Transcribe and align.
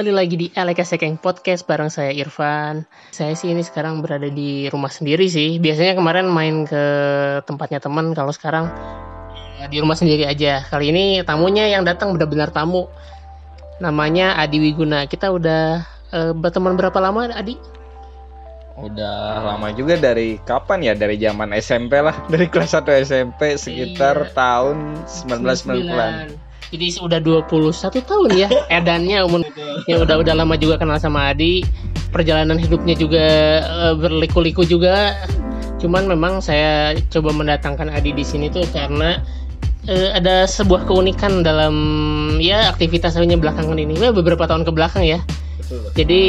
Kembali 0.00 0.16
lagi 0.16 0.36
di 0.40 0.48
Aleka 0.56 0.80
Sekeng 0.80 1.20
Podcast 1.20 1.68
bareng 1.68 1.92
saya 1.92 2.08
Irfan. 2.08 2.88
Saya 3.12 3.36
sih 3.36 3.52
ini 3.52 3.60
sekarang 3.60 4.00
berada 4.00 4.32
di 4.32 4.64
rumah 4.72 4.88
sendiri 4.88 5.28
sih. 5.28 5.60
Biasanya 5.60 5.92
kemarin 5.92 6.24
main 6.24 6.64
ke 6.64 6.84
tempatnya 7.44 7.84
teman, 7.84 8.16
kalau 8.16 8.32
sekarang 8.32 8.72
eh, 9.60 9.68
di 9.68 9.76
rumah 9.76 9.92
sendiri 9.92 10.24
aja. 10.24 10.64
Kali 10.64 10.88
ini 10.88 11.20
tamunya 11.20 11.68
yang 11.68 11.84
datang 11.84 12.16
benar-benar 12.16 12.48
tamu. 12.48 12.88
Namanya 13.76 14.40
Adi 14.40 14.72
Wiguna. 14.72 15.04
Kita 15.04 15.36
udah 15.36 15.84
eh, 16.16 16.32
berteman 16.32 16.80
berapa 16.80 16.96
lama 16.96 17.28
Adi? 17.36 17.60
Udah 18.80 19.52
lama 19.52 19.68
juga 19.76 20.00
dari 20.00 20.40
kapan 20.40 20.80
ya? 20.80 20.96
Dari 20.96 21.20
zaman 21.20 21.52
SMP 21.60 22.00
lah, 22.00 22.24
dari 22.32 22.48
kelas 22.48 22.72
1 22.72 22.88
SMP 23.04 23.60
sekitar 23.60 24.16
Iya. 24.16 24.32
tahun 24.32 24.76
1990-an. 25.28 26.48
Jadi 26.70 27.02
udah 27.02 27.18
21 27.18 27.82
tahun 27.82 28.30
ya 28.38 28.48
edannya 28.70 29.26
umur 29.26 29.42
ya 29.90 29.98
udah 30.06 30.22
udah 30.22 30.34
lama 30.38 30.54
juga 30.54 30.78
kenal 30.78 31.02
sama 31.02 31.34
Adi. 31.34 31.66
Perjalanan 32.14 32.58
hidupnya 32.58 32.94
juga 32.94 33.26
eh, 33.62 33.94
berliku-liku 33.98 34.62
juga. 34.62 35.18
Cuman 35.82 36.06
memang 36.06 36.38
saya 36.38 36.94
coba 37.10 37.34
mendatangkan 37.34 37.90
Adi 37.90 38.14
di 38.14 38.22
sini 38.22 38.46
tuh 38.50 38.62
karena 38.70 39.18
eh, 39.90 40.14
ada 40.14 40.46
sebuah 40.46 40.86
keunikan 40.86 41.42
dalam 41.42 41.74
ya 42.38 42.70
aktivitasnya 42.70 43.34
belakangan 43.34 43.78
ini. 43.78 43.98
Ya, 43.98 44.14
beberapa 44.14 44.46
tahun 44.46 44.62
ke 44.62 44.70
belakang 44.70 45.02
ya. 45.02 45.18
Betul. 45.58 45.90
Jadi 45.98 46.22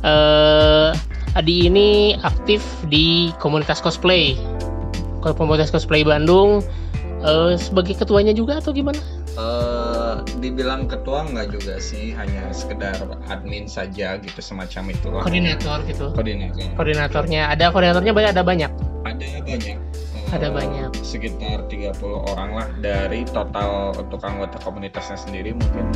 eh 0.00 0.90
Adi 1.36 1.68
ini 1.68 2.16
aktif 2.24 2.64
di 2.88 3.36
komunitas 3.36 3.84
cosplay. 3.84 4.32
Komunitas 5.20 5.68
cosplay 5.68 6.08
Bandung 6.08 6.64
eh, 7.22 7.54
sebagai 7.58 7.94
ketuanya 7.98 8.32
juga 8.32 8.58
atau 8.62 8.70
gimana? 8.70 8.98
Eh, 9.38 10.14
dibilang 10.42 10.90
ketua 10.90 11.22
nggak 11.30 11.54
juga 11.54 11.78
sih, 11.78 12.10
hanya 12.18 12.50
sekedar 12.50 12.98
admin 13.30 13.70
saja 13.70 14.18
gitu 14.18 14.40
semacam 14.42 14.90
itu. 14.90 15.06
Koordinator 15.10 15.78
gitu. 15.86 16.10
Koordinator. 16.10 16.74
Koordinatornya 16.74 17.42
ada 17.54 17.70
koordinatornya 17.70 18.12
banyak 18.14 18.30
ada 18.34 18.42
banyak. 18.42 18.70
Ada 19.06 19.28
banyak. 19.46 19.78
Eh, 19.78 20.34
Ada 20.34 20.52
banyak. 20.52 20.90
Sekitar 21.00 21.64
30 21.72 22.20
orang 22.28 22.50
lah 22.52 22.68
dari 22.84 23.24
total 23.24 23.96
untuk 23.96 24.20
anggota 24.20 24.60
komunitasnya 24.60 25.16
sendiri 25.16 25.56
mungkin 25.56 25.88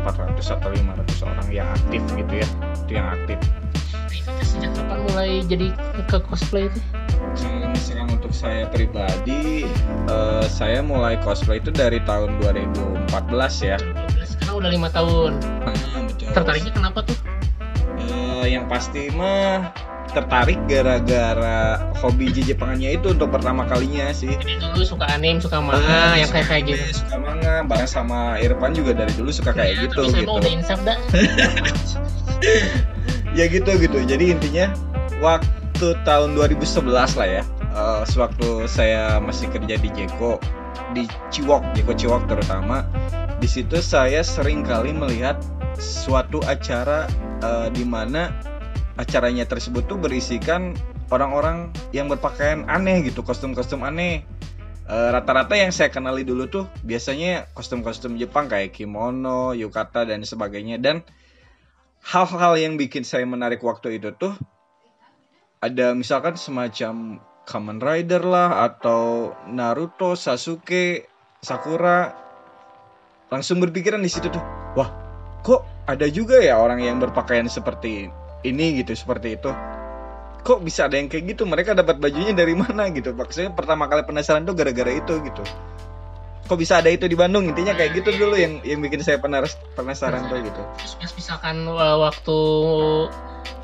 400 0.00 0.56
atau 0.56 0.72
500 0.72 1.28
orang 1.28 1.48
yang 1.52 1.68
aktif 1.74 2.00
gitu 2.16 2.34
ya. 2.40 2.48
Itu 2.86 2.92
yang 2.96 3.08
aktif. 3.12 3.38
Sejak 4.40 4.72
kapan 4.78 4.98
mulai 5.10 5.30
jadi 5.44 5.66
ke 6.08 6.16
cosplay 6.24 6.72
itu? 6.72 6.80
Untuk 8.26 8.42
saya 8.42 8.66
pribadi, 8.74 9.62
eh, 10.10 10.44
saya 10.50 10.82
mulai 10.82 11.14
cosplay 11.22 11.62
itu 11.62 11.70
dari 11.70 12.02
tahun 12.02 12.42
2014 12.42 13.06
ya. 13.62 13.78
Sekarang 14.26 14.58
udah 14.58 14.70
lima 14.74 14.90
tahun. 14.90 15.38
Ah, 15.62 15.70
betul. 16.10 16.34
Tertariknya 16.34 16.72
kenapa 16.74 17.06
tuh? 17.06 17.14
Eh, 18.02 18.50
yang 18.50 18.66
pasti 18.66 19.14
mah 19.14 19.70
tertarik 20.10 20.58
gara-gara 20.66 21.86
hobi 22.02 22.34
Jepangannya 22.34 22.98
itu 22.98 23.14
untuk 23.14 23.30
pertama 23.30 23.62
kalinya 23.62 24.10
sih. 24.10 24.34
Jadi 24.34 24.58
dulu 24.58 24.82
suka 24.82 25.06
anime, 25.06 25.38
suka 25.38 25.62
manga, 25.62 25.86
Ah, 25.86 26.18
yang 26.18 26.30
kayak 26.34 26.50
kayak 26.50 26.62
gitu. 26.66 27.06
Suka 27.06 27.22
manga, 27.22 27.62
bareng 27.62 27.86
sama 27.86 28.42
Irfan 28.42 28.74
juga 28.74 29.06
dari 29.06 29.14
dulu 29.14 29.30
suka 29.30 29.54
kayak 29.54 29.70
Ya, 29.70 29.82
gitu 29.86 30.02
tapi 30.02 30.10
saya 30.10 30.22
gitu. 30.26 30.34
udah 30.34 30.50
insaf 30.50 30.80
dah. 30.82 30.98
ya 33.38 33.46
gitu 33.46 33.70
gitu. 33.78 33.98
Jadi 34.02 34.34
intinya 34.34 34.74
waktu 35.22 35.94
tahun 36.02 36.34
2011 36.34 36.90
lah 37.14 37.30
ya. 37.30 37.46
Eh, 37.76 38.02
sewaktu 38.08 38.64
saya 38.64 39.20
masih 39.20 39.52
kerja 39.52 39.76
di 39.76 39.92
Jeko 39.92 40.40
di 40.96 41.04
Ciwok, 41.28 41.76
Jeko 41.76 41.92
Ciwok 41.92 42.24
terutama. 42.24 42.88
Di 43.36 43.44
situ 43.44 43.84
saya 43.84 44.24
sering 44.24 44.64
kali 44.64 44.96
melihat 44.96 45.36
suatu 45.76 46.40
acara 46.48 47.04
eh, 47.44 47.68
di 47.72 47.84
mana 47.84 48.32
acaranya 48.96 49.44
tersebut 49.44 49.84
tuh 49.84 50.00
berisikan 50.00 50.72
orang-orang 51.12 51.68
yang 51.92 52.08
berpakaian 52.08 52.64
aneh 52.66 53.04
gitu, 53.04 53.20
kostum-kostum 53.20 53.84
aneh. 53.84 54.24
Eh, 54.86 55.08
rata-rata 55.10 55.58
yang 55.58 55.74
saya 55.74 55.90
kenali 55.90 56.22
dulu 56.22 56.46
tuh 56.46 56.64
biasanya 56.86 57.50
kostum-kostum 57.52 58.16
Jepang 58.16 58.46
kayak 58.46 58.70
kimono, 58.70 59.50
yukata 59.52 60.06
dan 60.06 60.22
sebagainya 60.22 60.78
dan 60.78 61.02
hal-hal 62.06 62.54
yang 62.54 62.78
bikin 62.78 63.02
saya 63.02 63.26
menarik 63.26 63.58
waktu 63.66 63.98
itu 63.98 64.14
tuh 64.14 64.38
ada 65.58 65.90
misalkan 65.90 66.38
semacam 66.38 67.18
Kamen 67.46 67.78
Rider 67.78 68.26
lah 68.26 68.66
atau 68.66 69.30
Naruto, 69.46 70.18
Sasuke, 70.18 71.06
Sakura. 71.38 72.10
Langsung 73.30 73.62
berpikiran 73.62 74.02
di 74.02 74.10
situ 74.10 74.26
tuh 74.30 74.42
wah 74.74 74.90
kok 75.46 75.62
ada 75.86 76.10
juga 76.10 76.42
ya 76.42 76.58
orang 76.58 76.82
yang 76.82 76.98
berpakaian 76.98 77.46
seperti 77.46 78.10
ini 78.42 78.66
gitu 78.82 78.98
seperti 78.98 79.38
itu? 79.38 79.50
Kok 80.42 80.62
bisa 80.62 80.90
ada 80.90 80.98
yang 80.98 81.06
kayak 81.06 81.38
gitu? 81.38 81.46
Mereka 81.46 81.78
dapat 81.78 82.02
bajunya 82.02 82.34
dari 82.34 82.54
mana 82.58 82.90
gitu? 82.90 83.14
Maksudnya 83.14 83.54
pertama 83.54 83.86
kali 83.86 84.02
penasaran 84.02 84.42
tuh 84.42 84.54
gara-gara 84.58 84.90
itu 84.90 85.14
gitu. 85.22 85.42
Kok 86.46 86.58
bisa 86.58 86.78
ada 86.78 86.90
itu 86.90 87.10
di 87.10 87.18
Bandung? 87.18 87.50
Intinya 87.50 87.74
kayak 87.74 87.98
gitu 87.98 88.14
dulu 88.14 88.38
yang 88.38 88.62
yang 88.62 88.78
bikin 88.78 89.02
saya 89.02 89.18
penasaran 89.18 90.30
tuh 90.30 90.38
gitu. 90.42 90.62
Terus 90.98 91.14
misalkan 91.18 91.66
uh, 91.66 91.98
waktu 91.98 92.38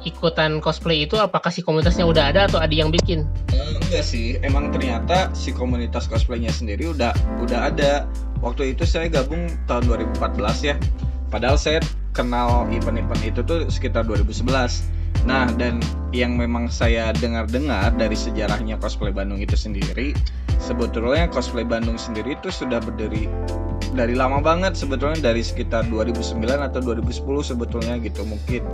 ikutan 0.05 0.59
cosplay 0.59 1.07
itu 1.07 1.19
apakah 1.19 1.51
si 1.51 1.63
komunitasnya 1.63 2.07
udah 2.07 2.35
ada 2.35 2.51
atau 2.51 2.59
ada 2.59 2.73
yang 2.75 2.91
bikin? 2.91 3.27
Eh, 3.51 3.79
enggak 3.79 4.05
sih, 4.05 4.39
emang 4.43 4.71
ternyata 4.71 5.31
si 5.33 5.55
komunitas 5.55 6.11
cosplaynya 6.11 6.51
sendiri 6.51 6.91
udah 6.91 7.13
udah 7.43 7.73
ada. 7.73 8.07
Waktu 8.43 8.75
itu 8.75 8.83
saya 8.83 9.07
gabung 9.07 9.47
tahun 9.71 9.87
2014 10.19 10.67
ya. 10.67 10.75
Padahal 11.31 11.57
saya 11.57 11.79
kenal 12.13 12.69
event-event 12.69 13.23
itu 13.23 13.41
tuh 13.43 13.67
sekitar 13.71 14.05
2011. 14.05 15.02
Nah, 15.23 15.47
dan 15.55 15.79
yang 16.11 16.35
memang 16.35 16.67
saya 16.67 17.15
dengar-dengar 17.15 17.95
dari 17.95 18.15
sejarahnya 18.15 18.77
cosplay 18.77 19.11
Bandung 19.11 19.39
itu 19.39 19.55
sendiri, 19.55 20.13
sebetulnya 20.59 21.27
cosplay 21.27 21.63
Bandung 21.63 21.95
sendiri 21.95 22.35
itu 22.35 22.51
sudah 22.51 22.79
berdiri 22.79 23.31
dari 23.93 24.17
lama 24.17 24.41
banget 24.41 24.73
sebetulnya 24.73 25.21
dari 25.21 25.45
sekitar 25.45 25.85
2009 25.85 26.41
atau 26.65 26.81
2010 26.81 27.13
sebetulnya 27.45 28.01
gitu 28.01 28.25
mungkin 28.25 28.65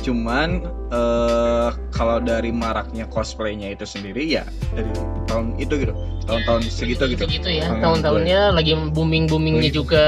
cuman 0.00 0.64
eh, 0.88 1.68
kalau 1.92 2.18
dari 2.18 2.48
maraknya 2.50 3.04
cosplaynya 3.04 3.68
itu 3.68 3.84
sendiri 3.84 4.24
ya 4.24 4.48
dari 4.72 4.88
tahun 5.28 5.60
itu 5.60 5.76
gitu 5.76 5.92
tahun-tahun 6.24 6.62
segitu 6.64 7.04
gitu 7.06 7.28
Gitu 7.28 7.50
ya. 7.52 7.68
Tahun 7.68 7.84
Tahun-tahunnya 8.00 8.40
lagi 8.50 8.72
booming-boomingnya 8.72 9.68
Booming. 9.68 9.76
juga. 9.76 10.04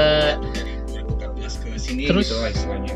dari 0.49 0.73
2014 0.89 1.61
ke 1.61 1.67
sini 1.77 2.01
Terus- 2.09 2.25
gitu 2.25 2.35
lah 2.41 2.49
istilahnya 2.49 2.93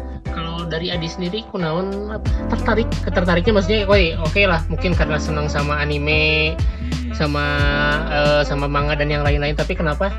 dari 0.70 0.94
Adi 0.94 1.10
sendiri 1.10 1.44
kunaon 1.50 2.14
tertarik 2.54 2.88
ketertariknya 3.04 3.54
maksudnya 3.58 3.90
oke 4.22 4.42
lah 4.46 4.62
mungkin 4.72 4.94
karena 4.94 5.18
senang 5.18 5.50
sama 5.50 5.82
anime 5.82 6.56
sama 7.18 7.46
eh, 8.08 8.42
sama 8.46 8.70
manga 8.70 8.96
dan 8.96 9.10
yang 9.10 9.26
lain-lain 9.26 9.58
tapi 9.58 9.76
kenapa 9.76 10.14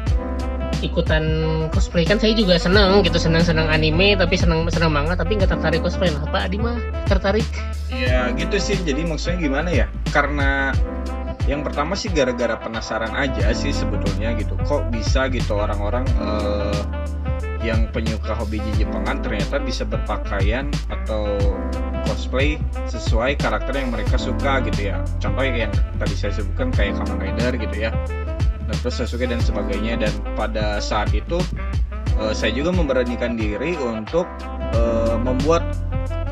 ikutan 0.81 1.25
cosplay 1.71 2.09
kan 2.09 2.17
saya 2.17 2.33
juga 2.33 2.57
seneng 2.57 3.05
gitu 3.05 3.21
senang 3.21 3.45
senang 3.45 3.69
anime 3.69 4.17
tapi 4.17 4.35
senang 4.35 4.65
senang 4.73 4.93
manga 4.93 5.15
tapi 5.15 5.37
nggak 5.37 5.55
tertarik 5.55 5.81
cosplay 5.85 6.11
apa 6.13 6.49
Adi 6.49 6.59
mah 6.59 6.77
tertarik 7.07 7.47
Ya 7.91 8.31
gitu 8.39 8.57
sih. 8.63 8.79
Jadi 8.79 9.03
maksudnya 9.03 9.39
gimana 9.43 9.71
ya? 9.71 9.87
Karena 10.15 10.71
yang 11.51 11.67
pertama 11.67 11.99
sih 11.99 12.09
gara-gara 12.15 12.55
penasaran 12.55 13.11
aja 13.19 13.51
sih 13.51 13.75
sebetulnya 13.75 14.33
gitu. 14.39 14.55
Kok 14.63 14.95
bisa 14.95 15.27
gitu 15.29 15.59
orang-orang 15.59 16.07
eh, 16.07 16.81
yang 17.61 17.89
penyuka 17.93 18.33
hobi 18.37 18.61
Jepangan 18.77 19.21
ternyata 19.21 19.61
bisa 19.61 19.85
berpakaian 19.85 20.69
atau 20.89 21.37
cosplay 22.09 22.57
sesuai 22.89 23.37
karakter 23.37 23.77
yang 23.77 23.93
mereka 23.93 24.17
suka 24.17 24.65
gitu 24.65 24.93
ya. 24.93 25.01
Contoh 25.21 25.45
yang 25.45 25.73
tadi 26.01 26.15
saya 26.17 26.33
sebutkan 26.35 26.73
kayak 26.73 26.97
Kamen 27.01 27.19
Rider 27.21 27.53
gitu 27.61 27.77
ya. 27.77 27.91
Nah, 28.71 28.77
terus 28.81 29.03
Sasuke 29.03 29.27
dan 29.27 29.43
sebagainya 29.43 29.99
dan 29.99 30.13
pada 30.39 30.79
saat 30.79 31.11
itu 31.13 31.43
eh, 32.23 32.33
saya 32.33 32.55
juga 32.55 32.71
memberanikan 32.73 33.35
diri 33.35 33.75
untuk 33.77 34.25
eh, 34.73 35.17
membuat 35.19 35.63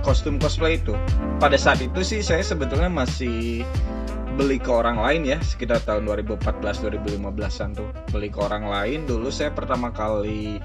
kostum 0.07 0.41
cosplay 0.41 0.81
itu 0.81 0.97
pada 1.37 1.61
saat 1.61 1.85
itu 1.85 2.01
sih 2.01 2.25
saya 2.25 2.41
sebetulnya 2.41 2.89
masih 2.89 3.61
beli 4.39 4.57
ke 4.63 4.71
orang 4.71 5.03
lain 5.03 5.27
ya 5.27 5.39
sekitar 5.43 5.83
tahun 5.83 6.07
2014-2015an 6.25 7.69
tuh 7.75 7.91
beli 8.15 8.31
ke 8.31 8.39
orang 8.39 8.71
lain 8.71 9.05
dulu 9.05 9.29
saya 9.35 9.51
pertama 9.51 9.91
kali 9.91 10.63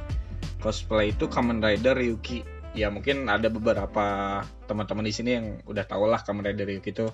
cosplay 0.63 1.12
itu 1.12 1.27
Kamen 1.27 1.60
Rider 1.60 2.00
Ryuki. 2.00 2.48
Ya 2.74 2.88
mungkin 2.88 3.27
ada 3.27 3.51
beberapa 3.51 4.39
teman-teman 4.65 5.06
di 5.06 5.13
sini 5.13 5.30
yang 5.36 5.45
udah 5.68 5.83
tau 5.83 6.07
lah 6.07 6.24
Kamen 6.24 6.48
Rider 6.48 6.63
Ryuki 6.63 6.95
itu 6.95 7.12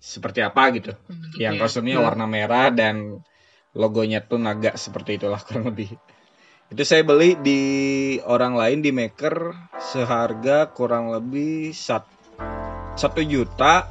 seperti 0.00 0.40
apa 0.40 0.72
gitu. 0.72 0.96
Yang 1.36 1.68
kostumnya 1.68 2.00
warna 2.00 2.24
merah 2.24 2.72
dan 2.72 3.20
logonya 3.76 4.24
tuh 4.24 4.40
naga 4.40 4.74
seperti 4.80 5.20
itulah 5.20 5.38
kurang 5.44 5.68
lebih. 5.68 5.92
Itu 6.72 6.82
saya 6.88 7.04
beli 7.04 7.36
di 7.36 7.62
orang 8.24 8.56
lain 8.56 8.80
di 8.80 8.90
maker 8.92 9.52
seharga 9.80 10.72
kurang 10.72 11.12
lebih 11.12 11.72
sat, 11.72 12.04
satu 12.96 13.20
juta 13.24 13.88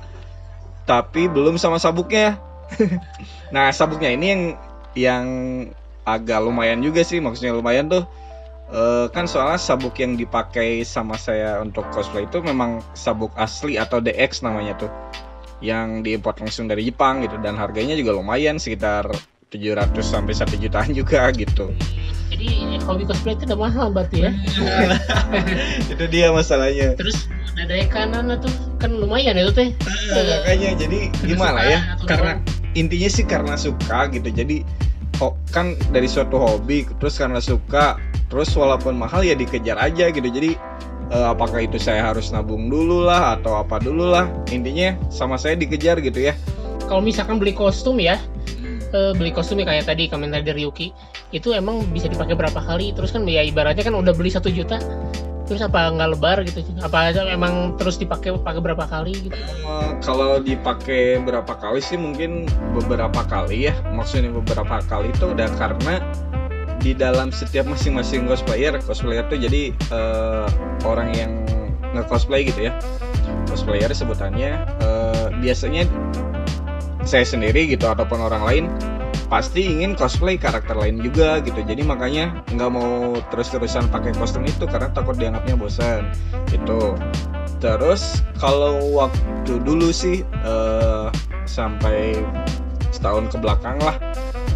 tapi 0.89 1.29
belum 1.29 1.61
sama 1.61 1.77
sabuknya. 1.77 2.41
Nah 3.47 3.71
sabuknya 3.71 4.11
ini 4.11 4.27
yang 4.27 4.43
yang 4.91 5.25
agak 6.03 6.43
lumayan 6.43 6.83
juga 6.83 6.99
sih 7.07 7.23
maksudnya 7.23 7.55
lumayan 7.55 7.87
tuh 7.87 8.03
Eh, 8.67 9.07
kan 9.15 9.31
soalnya 9.31 9.55
sabuk 9.55 9.95
yang 9.95 10.19
dipakai 10.19 10.83
sama 10.83 11.15
saya 11.15 11.63
untuk 11.63 11.87
cosplay 11.95 12.27
itu 12.27 12.43
memang 12.43 12.83
sabuk 12.91 13.31
asli 13.39 13.79
atau 13.79 14.03
DX 14.03 14.43
namanya 14.43 14.75
tuh 14.75 14.91
yang 15.63 16.03
diimpor 16.03 16.35
langsung 16.35 16.67
dari 16.67 16.83
Jepang 16.83 17.23
gitu 17.23 17.39
dan 17.39 17.55
harganya 17.55 17.95
juga 17.95 18.19
lumayan 18.19 18.59
sekitar 18.59 19.07
700 19.55 19.95
sampai 20.03 20.35
1 20.35 20.59
jutaan 20.59 20.91
juga 20.91 21.31
gitu. 21.31 21.71
Jadi 22.27 22.75
hobi 22.83 23.07
cosplay 23.07 23.39
itu 23.39 23.47
udah 23.47 23.55
mahal 23.55 23.87
berarti 23.95 24.27
ya. 24.27 24.31
itu 25.95 26.03
dia 26.11 26.35
masalahnya. 26.35 26.99
Terus 26.99 27.31
ada 27.55 27.71
kanan 27.87 28.35
tuh 28.43 28.51
kan 28.83 28.91
lumayan 28.91 29.39
itu 29.39 29.55
teh. 29.55 29.69
Nah, 30.11 30.43
makanya 30.43 30.75
jadi 30.75 30.99
gimana 31.23 31.59
ya? 31.63 31.79
Karena 32.03 32.43
intinya 32.75 33.07
sih 33.07 33.23
karena 33.23 33.55
suka 33.55 34.11
gitu. 34.11 34.27
Jadi 34.27 34.67
kan 35.49 35.73
dari 35.89 36.05
suatu 36.05 36.37
hobi 36.37 36.85
terus 37.01 37.17
karena 37.17 37.41
suka 37.41 37.97
terus 38.27 38.51
walaupun 38.55 38.95
mahal 38.95 39.23
ya 39.23 39.33
dikejar 39.33 39.79
aja 39.79 40.11
gitu. 40.11 40.27
Jadi 40.27 40.55
eh, 41.11 41.27
apakah 41.27 41.63
itu 41.63 41.79
saya 41.79 42.03
harus 42.03 42.31
nabung 42.31 42.67
dulu 42.67 43.07
lah 43.07 43.39
atau 43.39 43.59
apa 43.59 43.79
dulu 43.79 44.11
lah. 44.11 44.27
Intinya 44.51 44.95
sama 45.11 45.39
saya 45.39 45.55
dikejar 45.55 45.99
gitu 46.03 46.31
ya. 46.31 46.33
Kalau 46.87 47.03
misalkan 47.03 47.35
beli 47.35 47.51
kostum 47.51 47.99
ya, 47.99 48.15
eh, 48.95 49.11
beli 49.15 49.31
kostum 49.35 49.59
ya 49.59 49.67
kayak 49.67 49.87
tadi 49.87 50.07
Kamen 50.07 50.31
Rider 50.31 50.55
Ryuki 50.55 50.91
itu 51.35 51.51
emang 51.51 51.83
bisa 51.91 52.07
dipakai 52.07 52.39
berapa 52.39 52.59
kali 52.63 52.95
terus 52.95 53.11
kan 53.11 53.27
ya 53.27 53.43
ibaratnya 53.43 53.83
kan 53.83 53.95
udah 53.95 54.15
beli 54.15 54.31
satu 54.31 54.47
juta 54.47 54.79
terus 55.47 55.63
apa 55.63 55.91
nggak 55.95 56.09
lebar 56.15 56.37
gitu 56.43 56.59
apa 56.83 57.11
aja 57.11 57.23
emang 57.23 57.79
terus 57.79 57.95
dipakai 57.95 58.35
pakai 58.35 58.59
berapa 58.59 58.83
kali 58.83 59.15
gitu 59.15 59.35
Eh, 59.67 59.91
kalau 60.03 60.39
dipakai 60.39 61.19
berapa 61.23 61.53
kali 61.59 61.79
sih 61.83 61.99
mungkin 61.99 62.47
beberapa 62.75 63.23
kali 63.27 63.71
ya. 63.71 63.73
Maksudnya 63.91 64.31
beberapa 64.31 64.79
kali 64.87 65.11
itu 65.11 65.31
udah 65.31 65.47
karena 65.59 65.99
di 66.87 66.95
dalam 66.95 67.35
setiap 67.35 67.67
masing-masing 67.67 68.31
cosplayer, 68.31 68.79
cosplayer 68.79 69.27
tuh 69.27 69.35
jadi 69.35 69.75
eh, 69.75 70.47
orang 70.87 71.11
yang 71.11 71.31
nge-cosplay 71.91 72.47
gitu 72.47 72.71
ya. 72.71 72.79
Cosplayer 73.51 73.91
sebutannya 73.91 74.63
eh, 74.79 75.27
biasanya 75.43 75.83
saya 77.03 77.27
sendiri 77.27 77.67
gitu 77.67 77.91
ataupun 77.91 78.23
orang 78.23 78.43
lain 78.47 78.65
pasti 79.27 79.67
ingin 79.67 79.99
cosplay 79.99 80.39
karakter 80.39 80.71
lain 80.79 81.03
juga 81.03 81.43
gitu 81.43 81.59
jadi 81.59 81.83
makanya 81.83 82.47
nggak 82.47 82.71
mau 82.71 83.11
terus-terusan 83.27 83.91
pakai 83.91 84.15
kostum 84.15 84.47
itu 84.47 84.63
karena 84.63 84.87
takut 84.95 85.19
dianggapnya 85.19 85.59
bosan 85.59 86.07
itu 86.55 86.95
terus 87.59 88.23
kalau 88.39 88.79
waktu 88.95 89.59
dulu 89.67 89.91
sih 89.91 90.23
eh, 90.23 91.07
sampai 91.43 92.15
setahun 92.95 93.27
ke 93.35 93.37
belakang 93.43 93.75
lah 93.83 93.99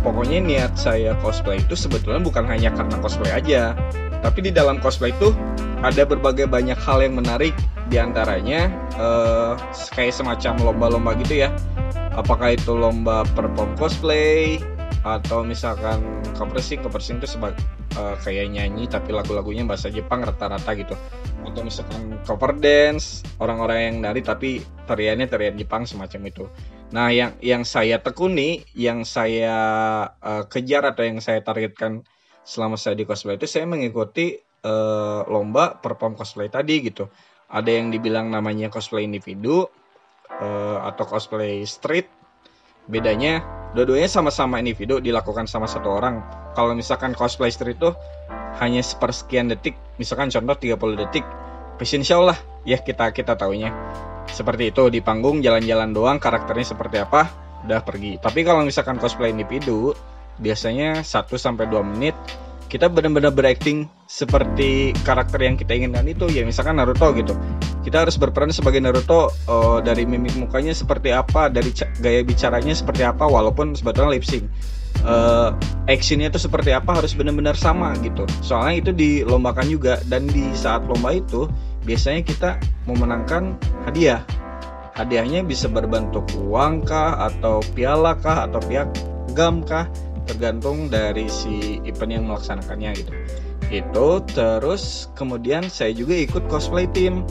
pokoknya 0.01 0.41
niat 0.41 0.73
saya 0.77 1.13
cosplay 1.21 1.61
itu 1.61 1.77
sebetulnya 1.77 2.21
bukan 2.21 2.45
hanya 2.49 2.73
karena 2.73 2.97
cosplay 2.99 3.31
aja. 3.31 3.77
Tapi 4.21 4.49
di 4.49 4.51
dalam 4.53 4.77
cosplay 4.81 5.13
itu 5.13 5.33
ada 5.81 6.05
berbagai 6.05 6.45
banyak 6.45 6.77
hal 6.77 7.01
yang 7.01 7.17
menarik. 7.17 7.53
Di 7.89 7.97
antaranya 8.01 8.69
eh, 8.97 9.53
kayak 9.93 10.13
semacam 10.13 10.53
lomba-lomba 10.61 11.11
gitu 11.21 11.45
ya. 11.47 11.49
Apakah 12.17 12.53
itu 12.57 12.75
lomba 12.75 13.23
perform 13.37 13.77
cosplay 13.79 14.59
atau 15.01 15.41
misalkan 15.41 16.03
coversing 16.37 16.85
coversing 16.85 17.17
itu 17.17 17.37
sebagai 17.37 17.57
kayak 18.21 18.55
nyanyi 18.55 18.87
tapi 18.87 19.11
lagu-lagunya 19.11 19.67
bahasa 19.67 19.91
Jepang 19.91 20.23
rata-rata 20.23 20.71
gitu. 20.75 20.95
Atau 21.43 21.65
misalkan 21.65 22.21
cover 22.23 22.55
dance 22.55 23.25
orang-orang 23.41 23.91
yang 23.91 23.95
nari 23.99 24.21
tapi 24.23 24.63
tariannya 24.87 25.27
tarian 25.27 25.55
Jepang 25.57 25.83
semacam 25.83 26.21
itu 26.29 26.45
nah 26.91 27.07
yang 27.07 27.39
yang 27.39 27.63
saya 27.63 28.03
tekuni 28.03 28.67
yang 28.75 29.07
saya 29.07 29.55
eh, 30.19 30.43
kejar 30.51 30.83
atau 30.91 31.07
yang 31.07 31.23
saya 31.23 31.39
targetkan 31.39 32.03
selama 32.43 32.75
saya 32.75 32.99
di 32.99 33.07
cosplay 33.07 33.39
itu 33.39 33.47
saya 33.47 33.63
mengikuti 33.63 34.35
eh, 34.61 35.21
lomba 35.27 35.79
perform 35.79 36.17
cosplay 36.17 36.47
tadi 36.51 36.85
gitu. 36.85 37.09
Ada 37.51 37.67
yang 37.67 37.91
dibilang 37.91 38.31
namanya 38.31 38.71
cosplay 38.71 39.03
individu 39.03 39.67
eh, 40.31 40.77
atau 40.83 41.03
cosplay 41.07 41.63
street. 41.67 42.07
Bedanya 42.89 43.45
dua-duanya 43.77 44.09
sama-sama 44.09 44.57
individu 44.57 44.97
dilakukan 44.99 45.45
sama 45.45 45.69
satu 45.69 46.01
orang. 46.01 46.23
Kalau 46.57 46.73
misalkan 46.75 47.13
cosplay 47.15 47.53
street 47.53 47.77
itu 47.77 47.93
hanya 48.59 48.83
sepersekian 48.83 49.47
detik 49.47 49.79
misalkan 49.95 50.27
contoh 50.27 50.59
30 50.59 51.01
detik 51.07 51.23
fashion 51.81 52.05
show 52.05 52.21
lah. 52.21 52.37
Ya 52.61 52.77
kita 52.77 53.09
kita 53.09 53.33
taunya. 53.33 53.73
Seperti 54.29 54.69
itu 54.69 54.93
di 54.93 55.01
panggung 55.01 55.41
jalan-jalan 55.41 55.89
doang 55.97 56.21
karakternya 56.21 56.77
seperti 56.77 57.01
apa 57.01 57.25
udah 57.65 57.81
pergi. 57.81 58.21
Tapi 58.21 58.45
kalau 58.45 58.61
misalkan 58.61 59.01
cosplay 59.01 59.33
individu 59.33 59.97
biasanya 60.37 61.01
1 61.01 61.25
sampai 61.41 61.65
2 61.65 61.81
menit 61.81 62.13
kita 62.71 62.87
benar-benar 62.87 63.35
berakting 63.35 63.91
seperti 64.07 64.95
karakter 65.03 65.43
yang 65.43 65.59
kita 65.59 65.75
inginkan 65.75 66.07
itu. 66.07 66.29
Ya 66.29 66.45
misalkan 66.45 66.77
Naruto 66.77 67.11
gitu. 67.17 67.33
Kita 67.81 68.05
harus 68.05 68.15
berperan 68.15 68.53
sebagai 68.53 68.79
Naruto 68.79 69.33
eh, 69.33 69.79
dari 69.81 70.05
mimik 70.05 70.37
mukanya 70.37 70.77
seperti 70.77 71.11
apa 71.11 71.49
dari 71.49 71.73
gaya 71.99 72.21
bicaranya 72.21 72.71
seperti 72.77 73.03
apa 73.03 73.25
walaupun 73.25 73.73
sebetulnya 73.75 74.15
lip 74.15 74.23
sync. 74.23 74.47
Eh, 75.01 75.49
actionnya 75.89 76.29
itu 76.29 76.39
seperti 76.39 76.71
apa 76.71 76.95
harus 76.95 77.11
benar-benar 77.11 77.59
sama 77.59 77.91
gitu. 77.99 78.23
Soalnya 78.39 78.75
itu 78.87 78.91
dilombakan 78.95 79.67
juga. 79.67 79.99
Dan 80.07 80.31
di 80.31 80.55
saat 80.55 80.87
lomba 80.87 81.11
itu 81.11 81.51
biasanya 81.83 82.21
kita 82.25 82.49
memenangkan 82.85 83.57
hadiah. 83.87 84.23
Hadiahnya 84.91 85.47
bisa 85.47 85.71
berbentuk 85.71 86.27
uang 86.35 86.83
kah 86.83 87.31
atau 87.31 87.63
piala 87.73 88.19
kah 88.19 88.45
atau 88.45 88.59
piagam 88.59 89.63
kah 89.63 89.87
tergantung 90.27 90.91
dari 90.91 91.31
si 91.31 91.79
event 91.87 92.11
yang 92.11 92.25
melaksanakannya 92.27 92.91
gitu. 92.99 93.11
Itu 93.71 94.07
terus 94.27 95.07
kemudian 95.15 95.71
saya 95.71 95.95
juga 95.95 96.13
ikut 96.19 96.51
cosplay 96.51 96.85
team 96.91 97.23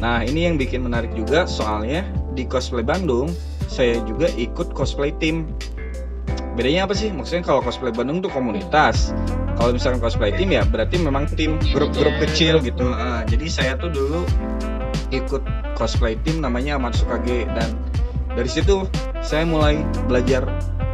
nah 0.00 0.24
ini 0.24 0.48
yang 0.48 0.56
bikin 0.56 0.80
menarik 0.80 1.12
juga 1.12 1.44
soalnya 1.44 2.08
di 2.32 2.48
cosplay 2.48 2.80
Bandung 2.80 3.28
saya 3.68 4.00
juga 4.08 4.32
ikut 4.32 4.72
cosplay 4.72 5.12
team 5.20 5.52
bedanya 6.54 6.86
apa 6.88 6.94
sih? 6.96 7.10
Maksudnya 7.14 7.42
kalau 7.46 7.60
cosplay 7.62 7.92
Bandung 7.94 8.22
tuh 8.22 8.32
komunitas. 8.32 9.14
Kalau 9.60 9.76
misalkan 9.76 10.00
cosplay 10.00 10.32
team 10.32 10.56
ya 10.56 10.64
berarti 10.64 10.96
memang 10.96 11.28
tim 11.36 11.60
grup-grup 11.76 12.16
kecil 12.24 12.64
gitu. 12.64 12.88
Ah, 12.90 13.22
jadi 13.28 13.46
saya 13.52 13.72
tuh 13.76 13.92
dulu 13.92 14.24
ikut 15.12 15.42
cosplay 15.76 16.16
team 16.24 16.40
namanya 16.40 16.80
Amatsuka-G 16.80 17.44
dan 17.52 17.68
dari 18.32 18.48
situ 18.48 18.86
saya 19.20 19.44
mulai 19.44 19.82
belajar 20.08 20.46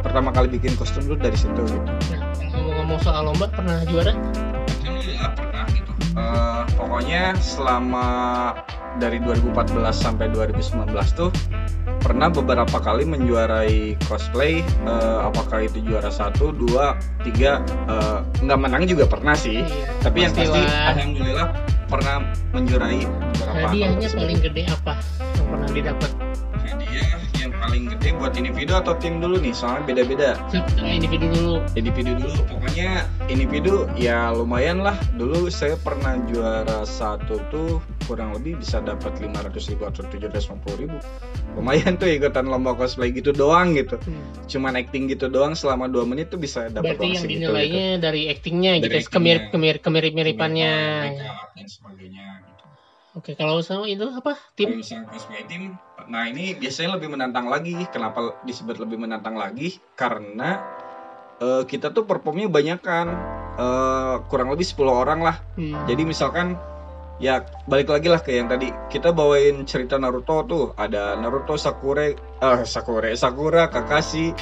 pertama 0.03 0.33
kali 0.35 0.51
bikin 0.51 0.75
kostum 0.75 1.05
dulu 1.05 1.21
dari 1.21 1.37
situ 1.37 1.61
gitu. 1.63 1.87
Nah, 2.11 2.21
ngomong-ngomong 2.51 2.99
soal 3.03 3.23
lomba 3.29 3.47
pernah 3.47 3.83
juara? 3.87 4.11
Alhamdulillah 4.83 5.31
pernah 5.37 5.65
gitu. 5.71 5.91
Eh, 6.17 6.63
pokoknya 6.75 7.23
selama 7.39 8.07
dari 8.97 9.21
2014 9.21 9.93
sampai 9.93 10.33
2019 10.33 10.89
tuh 11.13 11.29
pernah 11.99 12.29
beberapa 12.29 12.77
kali 12.77 13.03
menjuarai 13.03 13.97
cosplay. 14.05 14.61
eh, 14.87 15.17
apakah 15.21 15.65
itu 15.65 15.83
juara 15.83 16.07
satu, 16.07 16.49
dua, 16.51 16.95
tiga, 17.21 17.59
nggak 18.39 18.59
menang 18.59 18.83
juga 18.87 19.03
pernah 19.05 19.35
sih. 19.35 19.61
Iya, 19.61 19.87
Tapi 20.01 20.17
yang 20.23 20.33
pasti 20.33 20.61
alhamdulillah 20.63 21.47
pernah 21.87 22.15
menjuarai 22.51 22.99
beberapa. 23.03 23.67
hadiahnya 23.67 24.07
lomba 24.11 24.19
paling 24.19 24.39
gede 24.43 24.61
apa 24.67 24.93
yang 24.99 25.47
pernah 25.47 25.69
didapat 25.71 26.11
Hadiah 26.67 27.09
yang 27.39 27.53
paling 27.55 27.83
gede 27.95 28.09
buat 28.19 28.33
individu 28.35 28.73
atau 28.75 28.93
tim 28.99 29.23
dulu 29.23 29.39
nih, 29.39 29.53
soalnya 29.55 29.83
beda-beda. 29.87 30.29
Individu 30.83 31.25
dulu 31.31 31.55
individu 31.79 32.11
dulu 32.19 32.39
pokoknya 32.43 32.89
individu 33.27 33.87
ya 33.95 34.35
lumayan 34.35 34.83
lah 34.83 34.99
dulu 35.15 35.47
saya 35.47 35.79
pernah 35.79 36.19
juara 36.27 36.83
satu 36.83 37.39
tuh 37.47 37.79
kurang 38.07 38.31
lebih 38.31 38.55
bisa 38.55 38.79
dapat 38.79 39.19
500 39.19 39.35
ribu 39.67 39.83
atau 39.83 40.01
750 40.01 40.47
ribu 40.79 40.97
lumayan 41.53 41.93
tuh 41.93 42.07
ikutan 42.07 42.45
lomba 42.45 42.71
cosplay 42.73 43.11
gitu 43.11 43.29
doang 43.29 43.75
gitu 43.75 43.99
Hmm. 43.99 44.23
cuman 44.47 44.73
acting 44.77 45.05
gitu 45.05 45.27
doang 45.27 45.53
selama 45.53 45.85
2 45.85 46.07
menit 46.07 46.27
tuh 46.27 46.39
bisa 46.39 46.67
dapat 46.67 46.95
berarti 46.95 47.07
yang 47.13 47.25
dinilainya 47.27 47.85
dari 47.99 48.27
aktingnya 48.27 48.79
Dari 48.79 48.81
gitu 48.81 48.95
actingnya. 49.01 49.11
kemirip 49.11 49.43
kemir 49.51 49.75
gitu. 49.75 49.83
kemirip 49.83 50.13
miripannya 50.13 50.73
Makeup 51.11 51.47
dan 51.51 51.67
sebagainya 51.67 52.25
gitu. 52.41 52.63
oke 53.13 53.31
kalau 53.35 53.59
sama 53.59 53.85
itu 53.85 54.07
apa 54.07 54.31
Kalau 54.33 54.55
tim 54.55 54.69
misalnya 54.73 55.05
cosplay 55.09 55.43
team, 55.43 55.75
nah 56.07 56.23
ini 56.23 56.55
biasanya 56.55 56.95
lebih 56.95 57.09
menantang 57.09 57.45
lagi. 57.45 57.75
Kenapa 57.89 58.39
disebut 58.41 58.77
lebih 58.77 58.95
menantang 58.97 59.35
lagi? 59.35 59.75
Karena 59.93 60.63
eh, 61.37 61.63
kita 61.63 61.91
tuh 61.91 62.03
performnya 62.03 62.47
banyak 62.47 62.79
kan, 62.79 63.07
kurang 64.25 64.49
lebih 64.49 64.63
10 64.63 64.77
orang 64.87 65.19
lah. 65.19 65.37
Hmm. 65.53 65.73
Jadi 65.85 66.01
misalkan 66.03 66.55
ya 67.17 67.41
balik 67.65 67.89
lagi 67.89 68.07
lah 68.09 68.21
ke 68.21 68.37
yang 68.37 68.49
tadi. 68.49 68.69
Kita 68.89 69.13
bawain 69.13 69.65
cerita 69.65 69.97
Naruto 69.97 70.45
tuh. 70.45 70.65
Ada 70.77 71.17
Naruto 71.17 71.57
Sakura 71.57 72.13
eh 72.13 72.59
Sakura 72.63 73.09
Sakura 73.17 73.69
Kakashi 73.69 74.33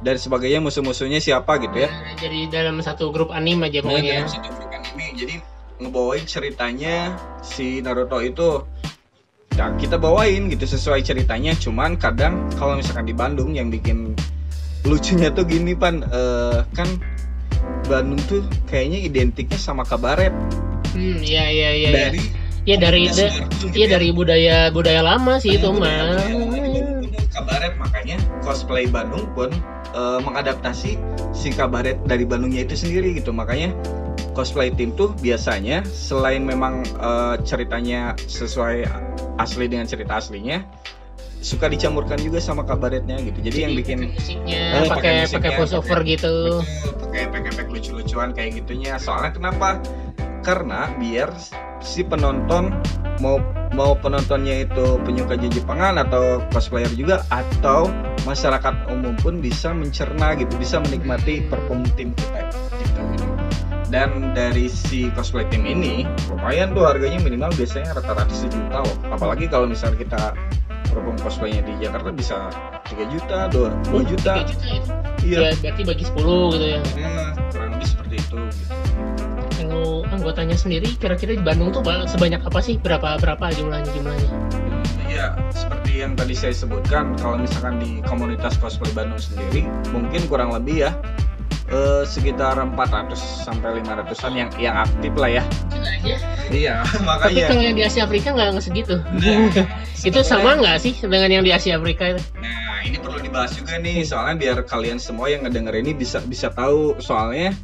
dan 0.00 0.16
sebagainya. 0.16 0.62
Musuh-musuhnya 0.62 1.18
siapa 1.18 1.58
gitu 1.58 1.86
ya? 1.86 1.88
Nah, 1.90 2.14
jadi 2.18 2.40
dalam 2.48 2.78
satu 2.80 3.10
grup 3.10 3.34
anime 3.34 3.68
aja 3.68 3.82
Nah, 3.82 3.90
pokoknya 3.90 4.12
dalam 4.24 4.30
satu 4.30 4.50
grup 4.54 4.70
anime. 4.70 5.06
Jadi 5.18 5.34
ngebawain 5.80 6.24
ceritanya 6.24 6.96
si 7.42 7.82
Naruto 7.82 8.22
itu. 8.22 8.62
Nah, 9.58 9.76
kita 9.76 10.00
bawain 10.00 10.48
gitu 10.48 10.64
sesuai 10.64 11.04
ceritanya. 11.04 11.52
Cuman 11.58 11.98
kadang 12.00 12.48
kalau 12.56 12.78
misalkan 12.78 13.04
di 13.04 13.12
Bandung 13.12 13.52
yang 13.52 13.68
bikin 13.68 14.14
lucunya 14.86 15.28
tuh 15.34 15.44
gini 15.44 15.74
pan. 15.76 16.00
Eh, 16.06 16.58
kan 16.72 16.88
Bandung 17.84 18.22
tuh 18.24 18.46
kayaknya 18.70 19.04
identiknya 19.04 19.58
sama 19.60 19.84
kabaret 19.84 20.32
Hmm, 20.90 21.18
iya 21.18 21.44
iya 21.46 21.70
iya. 21.72 21.88
iya. 21.88 21.92
dari 22.04 22.20
Iya 22.60 22.76
dari 22.76 23.00
gitu 23.02 23.24
iya 23.72 23.86
ya. 23.86 23.90
dari 23.90 24.08
budaya 24.10 24.56
budaya 24.68 25.00
lama 25.00 25.38
sih 25.38 25.56
itu 25.56 25.64
Budaya- 25.66 26.12
mah. 26.12 26.28
bener 26.28 27.08
kabaret 27.30 27.72
makanya 27.74 28.16
cosplay 28.40 28.84
Bandung 28.84 29.24
pun 29.32 29.48
eh, 29.90 30.18
mengadaptasi 30.20 31.00
si 31.32 31.48
kabaret 31.50 31.96
dari 32.04 32.22
Bandungnya 32.22 32.62
itu 32.62 32.76
sendiri 32.76 33.14
gitu 33.14 33.30
makanya 33.30 33.72
cosplay 34.32 34.68
tim 34.68 34.92
tuh 34.92 35.16
biasanya 35.16 35.82
selain 35.86 36.42
memang 36.42 36.84
eh, 36.84 37.40
ceritanya 37.42 38.12
sesuai 38.20 38.84
asli 39.36 39.64
dengan 39.64 39.86
cerita 39.86 40.18
aslinya 40.18 40.60
suka 41.40 41.64
dicampurkan 41.66 42.20
juga 42.20 42.36
sama 42.38 42.60
kabaretnya 42.62 43.16
gitu 43.22 43.40
jadi 43.40 43.58
yang 43.64 43.72
bikin 43.74 44.12
musiknya 44.12 44.60
Oh, 44.76 44.84
pakai 44.86 44.92
pakai 44.92 45.12
musiknya, 45.24 45.32
pakai 45.32 45.50
voice 45.56 45.72
over 45.72 45.88
pakai- 45.96 46.12
gitu. 46.12 46.34
Betul, 46.60 46.92
pakai 47.00 47.20
efek-efek 47.24 47.66
lucu-lucuan 47.66 48.28
kayak 48.30 48.50
gitunya. 48.54 48.92
Soalnya 48.96 49.32
kenapa? 49.32 49.80
Karena 50.40 50.88
biar 50.96 51.32
si 51.80 52.04
penonton 52.04 52.72
mau 53.20 53.40
mau 53.70 53.94
penontonnya 53.94 54.66
itu 54.66 54.98
penyuka 55.06 55.38
Jepangan 55.38 56.00
atau 56.02 56.42
cosplayer 56.50 56.90
juga 56.96 57.22
atau 57.30 57.86
masyarakat 58.26 58.90
umum 58.90 59.14
pun 59.20 59.38
bisa 59.38 59.70
mencerna 59.72 60.36
gitu, 60.36 60.52
bisa 60.58 60.82
menikmati 60.82 61.44
perform 61.48 61.86
tim 61.94 62.12
kita 62.16 62.50
gitu. 62.50 63.00
gitu. 63.14 63.26
Dan 63.90 64.34
dari 64.38 64.70
si 64.70 65.10
cosplay 65.14 65.46
tim 65.50 65.66
ini 65.66 66.06
lumayan 66.30 66.70
tuh 66.70 66.86
harganya 66.86 67.18
minimal 67.26 67.50
biasanya 67.58 67.98
rata-rata 67.98 68.30
sejuta 68.30 68.86
loh. 68.86 68.96
Apalagi 69.10 69.50
kalau 69.50 69.66
misalnya 69.66 69.98
kita 69.98 70.22
perform 70.90 71.16
cosplaynya 71.18 71.62
di 71.66 71.74
Jakarta 71.82 72.10
bisa 72.14 72.36
3 72.86 73.14
juta, 73.14 73.38
2, 73.50 73.94
2 73.94 74.10
juta. 74.10 74.32
3 74.42 74.50
juta 74.50 74.66
ya. 74.66 74.80
Iya. 75.20 75.38
Ya, 75.38 75.50
berarti 75.58 75.82
bagi 75.86 76.04
10 76.06 76.54
gitu 76.54 76.66
ya. 76.66 76.80
Nah, 76.98 77.30
kurang 77.50 77.70
lebih 77.76 77.88
seperti 77.88 78.14
itu 78.18 78.38
gitu. 78.56 78.69
Anggotanya 80.08 80.56
sendiri 80.56 80.88
kira-kira 80.96 81.36
di 81.36 81.42
Bandung 81.42 81.70
tuh 81.70 81.82
ba- 81.82 82.06
sebanyak 82.06 82.40
apa 82.40 82.60
sih? 82.60 82.80
Berapa 82.80 83.20
berapa 83.20 83.52
jumlahnya 83.52 83.90
jumlahnya? 83.92 84.30
Iya, 85.10 85.26
seperti 85.50 86.00
yang 86.00 86.14
tadi 86.14 86.32
saya 86.32 86.54
sebutkan, 86.54 87.18
kalau 87.18 87.36
misalkan 87.36 87.82
di 87.82 87.98
komunitas 88.06 88.54
cosplay 88.56 88.94
Bandung 88.94 89.18
sendiri, 89.18 89.66
mungkin 89.90 90.22
kurang 90.30 90.54
lebih 90.54 90.86
ya 90.86 90.94
eh, 91.70 92.02
sekitar 92.06 92.58
400 92.58 93.14
sampai 93.16 93.82
500-an 93.82 94.32
yang 94.34 94.50
yang 94.56 94.76
aktif 94.78 95.12
lah 95.14 95.30
ya. 95.30 95.44
Iya, 96.50 96.82
Tapi 96.86 97.04
makanya. 97.06 97.46
kalau 97.46 97.62
yang 97.62 97.76
di 97.78 97.84
Asia 97.86 98.02
Afrika 98.06 98.34
nggak 98.34 98.58
nggak 98.58 98.64
segitu. 98.64 98.96
Nah, 98.98 99.50
itu 100.08 100.20
sama 100.22 100.58
nggak 100.58 100.76
sih 100.82 100.94
dengan 100.98 101.30
yang 101.30 101.44
di 101.46 101.54
Asia 101.54 101.78
Afrika 101.78 102.10
itu? 102.10 102.22
Nah, 102.38 102.82
ini 102.82 102.98
perlu 102.98 103.22
dibahas 103.22 103.54
juga 103.54 103.78
nih, 103.78 104.02
soalnya 104.02 104.34
biar 104.38 104.58
kalian 104.66 104.98
semua 104.98 105.30
yang 105.30 105.46
ngedenger 105.46 105.74
ini 105.78 105.94
bisa 105.94 106.18
bisa 106.22 106.50
tahu 106.50 106.98
soalnya 106.98 107.54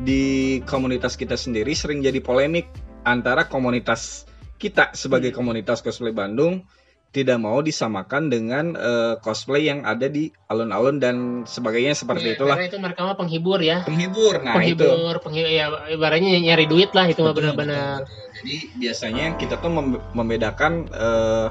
di 0.00 0.58
komunitas 0.64 1.14
kita 1.20 1.36
sendiri 1.36 1.76
sering 1.76 2.00
jadi 2.00 2.18
polemik 2.24 2.68
antara 3.04 3.48
komunitas 3.48 4.24
kita 4.60 4.92
sebagai 4.92 5.32
komunitas 5.32 5.80
cosplay 5.80 6.12
Bandung 6.12 6.64
tidak 7.10 7.42
mau 7.42 7.58
disamakan 7.58 8.30
dengan 8.30 8.78
eh, 8.78 9.14
cosplay 9.18 9.66
yang 9.66 9.82
ada 9.82 10.06
di 10.06 10.30
alun-alun 10.46 11.02
dan 11.02 11.42
sebagainya 11.42 11.98
seperti 11.98 12.32
Ya, 12.32 12.34
itulah 12.38 12.54
Karena 12.54 12.70
itu 12.70 12.78
mereka 12.78 13.00
mah 13.02 13.16
penghibur 13.18 13.58
ya. 13.58 13.82
penghibur. 13.82 14.38
Nah, 14.46 14.62
itu 14.62 14.78
penghibur, 14.78 15.14
penghibur 15.18 15.50
ya 15.50 15.66
ibaratnya 15.90 16.38
nyari 16.38 16.70
duit 16.70 16.94
lah 16.94 17.10
itu 17.10 17.26
mah 17.26 17.34
benar-benar. 17.34 18.06
Jadi 18.40 18.56
biasanya 18.78 19.34
kita 19.42 19.58
tuh 19.58 19.70
mem- 19.74 20.02
membedakan 20.14 20.86
eh, 20.86 21.48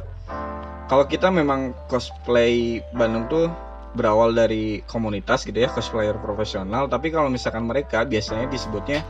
kalau 0.87 1.05
kita 1.11 1.27
memang 1.27 1.75
cosplay 1.91 2.79
Bandung 2.95 3.27
tuh 3.27 3.51
berawal 3.93 4.33
dari 4.35 4.85
komunitas 4.85 5.45
gitu 5.45 5.57
ya 5.57 5.69
cosplayer 5.71 6.17
profesional. 6.21 6.85
Tapi 6.85 7.09
kalau 7.09 7.29
misalkan 7.31 7.65
mereka 7.65 8.05
biasanya 8.05 8.49
disebutnya 8.49 9.01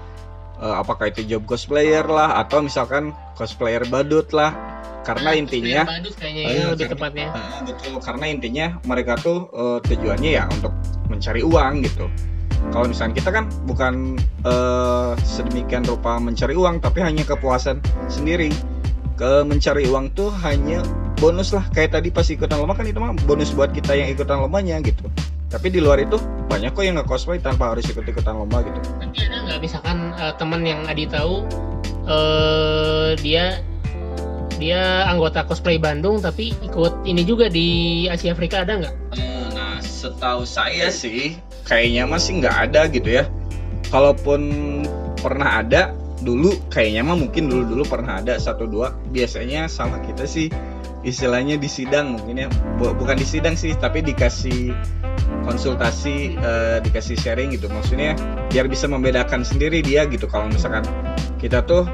eh, 0.60 0.76
apakah 0.76 1.12
itu 1.12 1.26
job 1.28 1.44
cosplayer 1.48 2.06
lah 2.08 2.40
atau 2.40 2.64
misalkan 2.64 3.12
cosplayer 3.36 3.84
badut 3.88 4.32
lah. 4.32 4.56
Karena 5.00 5.34
intinya 5.34 5.88
badut 5.88 6.14
kayaknya 6.20 6.42
ya 6.44 6.50
iya, 6.52 6.66
lebih 6.70 6.86
karena- 6.86 6.94
tepatnya. 6.96 7.28
Ah, 7.34 7.60
betul 7.66 7.94
karena 8.04 8.26
intinya 8.30 8.66
mereka 8.86 9.14
tuh 9.20 9.48
eh, 9.52 9.80
tujuannya 9.88 10.32
ya 10.32 10.44
untuk 10.52 10.74
mencari 11.10 11.42
uang 11.42 11.74
gitu. 11.88 12.06
Kalau 12.70 12.86
misalnya 12.92 13.16
kita 13.18 13.30
kan 13.32 13.46
bukan 13.66 14.20
eh, 14.46 15.12
sedemikian 15.24 15.88
rupa 15.88 16.20
mencari 16.20 16.54
uang, 16.54 16.84
tapi 16.84 17.02
hanya 17.02 17.24
kepuasan 17.26 17.80
sendiri. 18.12 18.52
Ke 19.20 19.44
mencari 19.44 19.84
uang 19.92 20.16
tuh 20.16 20.32
hanya 20.48 20.80
bonus 21.20 21.52
lah. 21.52 21.68
Kayak 21.76 22.00
tadi 22.00 22.08
pas 22.08 22.24
ikutan 22.24 22.56
lomba 22.56 22.80
kan 22.80 22.88
itu 22.88 22.96
mah 23.04 23.12
bonus 23.28 23.52
buat 23.52 23.76
kita 23.76 23.92
yang 23.92 24.08
ikutan 24.16 24.40
lombanya 24.40 24.80
gitu. 24.80 25.12
Tapi 25.52 25.68
di 25.68 25.84
luar 25.84 26.00
itu 26.00 26.16
banyak 26.48 26.72
kok 26.72 26.84
yang 26.88 26.96
nggak 26.96 27.10
cosplay 27.12 27.36
tanpa 27.36 27.76
harus 27.76 27.84
ikut 27.92 28.08
ikutan 28.08 28.40
lomba 28.40 28.64
gitu. 28.64 28.80
Tapi 28.80 29.18
ada 29.28 29.38
nggak 29.44 29.60
misalkan 29.60 30.16
eh, 30.16 30.34
teman 30.40 30.64
yang 30.64 30.88
Adi 30.88 31.04
tahu 31.12 31.44
eh 32.08 33.20
dia 33.20 33.60
dia 34.56 35.08
anggota 35.12 35.44
cosplay 35.44 35.76
Bandung 35.76 36.24
tapi 36.24 36.56
ikut 36.64 37.04
ini 37.04 37.28
juga 37.28 37.52
di 37.52 38.08
Asia 38.08 38.32
Afrika 38.32 38.64
ada 38.64 38.80
nggak? 38.80 38.96
Eh, 39.20 39.28
Nah, 39.60 39.84
setahu 39.84 40.48
saya 40.48 40.88
sih 40.88 41.36
kayaknya 41.68 42.08
masih 42.08 42.40
nggak 42.40 42.72
ada 42.72 42.88
gitu 42.88 43.20
ya. 43.20 43.28
Kalaupun 43.92 44.42
pernah 45.20 45.60
ada 45.60 45.92
dulu, 46.22 46.56
kayaknya 46.68 47.02
mah 47.04 47.18
mungkin 47.18 47.48
dulu 47.48 47.64
dulu 47.76 47.84
pernah 47.88 48.20
ada 48.20 48.36
satu 48.38 48.68
dua. 48.68 48.96
Biasanya 49.12 49.68
sama 49.72 50.04
kita 50.04 50.28
sih 50.28 50.52
istilahnya 51.02 51.56
di 51.56 51.72
sidang 51.72 52.20
mungkin 52.20 52.36
ya, 52.44 52.48
Bu- 52.76 52.96
bukan 52.96 53.16
di 53.16 53.28
sidang 53.28 53.56
sih, 53.56 53.72
tapi 53.80 54.04
dikasih 54.04 54.76
konsultasi, 55.48 56.36
eh, 56.36 56.78
dikasih 56.84 57.16
sharing 57.16 57.56
gitu. 57.56 57.72
Maksudnya 57.72 58.20
biar 58.52 58.68
bisa 58.68 58.86
membedakan 58.92 59.48
sendiri 59.48 59.80
dia 59.80 60.04
gitu. 60.08 60.28
Kalau 60.28 60.52
misalkan 60.52 60.84
kita 61.40 61.64
tuh 61.64 61.88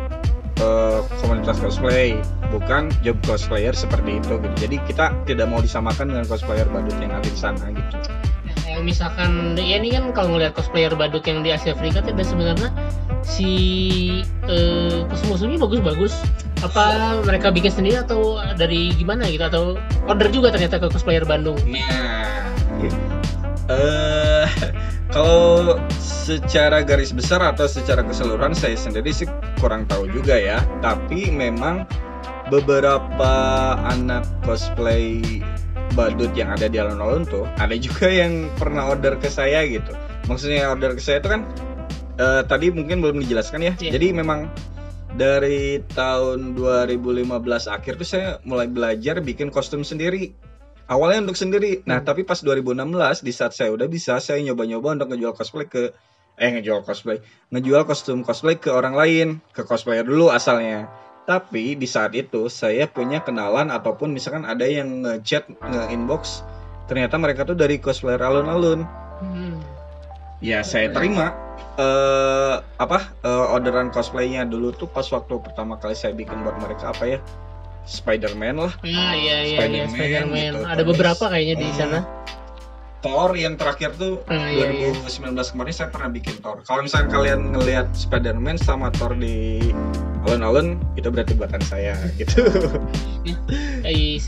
eh, 0.55 0.99
komunitas 1.21 1.59
cosplay 1.59 2.15
bukan 2.49 2.87
job 3.03 3.19
cosplayer 3.27 3.75
seperti 3.75 4.23
itu 4.23 4.39
gitu. 4.39 4.55
Jadi 4.55 4.75
kita 4.87 5.11
tidak 5.27 5.51
mau 5.51 5.59
disamakan 5.59 6.15
dengan 6.15 6.25
cosplayer 6.25 6.65
badut 6.71 6.95
yang 7.03 7.11
ada 7.11 7.27
di 7.27 7.35
sana 7.37 7.69
gitu. 7.75 8.24
Kalau 8.75 8.91
misalkan 8.91 9.55
ya 9.55 9.79
ini 9.79 9.95
kan 9.95 10.11
kalau 10.11 10.35
ngelihat 10.35 10.51
cosplayer 10.51 10.91
badut 10.99 11.23
yang 11.23 11.47
di 11.47 11.55
Asia 11.55 11.71
Afrika 11.71 12.03
itu 12.03 12.11
ada 12.11 12.25
sebenarnya 12.27 12.69
si 13.23 13.51
eh, 14.51 15.07
kostum-kostumnya 15.07 15.63
bagus-bagus. 15.63 16.11
Apa 16.59 17.15
mereka 17.23 17.55
bikin 17.55 17.71
sendiri 17.71 18.03
atau 18.03 18.35
dari 18.59 18.91
gimana 18.99 19.31
gitu 19.31 19.47
atau 19.47 19.79
order 20.11 20.27
juga 20.27 20.51
ternyata 20.51 20.83
ke 20.83 20.91
cosplayer 20.91 21.23
Bandung? 21.23 21.55
Nah, 21.71 22.51
eh 23.71 24.51
kalau 25.15 25.79
secara 26.03 26.83
garis 26.83 27.15
besar 27.15 27.39
atau 27.47 27.71
secara 27.71 28.03
keseluruhan 28.03 28.51
saya 28.51 28.75
sendiri 28.75 29.15
sih 29.15 29.31
kurang 29.63 29.87
tahu 29.87 30.11
juga 30.11 30.35
ya. 30.35 30.59
Tapi 30.83 31.31
memang 31.31 31.87
beberapa 32.51 33.31
anak 33.87 34.27
cosplay 34.43 35.23
badut 35.93 36.33
yang 36.33 36.49
ada 36.49 36.65
di 36.65 36.81
alun-alun 36.81 37.23
tuh 37.29 37.45
ada 37.61 37.75
juga 37.77 38.09
yang 38.09 38.49
pernah 38.57 38.89
order 38.89 39.21
ke 39.21 39.29
saya 39.29 39.61
gitu. 39.69 39.93
Maksudnya 40.25 40.73
order 40.73 40.97
ke 40.97 41.01
saya 41.03 41.21
itu 41.21 41.29
kan 41.29 41.45
eh, 42.17 42.41
tadi 42.47 42.73
mungkin 42.73 43.05
belum 43.05 43.21
dijelaskan 43.21 43.61
ya. 43.61 43.73
Iya. 43.77 43.91
Jadi 43.93 44.07
memang 44.17 44.49
dari 45.15 45.79
tahun 45.95 46.59
2015 46.59 47.71
akhir 47.71 48.01
tuh 48.01 48.07
saya 48.07 48.43
mulai 48.43 48.67
belajar 48.67 49.23
bikin 49.23 49.47
kostum 49.47 49.87
sendiri 49.87 50.35
awalnya 50.91 51.29
untuk 51.29 51.37
sendiri. 51.37 51.81
Nah, 51.87 52.01
Hmm. 52.01 52.07
tapi 52.07 52.21
pas 52.27 52.37
2016 52.41 53.21
di 53.23 53.31
saat 53.33 53.55
saya 53.55 53.73
udah 53.73 53.87
bisa, 53.89 54.17
saya 54.21 54.41
nyoba-nyoba 54.43 54.99
untuk 55.01 55.15
ngejual 55.15 55.33
cosplay 55.33 55.65
ke 55.65 55.93
eh 56.35 56.51
ngejual 56.51 56.83
cosplay, 56.83 57.23
ngejual 57.47 57.87
kostum 57.87 58.19
cosplay 58.19 58.59
ke 58.59 58.67
orang 58.67 58.91
lain, 58.91 59.27
ke 59.55 59.63
cosplayer 59.63 60.03
dulu 60.03 60.29
asalnya. 60.35 60.91
Tapi 61.25 61.73
di 61.73 61.89
saat 61.89 62.13
itu 62.13 62.45
saya 62.53 62.85
punya 62.85 63.17
kenalan 63.25 63.73
ataupun 63.73 64.13
misalkan 64.13 64.45
ada 64.45 64.61
yang 64.69 65.01
ngechat, 65.01 65.49
nge-inbox, 65.57 66.45
ternyata 66.85 67.17
mereka 67.17 67.49
tuh 67.49 67.57
dari 67.57 67.81
cosplayer 67.81 68.21
alun-alun. 68.21 68.85
Hmm. 69.25 69.57
Ya, 70.37 70.61
saya 70.61 70.93
terima 70.93 71.33
eh 71.75 72.55
apa 72.79 72.99
eh, 73.25 73.45
orderan 73.51 73.91
cosplaynya 73.91 74.47
dulu 74.47 74.71
tuh 74.71 74.87
pas 74.87 75.03
waktu 75.11 75.43
pertama 75.43 75.75
kali 75.75 75.91
saya 75.91 76.15
bikin 76.15 76.39
buat 76.45 76.55
mereka 76.61 76.93
apa 76.93 77.17
ya? 77.17 77.19
Spider-Man 77.85 78.55
lah. 78.61 78.73
Ah 78.81 79.13
iya 79.13 79.45
iya 79.45 79.61
iya 79.65 79.85
Spider-Man 79.89 79.93
Spider-Man. 79.93 80.53
gitu, 80.53 80.59
Ada 80.65 80.75
terus, 80.77 80.89
beberapa 80.93 81.23
kayaknya 81.29 81.55
di 81.57 81.67
eh, 81.67 81.73
sana. 81.73 81.99
Thor 83.05 83.37
yang 83.37 83.53
terakhir 83.53 83.93
tuh 84.01 84.25
Ah, 84.25 84.49
iya, 84.49 84.73
iya. 84.73 84.89
2019 84.97 85.37
kemarin 85.53 85.73
saya 85.77 85.89
pernah 85.93 86.09
bikin 86.09 86.41
Thor. 86.41 86.65
Kalau 86.65 86.81
misalnya 86.81 87.13
kalian 87.13 87.53
ngelihat 87.53 87.93
Spider-Man 87.93 88.57
sama 88.57 88.89
Thor 88.97 89.13
di 89.13 89.61
alun-alun 90.25 90.81
itu 90.97 91.13
berarti 91.13 91.37
buatan 91.37 91.61
saya 91.61 91.93
gitu. 92.19 92.49
Kayak 93.85 94.25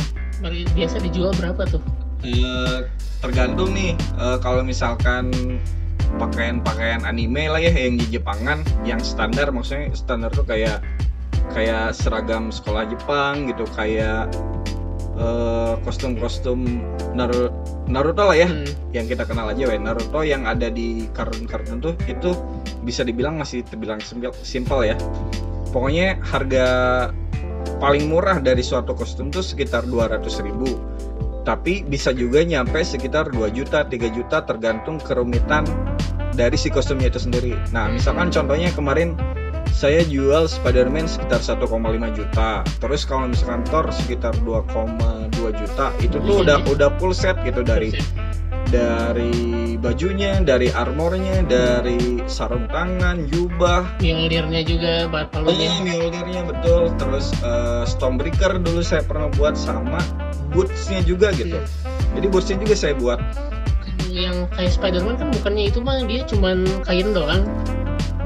biasa 0.78 1.02
dijual 1.02 1.34
berapa 1.42 1.66
tuh? 1.66 1.82
Eh, 2.22 2.86
tergantung 3.18 3.74
nih 3.74 3.98
eh, 3.98 4.38
kalau 4.46 4.62
misalkan 4.62 5.34
pakaian-pakaian 6.22 7.02
anime 7.02 7.50
lah 7.50 7.58
ya 7.58 7.74
yang 7.74 7.98
di 7.98 8.06
Jepangan 8.14 8.62
yang 8.86 9.02
standar 9.02 9.50
maksudnya 9.50 9.90
standar 9.98 10.30
tuh 10.30 10.46
kayak 10.46 10.86
kayak 11.52 11.98
seragam 11.98 12.54
sekolah 12.54 12.86
Jepang 12.88 13.50
gitu 13.50 13.66
kayak 13.74 14.30
eh, 15.18 15.74
kostum-kostum 15.82 16.64
Naru- 17.18 17.52
Naruto 17.90 18.30
lah 18.30 18.38
ya 18.38 18.46
Hmm. 18.46 18.70
yang 18.94 19.10
kita 19.10 19.26
kenal 19.26 19.50
aja 19.50 19.66
we. 19.66 19.78
Naruto 19.82 20.22
yang 20.22 20.46
ada 20.46 20.70
di 20.70 21.10
kartun-kartun 21.10 21.82
tuh 21.82 21.94
itu 22.06 22.36
bisa 22.86 23.02
dibilang 23.02 23.36
masih 23.36 23.66
terbilang 23.66 24.00
simpel, 24.44 24.86
ya. 24.86 24.96
Pokoknya 25.74 26.22
harga 26.24 26.66
paling 27.78 28.08
murah 28.08 28.40
dari 28.40 28.64
suatu 28.64 28.96
kostum 28.96 29.30
tuh 29.30 29.44
sekitar 29.44 29.84
200.000 29.86 30.46
ribu. 30.46 30.80
Tapi 31.44 31.88
bisa 31.88 32.12
juga 32.12 32.44
nyampe 32.44 32.84
sekitar 32.84 33.32
2 33.32 33.48
juta 33.52 33.88
3 33.88 34.12
juta 34.12 34.44
tergantung 34.44 35.00
kerumitan 35.00 35.64
dari 36.36 36.60
si 36.60 36.68
kostumnya 36.68 37.08
itu 37.08 37.24
sendiri. 37.24 37.56
Nah 37.72 37.88
misalkan 37.88 38.30
contohnya 38.30 38.68
kemarin 38.76 39.16
saya 39.72 40.02
jual 40.08 40.48
Spider-Man 40.48 41.08
sekitar 41.08 41.42
1,5 41.44 41.68
juta. 42.18 42.62
Terus 42.80 43.02
kalau 43.04 43.32
misalkan 43.32 43.64
Thor 43.68 43.86
sekitar 43.92 44.34
2,2 44.44 45.34
juta 45.54 45.86
itu 46.04 46.18
tuh 46.22 46.44
udah 46.44 46.62
udah 46.68 46.90
full 47.02 47.14
set 47.16 47.38
gitu 47.44 47.62
dari 47.64 47.96
dari 48.68 49.76
bajunya, 49.80 50.44
dari 50.44 50.68
armornya, 50.72 51.44
dari 51.48 52.20
sarung 52.28 52.68
tangan, 52.68 53.24
jubah, 53.32 53.88
Mjolnirnya 54.04 54.62
juga 54.68 54.94
bat 55.08 55.32
palunya 55.32 55.72
oh, 55.72 55.84
Mjolnirnya 55.88 56.42
betul, 56.44 56.92
terus 57.00 57.32
eh, 57.40 57.84
Stormbreaker 57.88 58.60
dulu 58.60 58.84
saya 58.84 59.08
pernah 59.08 59.32
buat 59.40 59.56
sama 59.56 60.04
bootsnya 60.52 61.00
juga 61.08 61.32
gitu. 61.36 61.56
Hmm. 61.56 62.20
Jadi 62.20 62.26
bootsnya 62.28 62.58
juga 62.60 62.76
saya 62.76 62.94
buat. 63.00 63.20
yang 64.08 64.50
kayak 64.56 64.72
Spider-Man 64.72 65.20
kan 65.20 65.30
bukannya 65.36 65.70
itu 65.70 65.80
mah 65.84 66.00
dia 66.08 66.24
cuman 66.26 66.66
kain 66.88 67.12
doang 67.12 67.44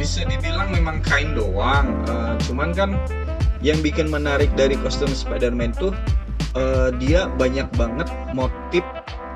Bisa 0.02 0.26
dibilang 0.26 0.70
memang 0.70 0.98
kain 1.00 1.32
doang, 1.32 1.86
eh, 2.06 2.34
cuman 2.42 2.74
kan 2.74 2.98
yang 3.62 3.78
bikin 3.80 4.10
menarik 4.10 4.50
dari 4.56 4.74
kostum 4.76 5.08
Spider-Man 5.08 5.78
tuh 5.78 5.94
eh, 6.54 6.90
dia 6.98 7.30
banyak 7.32 7.70
banget 7.74 8.10
motif 8.34 8.82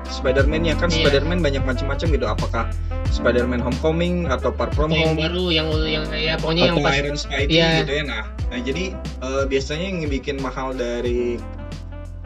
Spider-Man 0.06 0.62
ya 0.62 0.74
kan 0.74 0.86
Iya. 0.86 1.02
Spider-Man 1.02 1.38
banyak 1.40 1.62
macam-macam 1.62 2.06
gitu. 2.08 2.26
Apakah 2.26 2.64
Spider-Man 3.08 3.58
Homecoming 3.58 4.26
atau 4.26 4.50
Far 4.50 4.70
From 4.70 4.90
Atau 4.90 4.98
yang 4.98 5.14
Home? 5.14 5.22
baru 5.22 5.44
yang 5.48 5.68
yang 5.82 6.04
ya 6.10 6.34
pokoknya 6.36 6.62
yang 6.66 6.76
atau 6.76 6.84
pas 6.84 6.94
Iron 6.94 7.16
Spidey 7.16 7.56
Iya. 7.56 7.70
gitu 7.80 7.92
ya 7.92 8.04
nah, 8.04 8.22
nah 8.46 8.58
jadi 8.60 8.84
eh, 9.22 9.44
biasanya 9.46 9.86
yang 9.86 9.98
bikin 10.06 10.36
mahal 10.38 10.74
dari 10.74 11.38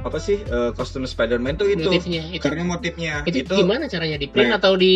apa 0.00 0.16
sih 0.16 0.40
eh, 0.40 0.70
kostum 0.72 1.04
Spider-Man 1.04 1.56
tuh 1.56 1.68
itu. 1.68 1.84
Motifnya 1.84 2.24
itu. 2.32 2.40
Karena 2.40 2.64
motifnya 2.64 3.12
itu, 3.22 3.44
itu, 3.44 3.52
gimana 3.54 3.84
caranya? 3.84 4.16
Di 4.16 4.28
print 4.28 4.48
Nah. 4.48 4.56
atau 4.56 4.72
di, 4.74 4.94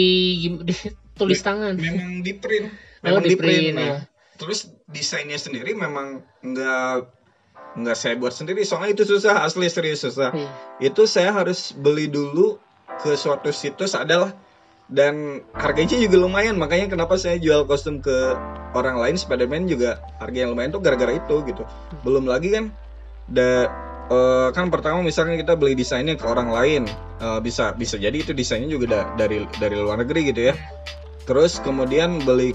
di 0.60 0.74
tulis 1.20 1.40
tangan? 1.40 1.76
memang 1.76 2.20
di 2.20 2.32
print 2.34 2.68
memang 3.04 3.23
di 3.23 3.28
di 3.28 3.37
print, 3.37 3.52
print, 3.61 3.75
nah. 3.76 3.84
ya. 3.84 3.96
terus 4.34 4.58
desainnya 4.88 5.37
sendiri 5.37 5.76
memang 5.76 6.25
nggak 6.40 6.96
nggak 7.75 7.96
saya 7.96 8.14
buat 8.14 8.30
sendiri 8.30 8.62
soalnya 8.62 8.94
itu 8.94 9.04
susah 9.04 9.42
asli 9.42 9.66
serius 9.66 10.02
susah 10.02 10.30
Iya. 10.30 10.50
itu 10.80 11.02
saya 11.04 11.30
harus 11.30 11.70
beli 11.70 12.06
dulu 12.06 12.58
ke 12.99 13.14
suatu 13.14 13.50
situs 13.50 13.94
adalah 13.94 14.30
dan 14.87 15.40
harganya 15.50 15.96
juga 15.96 16.20
lumayan 16.20 16.54
makanya 16.54 16.87
kenapa 16.88 17.16
saya 17.16 17.40
jual 17.40 17.64
kostum 17.64 17.99
ke 17.99 18.14
orang 18.75 19.00
lain 19.00 19.16
Spider-Man 19.16 19.64
juga 19.66 19.96
harganya 20.20 20.52
lumayan 20.52 20.70
tuh 20.70 20.82
gara-gara 20.84 21.14
itu 21.14 21.37
gitu 21.46 21.64
belum 22.04 22.28
lagi 22.28 22.52
kan 22.52 22.68
da 23.26 23.66
eh, 24.06 24.49
kan 24.52 24.68
pertama 24.68 25.00
misalnya 25.00 25.40
kita 25.40 25.56
beli 25.56 25.73
desainnya 25.73 26.14
ke 26.14 26.26
orang 26.28 26.52
lain 26.52 26.82
eh, 27.18 27.40
bisa 27.40 27.73
bisa 27.73 27.96
jadi 27.96 28.14
itu 28.14 28.37
desainnya 28.37 28.68
juga 28.68 28.87
da- 28.92 29.11
dari 29.16 29.49
dari 29.56 29.75
luar 29.75 30.04
negeri 30.04 30.30
gitu 30.30 30.52
ya 30.52 30.54
terus 31.25 31.58
kemudian 31.58 32.20
beli 32.23 32.52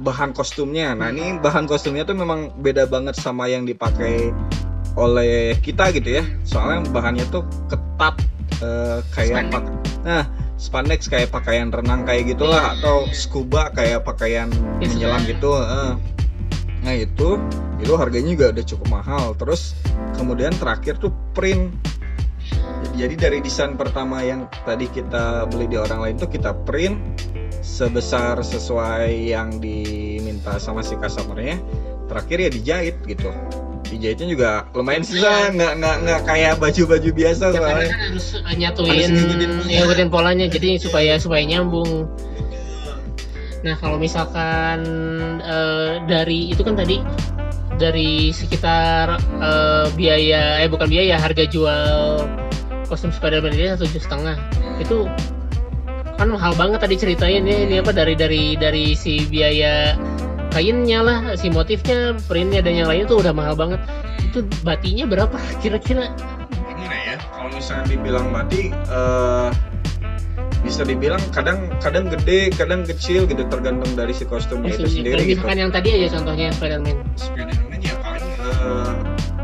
bahan 0.00 0.32
kostumnya. 0.32 0.96
Nah 0.96 1.12
ini 1.12 1.36
bahan 1.42 1.68
kostumnya 1.68 2.06
tuh 2.08 2.16
memang 2.16 2.54
beda 2.62 2.88
banget 2.88 3.18
sama 3.18 3.50
yang 3.50 3.68
dipakai 3.68 4.32
oleh 4.96 5.56
kita 5.60 5.92
gitu 5.92 6.20
ya. 6.20 6.24
Soalnya 6.46 6.88
bahannya 6.92 7.26
tuh 7.28 7.44
ketat 7.68 8.16
eh, 8.62 8.98
kayak 9.12 9.50
Spandex. 9.50 9.52
pak- 9.52 9.74
nah 10.02 10.22
spandex 10.58 11.00
kayak 11.10 11.30
pakaian 11.34 11.70
renang 11.74 12.06
kayak 12.06 12.34
gitulah 12.34 12.78
atau 12.78 13.06
scuba 13.10 13.70
kayak 13.74 14.06
pakaian 14.06 14.46
menyelam 14.78 15.18
gitu 15.26 15.58
eh. 15.58 15.94
nah 16.82 16.94
itu 16.94 17.38
itu 17.82 17.94
harganya 17.98 18.30
juga 18.34 18.46
udah 18.54 18.64
cukup 18.66 18.88
mahal. 18.90 19.24
Terus 19.34 19.74
kemudian 20.14 20.54
terakhir 20.54 20.98
tuh 21.02 21.10
print. 21.34 21.74
Jadi 22.98 23.14
dari 23.14 23.38
desain 23.38 23.74
pertama 23.78 24.22
yang 24.22 24.46
tadi 24.66 24.86
kita 24.90 25.46
beli 25.50 25.70
di 25.70 25.78
orang 25.78 26.02
lain 26.02 26.14
tuh 26.18 26.30
kita 26.30 26.54
print 26.66 26.98
sebesar 27.62 28.42
sesuai 28.42 29.30
yang 29.30 29.56
diminta 29.56 30.58
sama 30.58 30.82
si 30.82 30.98
customernya 30.98 31.62
terakhir 32.10 32.38
ya 32.38 32.50
dijahit 32.50 32.96
gitu. 33.06 33.30
Dijahitnya 33.86 34.26
juga 34.26 34.50
lumayan 34.72 35.04
susah 35.04 35.52
nggak 35.52 35.72
nggak 35.78 35.96
nggak 36.02 36.20
kayak 36.24 36.54
baju-baju 36.58 37.10
biasa 37.12 37.44
Ya, 37.44 37.54
soalnya. 37.54 37.88
kan 37.88 38.00
harus 38.10 38.26
uh, 38.28 38.40
Harus 38.42 38.58
nyatuin. 38.58 39.10
ngikutin 39.14 39.50
pola. 39.54 39.68
ngikutin 39.78 40.08
polanya. 40.10 40.46
Jadi 40.50 40.68
supaya 40.76 41.12
supaya 41.16 41.42
nyambung. 41.46 42.10
Nah 43.62 43.78
kalau 43.78 43.94
misalkan 43.94 44.80
eh, 45.38 46.02
dari 46.10 46.50
itu 46.50 46.66
kan 46.66 46.74
tadi 46.74 46.98
dari 47.78 48.34
sekitar 48.34 49.16
eh, 49.38 49.86
biaya 49.94 50.60
eh 50.60 50.68
bukan 50.68 50.90
biaya 50.90 51.14
harga 51.14 51.46
jual 51.46 52.26
kostum 52.90 53.14
Spider-Man 53.14 53.54
ini 53.54 53.70
satu 53.70 53.86
juta 53.86 54.02
setengah. 54.02 54.36
Itu 54.82 55.06
kan 56.22 56.30
mahal 56.30 56.54
banget 56.54 56.78
tadi 56.78 56.94
ceritain 56.94 57.42
ya 57.42 57.66
ini 57.66 57.82
apa 57.82 57.90
dari 57.90 58.14
dari 58.14 58.54
dari 58.54 58.94
si 58.94 59.26
biaya 59.26 59.98
kainnya 60.54 61.02
lah 61.02 61.18
si 61.34 61.50
motifnya 61.50 62.14
printnya 62.30 62.62
dan 62.62 62.78
yang 62.78 62.86
lain 62.86 63.10
tuh 63.10 63.18
udah 63.18 63.34
mahal 63.34 63.58
banget. 63.58 63.82
Itu 64.30 64.46
batinya 64.62 65.10
berapa 65.10 65.34
kira-kira? 65.66 66.14
Gimana 66.62 66.94
ya 66.94 67.14
kalau 67.18 67.50
misalnya 67.50 67.90
dibilang 67.90 68.30
mati 68.30 68.70
eh, 68.70 69.50
bisa 70.62 70.86
dibilang 70.86 71.18
kadang 71.34 71.66
kadang 71.82 72.06
gede 72.06 72.54
kadang 72.54 72.86
kecil 72.86 73.26
gitu 73.26 73.42
tergantung 73.50 73.90
dari 73.98 74.14
si 74.14 74.22
kostumnya 74.22 74.78
itu 74.78 74.86
sendiri 74.86 75.26
gitu. 75.26 75.42
misalkan 75.42 75.58
yang 75.58 75.72
tadi 75.74 75.88
aja 75.90 76.22
contohnya 76.22 76.54
Spider-Man. 76.54 76.96
Spider-Man 77.18 77.80
ya 77.82 77.94
paling 77.98 78.26
eh, 78.46 78.94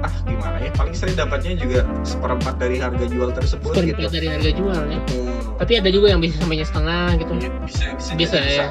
ah 0.04 0.14
gimana 0.26 0.56
ya? 0.62 0.70
Paling 0.74 0.94
sering 0.94 1.16
dapatnya 1.18 1.58
juga 1.58 1.80
seperempat 2.06 2.54
dari 2.58 2.76
harga 2.78 3.06
jual 3.08 3.30
tersebut 3.34 3.72
gitu. 3.74 3.94
seperempat 3.96 4.12
dari 4.14 4.28
harga 4.30 4.50
jual 4.54 4.82
ya. 4.88 5.00
Hmm. 5.00 5.40
tapi 5.58 5.72
ada 5.74 5.90
juga 5.90 6.06
yang 6.14 6.20
bisa 6.22 6.38
samanya 6.38 6.66
setengah 6.66 7.06
gitu. 7.18 7.32
Ya, 7.42 7.50
bisa 7.66 7.84
bisa 7.98 8.10
Bisa, 8.14 8.36
jadi 8.38 8.54
ya. 8.54 8.66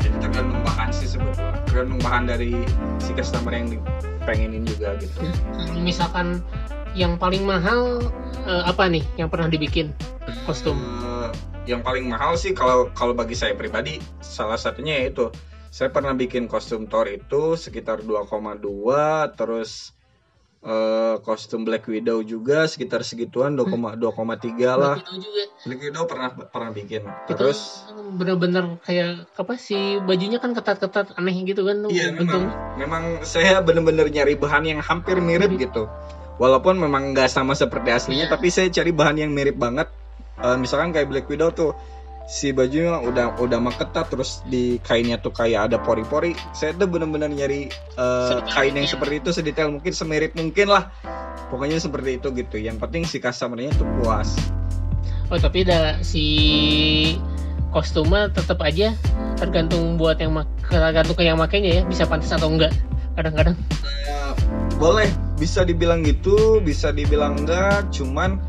jadi 0.00 0.16
tergantung 0.20 0.60
bahan 0.64 0.88
sih 0.92 1.08
sebetulnya. 1.08 1.52
Tergantung 1.68 2.00
bahan 2.00 2.24
dari 2.24 2.52
si 3.02 3.10
customer 3.12 3.52
yang 3.52 3.68
dipengenin 3.68 4.64
juga 4.64 4.96
gitu. 4.96 5.16
Kalau 5.52 5.82
misalkan 5.84 6.40
yang 6.94 7.18
paling 7.20 7.44
mahal 7.44 8.00
eh, 8.46 8.62
apa 8.64 8.86
nih 8.88 9.04
yang 9.20 9.28
pernah 9.28 9.50
dibikin 9.50 9.92
kostum? 10.48 10.78
Eh, 10.80 11.28
yang 11.64 11.80
paling 11.80 12.08
mahal 12.08 12.36
sih 12.36 12.52
kalau 12.52 12.92
kalau 12.92 13.12
bagi 13.16 13.32
saya 13.36 13.56
pribadi 13.56 14.00
salah 14.20 14.56
satunya 14.60 15.00
yaitu 15.04 15.32
saya 15.74 15.90
pernah 15.90 16.14
bikin 16.14 16.46
kostum 16.46 16.86
Thor 16.86 17.10
itu 17.10 17.58
sekitar 17.58 18.04
2,2 18.06 18.62
terus 19.34 19.90
eh, 20.64 21.14
kostum 21.20 21.62
Black 21.62 21.84
Widow 21.84 22.20
juga 22.20 22.64
sekitar 22.64 23.00
segituan 23.00 23.52
2,2,3 23.54 24.00
lah. 24.74 24.96
Itu 24.96 25.20
juga. 25.20 25.42
Black 25.62 25.80
Widow 25.80 26.02
pernah 26.04 26.28
pernah 26.32 26.70
bikin. 26.70 27.04
Itu 27.24 27.32
terus 27.34 27.84
bener-bener 27.94 28.80
kayak 28.80 29.28
apa 29.30 29.54
sih 29.54 30.00
bajunya 30.00 30.38
kan 30.38 30.52
ketat-ketat 30.52 31.14
aneh 31.14 31.36
gitu 31.44 31.62
kan 31.62 31.84
Iya 31.86 32.12
memang. 32.12 32.42
Memang 32.76 33.02
saya 33.22 33.60
bener-bener 33.60 34.08
nyari 34.08 34.34
bahan 34.34 34.64
yang 34.66 34.80
hampir 34.80 35.20
mirip 35.20 35.52
Mirip. 35.52 35.68
gitu. 35.68 35.84
Walaupun 36.34 36.74
memang 36.76 37.12
nggak 37.12 37.28
sama 37.28 37.54
seperti 37.54 37.92
aslinya 37.92 38.26
Iya. 38.26 38.32
tapi 38.32 38.48
saya 38.48 38.66
cari 38.66 38.90
bahan 38.90 39.20
yang 39.20 39.30
mirip 39.30 39.54
banget. 39.54 39.86
Eh, 40.34 40.56
misalkan 40.56 40.90
kayak 40.90 41.06
Black 41.06 41.26
Widow 41.28 41.52
tuh 41.52 41.70
si 42.24 42.56
bajunya 42.56 42.96
udah 43.04 43.36
udah 43.36 43.58
mah 43.60 43.76
ketat 43.76 44.08
terus 44.08 44.40
di 44.48 44.80
kainnya 44.80 45.20
tuh 45.20 45.32
kayak 45.32 45.70
ada 45.70 45.76
pori-pori. 45.80 46.32
Saya 46.56 46.72
tuh 46.72 46.88
bener-bener 46.88 47.28
nyari 47.28 47.68
Sedetail 47.96 48.48
kain 48.48 48.74
yang 48.76 48.88
seperti 48.88 49.14
itu 49.20 49.30
sedetail 49.30 49.68
mungkin 49.68 49.92
semirip 49.92 50.32
mungkin 50.32 50.72
lah. 50.72 50.88
Pokoknya 51.52 51.76
seperti 51.76 52.16
itu 52.16 52.32
gitu. 52.32 52.56
Yang 52.56 52.76
penting 52.80 53.02
si 53.04 53.20
customernya 53.20 53.76
tuh 53.76 53.86
puas. 54.00 54.36
Oh 55.28 55.36
tapi 55.36 55.68
ada 55.68 56.00
si 56.00 56.24
kostumnya 57.72 58.30
tetap 58.32 58.62
aja 58.62 58.94
tergantung 59.36 59.98
buat 59.98 60.16
yang 60.16 60.32
tergantung 60.62 61.16
ke 61.18 61.26
yang 61.26 61.36
makainya 61.36 61.80
ya 61.80 61.82
bisa 61.84 62.08
pantas 62.08 62.32
atau 62.32 62.48
enggak 62.48 62.72
kadang-kadang. 63.20 63.56
Eh, 63.84 64.32
boleh. 64.80 65.08
Bisa 65.34 65.66
dibilang 65.66 66.06
gitu 66.06 66.62
bisa 66.64 66.88
dibilang 66.88 67.44
enggak. 67.44 67.92
Cuman 67.92 68.40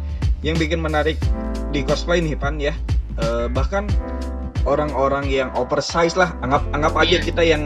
yang 0.46 0.56
bikin 0.56 0.80
menarik 0.80 1.20
di 1.76 1.84
cosplay 1.84 2.24
nih 2.24 2.40
pan 2.40 2.56
ya 2.62 2.72
eh, 3.18 3.48
bahkan 3.48 3.88
orang-orang 4.66 5.30
yang 5.30 5.50
oversize 5.54 6.16
lah 6.16 6.34
anggap 6.40 6.64
anggap 6.72 6.94
aja 6.98 7.18
Iya. 7.18 7.24
kita 7.24 7.42
yang 7.42 7.64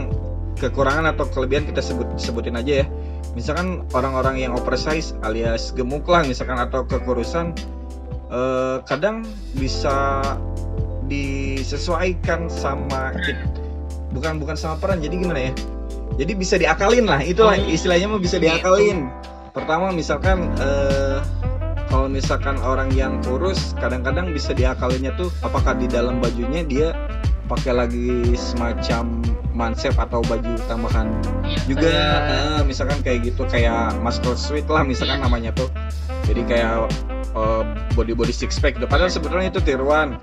kekurangan 0.56 1.08
atau 1.10 1.24
kelebihan 1.26 1.64
kita 1.64 1.80
sebut 1.80 2.04
sebutin 2.16 2.52
aja 2.54 2.84
ya 2.84 2.86
misalkan 3.32 3.88
orang-orang 3.90 4.36
yang 4.38 4.52
oversize 4.52 5.16
alias 5.20 5.72
gemuk 5.72 6.04
lah 6.04 6.20
misalkan 6.22 6.60
atau 6.60 6.84
kekurusan 6.84 7.56
eh, 8.28 8.76
kadang 8.84 9.24
bisa 9.54 10.20
disesuaikan 11.20 12.46
sama 12.46 13.10
kit- 13.18 13.40
bukan 14.10 14.36
bukan 14.36 14.54
sama 14.54 14.76
peran 14.76 15.00
jadi 15.00 15.14
gimana 15.16 15.40
ya 15.40 15.52
jadi 16.18 16.32
bisa 16.34 16.54
diakalin 16.54 17.06
lah 17.06 17.22
itulah 17.22 17.56
Oh, 17.56 17.70
istilahnya 17.70 18.06
mah 18.06 18.20
bisa 18.20 18.36
gitu. 18.36 18.46
diakalin 18.46 19.08
pertama 19.50 19.90
misalkan 19.90 20.52
eh, 20.58 21.18
kalau 21.90 22.06
misalkan 22.06 22.56
orang 22.62 22.94
yang 22.94 23.18
kurus 23.26 23.74
kadang-kadang 23.82 24.30
bisa 24.30 24.54
diakalinya 24.54 25.10
tuh 25.18 25.28
apakah 25.42 25.74
di 25.74 25.90
dalam 25.90 26.22
bajunya 26.22 26.62
dia 26.62 26.88
pakai 27.50 27.74
lagi 27.74 28.38
semacam 28.38 29.18
mansep 29.50 29.98
atau 29.98 30.22
baju 30.22 30.54
tambahan? 30.70 31.10
Iya, 31.42 31.58
juga 31.66 31.90
eh, 32.30 32.62
misalkan 32.62 33.02
kayak 33.02 33.34
gitu 33.34 33.42
kayak 33.50 33.98
muscle 33.98 34.38
suit 34.38 34.64
lah 34.70 34.86
misalkan 34.86 35.18
Iya. 35.18 35.26
namanya 35.26 35.50
tuh. 35.50 35.66
Jadi 36.30 36.46
kayak 36.46 36.86
eh, 37.34 37.62
body 37.98 38.14
body 38.14 38.30
six 38.30 38.62
pack 38.62 38.78
padahal 38.86 39.10
sebetulnya 39.10 39.50
itu 39.50 39.58
tiruan. 39.58 40.14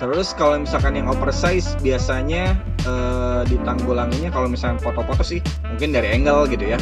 Terus 0.00 0.32
kalau 0.34 0.58
misalkan 0.58 0.96
yang 0.96 1.12
oversize 1.12 1.76
biasanya 1.84 2.56
eh, 2.88 3.40
ditanggulanginya 3.52 4.32
kalau 4.32 4.48
misalkan 4.48 4.80
foto-foto 4.80 5.20
sih 5.20 5.44
mungkin 5.68 5.92
dari 5.92 6.08
angle 6.16 6.48
gitu 6.48 6.72
ya 6.72 6.80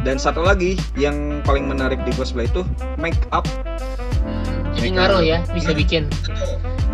dan 0.00 0.16
satu 0.16 0.40
lagi 0.40 0.74
yang 0.94 1.14
paling 1.42 1.64
menarik 1.64 1.98
di 2.02 2.12
cosplay 2.12 2.46
itu 2.46 2.62
make 2.96 3.18
up 3.30 3.44
Hmm, 4.18 4.74
jadi 4.74 4.88
Make 4.88 4.96
ngaruh 4.96 5.20
up. 5.20 5.26
ya 5.26 5.38
bisa 5.50 5.70
Nah. 5.70 5.78
bikin 5.78 6.02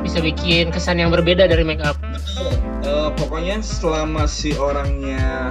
bisa 0.01 0.19
bikin 0.21 0.69
kesan 0.69 0.99
yang 0.99 1.09
berbeda 1.09 1.45
dari 1.45 1.65
make 1.65 1.81
up 1.81 1.97
Betul. 2.03 2.53
Eh, 2.85 3.11
pokoknya 3.17 3.65
selama 3.65 4.29
si 4.29 4.53
orangnya 4.55 5.49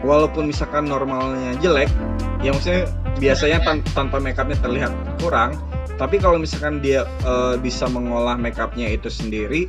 walaupun 0.00 0.46
misalkan 0.46 0.86
normalnya 0.86 1.58
jelek, 1.58 1.90
ya 2.38 2.54
maksudnya 2.54 2.86
biasanya 3.18 3.58
tan- 3.60 3.82
tanpa 3.90 4.22
makeupnya 4.22 4.54
terlihat 4.56 4.92
kurang. 5.18 5.58
Tapi 5.98 6.22
kalau 6.22 6.38
misalkan 6.38 6.78
dia 6.78 7.02
eh, 7.26 7.58
bisa 7.58 7.90
mengolah 7.90 8.38
makeupnya 8.38 8.86
itu 8.86 9.10
sendiri 9.10 9.66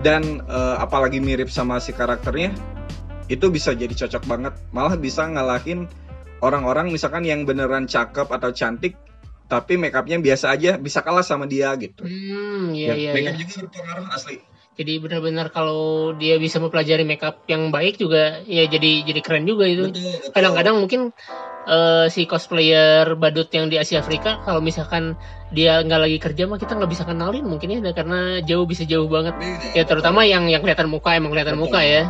dan 0.00 0.40
eh, 0.42 0.76
apalagi 0.80 1.20
mirip 1.20 1.52
sama 1.52 1.76
si 1.76 1.92
karakternya, 1.92 2.56
itu 3.28 3.52
bisa 3.52 3.76
jadi 3.76 3.92
cocok 3.92 4.24
banget. 4.24 4.56
Malah 4.72 4.96
bisa 4.96 5.28
ngalahin 5.28 5.84
orang-orang 6.40 6.90
misalkan 6.90 7.24
yang 7.24 7.44
beneran 7.44 7.86
cakep 7.86 8.28
atau 8.28 8.50
cantik, 8.52 8.96
tapi 9.46 9.78
makeupnya 9.78 10.18
biasa 10.18 10.52
aja, 10.52 10.74
bisa 10.76 11.00
kalah 11.00 11.22
sama 11.22 11.46
dia 11.46 11.70
gitu. 11.78 12.02
hmm 12.02 12.74
iya 12.74 12.92
Ya, 12.92 12.94
iya 12.94 13.10
makeup 13.14 13.34
iya 13.34 13.40
juga 13.40 13.54
berpengaruh 13.66 14.06
asli. 14.12 14.36
jadi 14.76 15.00
benar-benar 15.00 15.48
kalau 15.48 16.12
dia 16.20 16.36
bisa 16.36 16.60
mempelajari 16.60 17.00
make 17.00 17.24
up 17.24 17.40
yang 17.48 17.72
baik 17.72 17.96
juga 17.96 18.44
ya 18.44 18.68
jadi 18.68 19.08
jadi 19.08 19.20
keren 19.24 19.48
juga 19.48 19.64
itu 19.64 19.88
kadang-kadang 20.36 20.76
mungkin 20.76 21.16
eh, 21.64 22.06
si 22.12 22.28
cosplayer 22.28 23.16
badut 23.16 23.48
yang 23.56 23.72
di 23.72 23.80
Asia 23.80 24.04
Afrika 24.04 24.36
kalau 24.44 24.60
misalkan 24.60 25.16
dia 25.48 25.80
nggak 25.80 26.00
lagi 26.04 26.18
kerja 26.20 26.44
mah 26.44 26.60
kita 26.60 26.76
nggak 26.76 26.92
bisa 26.92 27.08
kenalin 27.08 27.48
mungkin 27.48 27.72
ya 27.72 27.80
karena 27.96 28.44
jauh 28.44 28.68
bisa 28.68 28.84
jauh 28.84 29.08
banget 29.08 29.32
Beda. 29.40 29.72
ya 29.72 29.82
terutama 29.88 30.28
yang 30.28 30.44
yang 30.52 30.60
kelihatan 30.60 30.92
muka 30.92 31.16
emang 31.16 31.32
kelihatan 31.32 31.56
Betul. 31.56 31.72
muka 31.72 31.80
ya 31.80 32.02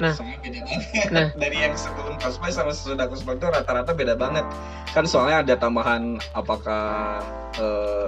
Nah. 0.00 0.16
Beda 0.16 0.58
banget. 0.58 1.12
Nah. 1.12 1.28
dari 1.36 1.56
yang 1.60 1.76
sebelum 1.76 2.16
cosplay 2.16 2.48
sama 2.48 2.72
sesudah 2.72 3.04
cosplay 3.04 3.36
itu 3.36 3.46
rata-rata 3.46 3.92
beda 3.92 4.16
banget. 4.16 4.48
Kan 4.90 5.04
soalnya 5.04 5.44
ada 5.44 5.54
tambahan 5.56 6.16
apakah 6.32 7.20
eh, 7.54 8.06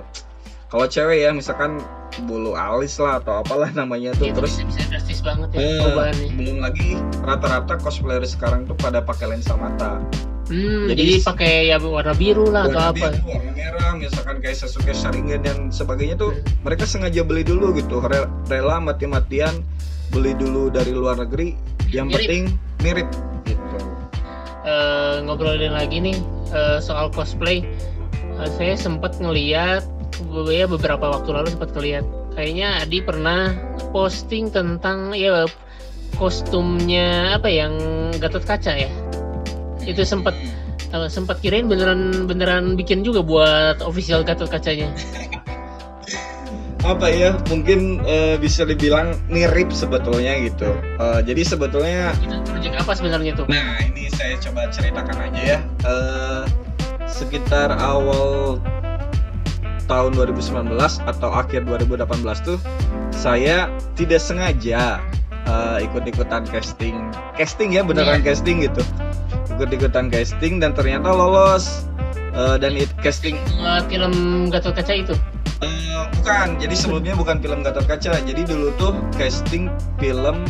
kalau 0.66 0.86
cewek 0.86 1.20
ya 1.20 1.30
misalkan 1.30 1.76
bulu 2.22 2.52
alis 2.52 2.96
lah 2.96 3.16
atau 3.18 3.40
apalah 3.40 3.68
namanya 3.70 4.12
tuh 4.12 4.24
itu 4.26 4.36
terus 4.36 4.56
bisa, 4.58 4.68
bisa 4.68 4.82
drastis 4.86 5.20
banget 5.20 5.48
ya 5.50 5.58
eh, 5.58 5.78
perubahannya 5.78 6.26
belum 6.30 6.58
lagi 6.60 6.88
rata-rata 7.20 7.74
cosplayer 7.78 8.20
sekarang 8.22 8.64
tuh 8.64 8.72
pada 8.74 9.00
pakai 9.00 9.28
lensa 9.30 9.52
mata. 9.54 9.96
hmm, 10.48 10.88
jadi- 10.88 10.96
jadi, 10.98 11.14
pakai 11.22 11.52
ya 11.66 11.76
warna 11.78 12.12
biru 12.12 12.48
lah 12.48 12.68
atau 12.68 12.76
Warna 12.78 12.88
apa 12.90 13.06
biru, 13.12 13.28
warna 13.30 13.52
merah, 13.52 13.90
misalkan 13.94 14.36
kayak 14.40 14.56
Sasuke 14.58 14.92
Sharingan 14.92 15.40
dan 15.40 15.56
sebagainya 15.68 16.16
tuh 16.18 16.32
Hmm. 16.32 16.44
mereka 16.62 16.84
sengaja 16.84 17.20
beli 17.22 17.40
dulu 17.42 17.72
gitu, 17.72 18.00
Re- 18.00 18.28
rela 18.46 18.76
mati-matian 18.78 19.64
beli 20.12 20.36
dulu 20.36 20.68
dari 20.68 20.92
luar 20.92 21.18
negeri. 21.18 21.56
Yang 21.92 22.06
Mirip. 22.08 22.20
penting 22.24 22.44
mirip 22.80 23.08
gitu. 23.44 23.76
Eh, 24.64 25.16
ngobrolin 25.28 25.76
lagi 25.76 26.00
nih 26.00 26.16
eh, 26.52 26.78
soal 26.80 27.12
cosplay 27.12 27.60
Eh, 28.40 28.50
saya 28.58 28.74
sempat 28.74 29.20
ngeliat 29.22 29.84
ya 30.50 30.66
beberapa 30.66 31.12
waktu 31.12 31.30
lalu 31.34 31.48
sempat 31.52 31.70
ngeliat 31.76 32.04
kayaknya 32.32 32.80
Adi 32.80 32.98
pernah 33.04 33.52
posting 33.92 34.48
tentang 34.48 35.12
ya 35.12 35.44
kostumnya 36.16 37.36
apa 37.36 37.48
yang 37.50 37.74
Gatot 38.16 38.44
Kaca 38.46 38.72
ya 38.72 38.90
itu 39.82 40.02
sempat 40.06 40.32
sempat 41.08 41.40
kirain 41.40 41.66
beneran 41.66 42.28
beneran 42.28 42.76
bikin 42.78 43.02
juga 43.02 43.20
buat 43.24 43.82
official 43.82 44.24
Gatot 44.24 44.48
Kacanya 44.48 44.88
apa 46.82 47.06
ya 47.06 47.38
mungkin 47.46 48.02
eh, 48.02 48.34
bisa 48.42 48.66
dibilang 48.66 49.14
mirip 49.30 49.70
sebetulnya 49.70 50.34
gitu. 50.42 50.70
Eh, 50.98 51.20
jadi 51.22 51.42
sebetulnya 51.46 52.10
project 52.46 52.74
apa 52.82 52.92
sebenarnya 52.98 53.32
tuh? 53.38 53.46
Nah 53.46 53.78
ini 53.86 54.10
saya 54.10 54.34
coba 54.42 54.66
ceritakan 54.74 55.16
aja 55.30 55.42
ya. 55.42 55.58
Eh, 55.86 56.42
sekitar 57.06 57.70
awal 57.78 58.58
tahun 59.86 60.14
2019 60.18 60.74
atau 61.06 61.30
akhir 61.30 61.68
2018 61.70 62.08
tuh 62.42 62.58
saya 63.14 63.70
tidak 63.94 64.18
sengaja 64.18 64.98
eh, 65.46 65.78
ikut-ikutan 65.86 66.42
casting. 66.50 66.98
Casting 67.38 67.78
ya 67.78 67.86
beneran 67.86 68.26
casting 68.26 68.58
gitu. 68.66 68.82
Ikut-ikutan 69.54 70.10
casting 70.10 70.58
dan 70.58 70.74
ternyata 70.74 71.14
lolos. 71.14 71.86
Eh, 72.32 72.56
dan 72.58 72.74
it, 72.74 72.88
casting 73.04 73.36
buat 73.60 73.84
film 73.92 74.48
Gatot 74.48 74.72
Kaca 74.72 74.94
itu 74.96 75.14
Eh, 75.62 76.02
bukan, 76.18 76.58
jadi 76.58 76.74
sebelumnya 76.74 77.14
bukan 77.14 77.38
film 77.38 77.62
Gatot 77.62 77.86
Kaca. 77.86 78.18
Jadi 78.18 78.42
dulu 78.42 78.74
tuh 78.74 78.98
casting 79.14 79.70
film 80.02 80.42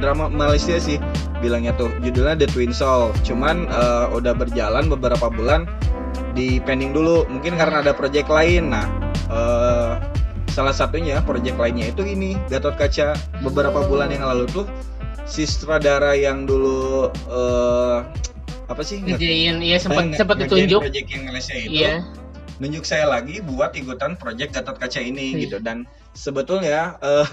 drama 0.00 0.32
Malaysia 0.32 0.80
sih 0.80 0.96
bilangnya 1.44 1.76
tuh. 1.76 1.92
Judulnya 2.00 2.32
The 2.40 2.48
Twin 2.48 2.72
Soul. 2.72 3.12
Cuman 3.28 3.68
eh, 3.68 4.06
udah 4.16 4.32
berjalan 4.32 4.88
beberapa 4.88 5.28
bulan 5.28 5.68
di 6.32 6.64
pending 6.64 6.96
dulu. 6.96 7.28
Mungkin 7.28 7.60
karena 7.60 7.84
ada 7.84 7.92
project 7.92 8.32
lain. 8.32 8.72
Nah, 8.72 8.88
eh, 9.28 9.92
salah 10.48 10.72
satunya 10.72 11.20
project 11.20 11.60
lainnya 11.60 11.92
itu 11.92 12.00
ini 12.00 12.40
Gatot 12.48 12.80
Kaca. 12.80 13.12
Beberapa 13.44 13.84
bulan 13.84 14.08
yang 14.08 14.24
lalu 14.24 14.48
tuh 14.48 14.64
si 15.28 15.44
sutradara 15.44 16.16
yang 16.16 16.48
dulu 16.48 17.12
eh, 17.28 17.96
apa 18.64 18.80
sih? 18.80 19.04
nge- 19.04 19.20
ngerjain 19.20 19.56
ya 19.60 19.76
sempat 19.76 20.16
sempat 20.16 20.36
ditunjuk 20.40 20.80
project 20.80 21.06
yang 21.12 21.22
Malaysia 21.28 21.52
itu 21.52 21.68
iya 21.68 22.00
nunjuk 22.56 22.82
saya 22.82 23.06
lagi 23.06 23.40
buat 23.40 23.72
ikutan 23.72 24.14
project 24.14 24.54
Gatot 24.54 24.76
Kaca 24.76 25.00
ini 25.00 25.34
Hmm. 25.34 25.40
gitu. 25.40 25.56
Dan 25.58 25.76
sebetulnya 26.12 26.96
eh, 27.00 27.26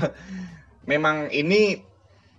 memang 0.84 1.30
ini 1.30 1.82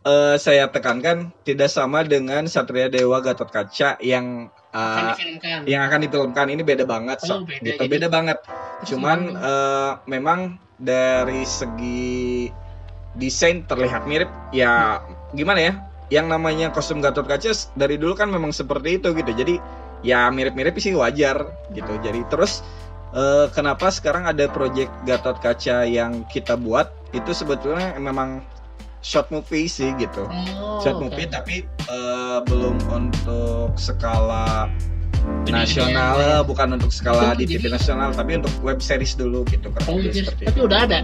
eh, 0.02 0.36
saya 0.36 0.66
tekankan 0.66 1.30
tidak 1.42 1.70
sama 1.70 2.02
dengan 2.02 2.46
Satria 2.46 2.90
Dewa 2.90 3.22
Gatot 3.22 3.46
Kaca 3.46 4.02
yang 4.02 4.50
kan 4.72 4.74
eh, 4.74 5.14
difilmkan. 5.14 5.58
yang 5.68 5.82
akan 5.84 6.00
difilmkan. 6.02 6.46
Ini 6.50 6.62
beda 6.62 6.84
banget 6.84 7.18
Oh, 7.22 7.26
so, 7.26 7.34
beda. 7.44 7.62
gitu. 7.62 7.78
Jadi- 7.78 7.92
beda 7.92 8.08
banget. 8.08 8.38
Cuman 8.84 9.18
eh, 9.36 9.90
memang 10.10 10.40
dari 10.74 11.46
segi 11.46 12.50
desain 13.14 13.62
terlihat 13.62 14.08
mirip. 14.08 14.26
Ya 14.50 14.98
gimana 15.30 15.60
ya? 15.62 15.74
Yang 16.10 16.26
namanya 16.28 16.66
kostum 16.74 16.98
Gatot 16.98 17.24
Kaca 17.24 17.54
dari 17.72 17.96
dulu 17.96 18.12
kan 18.12 18.26
memang 18.28 18.50
seperti 18.50 18.98
itu 18.98 19.14
gitu. 19.14 19.30
Jadi 19.30 19.56
ya 20.02 20.28
mirip-mirip 20.28 20.74
sih 20.76 20.92
wajar 20.92 21.42
gitu. 21.70 21.92
Jadi 21.98 22.22
terus 22.26 22.60
eh, 23.10 23.46
kenapa 23.50 23.88
sekarang 23.88 24.24
ada 24.24 24.46
project 24.46 24.90
Gatot 25.02 25.38
Kaca 25.38 25.82
yang 25.82 26.26
kita 26.26 26.54
buat? 26.54 26.90
Itu 27.10 27.30
sebetulnya 27.30 27.94
memang 27.96 28.42
short 29.00 29.28
movie 29.28 29.66
sih 29.66 29.90
gitu. 29.96 30.26
Oh, 30.54 30.78
short 30.78 30.98
movie 30.98 31.26
tapi 31.26 31.62
eh, 31.66 32.38
belum 32.42 32.78
untuk 32.88 33.74
skala 33.74 34.70
nasional 35.44 36.18
ya. 36.18 36.36
bukan 36.42 36.74
untuk 36.74 36.90
skala 36.90 37.30
Oh, 37.30 37.34
di 37.34 37.46
TV 37.46 37.62
jadi- 37.62 37.74
nasional 37.74 38.10
tapi 38.10 38.38
untuk 38.38 38.50
web 38.60 38.78
series 38.78 39.14
dulu 39.14 39.46
gitu 39.46 39.70
kurang 39.70 39.86
Oh, 39.88 39.98
tapi 40.02 40.42
itu. 40.44 40.60
udah 40.60 40.78
ada? 40.82 40.98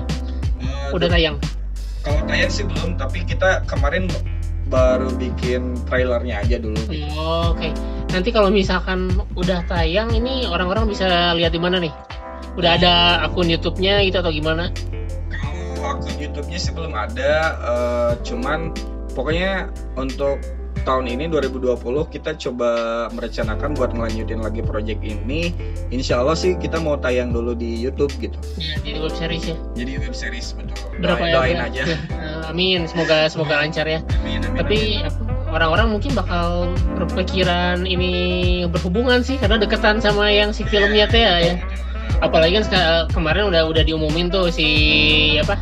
Eh, 0.58 0.90
udah 0.90 1.06
tayang? 1.06 1.36
Kalau 2.02 2.22
tayang 2.24 2.50
sih 2.50 2.64
belum 2.64 2.96
tapi 2.96 3.22
kita 3.22 3.62
kemarin 3.64 4.10
baru 4.66 5.08
bikin 5.14 5.78
trailernya 5.86 6.42
aja 6.42 6.56
dulu. 6.58 6.78
Oh, 7.14 7.54
Oke, 7.54 7.70
nanti 8.08 8.30
kalau 8.30 8.48
misalkan 8.48 9.06
udah 9.34 9.62
tayang 9.64 10.10
ini 10.10 10.44
orang-orang 10.44 10.86
bisa 10.86 11.06
lihat 11.32 11.50
di 11.50 11.60
mana 11.60 11.78
nih? 11.78 11.92
Udah 12.54 12.74
ada 12.74 12.94
akun 13.22 13.46
YouTube-nya 13.46 14.02
gitu 14.02 14.18
atau 14.18 14.30
gimana? 14.30 14.72
kalau 15.30 15.94
akun 15.94 16.16
YouTube-nya 16.16 16.58
sih 16.58 16.72
belum 16.72 16.90
ada 16.90 17.32
eh, 17.54 18.12
cuman 18.22 18.74
pokoknya 19.12 19.70
untuk 19.94 20.42
tahun 20.80 21.06
ini 21.06 21.28
2020 21.28 21.78
kita 22.08 22.34
coba 22.34 22.70
merencanakan 23.12 23.76
buat 23.76 23.92
ngelanjutin 23.92 24.40
lagi 24.40 24.58
project 24.60 24.98
ini 25.00 25.52
insya 25.88 26.18
Allah 26.18 26.32
sih 26.32 26.56
kita 26.56 26.80
mau 26.80 26.96
tayang 26.96 27.28
dulu 27.28 27.52
di 27.52 27.76
YouTube 27.76 28.10
gitu 28.16 28.34
Ya, 28.56 28.74
di 28.80 28.96
web 28.96 29.12
series 29.12 29.44
ya. 29.44 29.56
jadi 29.76 29.92
web 30.00 30.14
series 30.16 30.50
betul 30.50 30.80
Berapa 30.98 31.20
doain, 31.20 31.28
ya? 31.28 31.34
doain 31.36 31.54
Ber- 31.54 31.66
aja 31.68 31.82
ya, 31.84 31.98
amin, 32.50 32.80
semoga 32.84 33.28
semoga 33.28 33.54
lancar 33.56 33.84
ya. 33.86 34.00
amin, 34.18 34.40
amin, 34.42 34.58
Tapi 34.58 34.78
amin. 34.98 35.06
apa, 35.06 35.22
orang-orang 35.52 35.88
mungkin 35.92 36.12
bakal 36.12 36.72
berpikiran 36.96 37.88
ini 37.88 38.64
berhubungan 38.68 39.24
sih 39.24 39.40
karena 39.40 39.56
deketan 39.56 39.98
sama 39.98 40.28
yang 40.28 40.52
si 40.52 40.64
filmnya 40.68 41.08
teh 41.08 41.22
ya. 41.24 41.56
Apalagi 42.18 42.58
kan 42.60 42.66
kemarin 43.12 43.52
udah 43.52 43.68
udah 43.68 43.82
diumumin 43.84 44.32
tuh 44.32 44.50
si 44.50 44.68
apa 45.38 45.54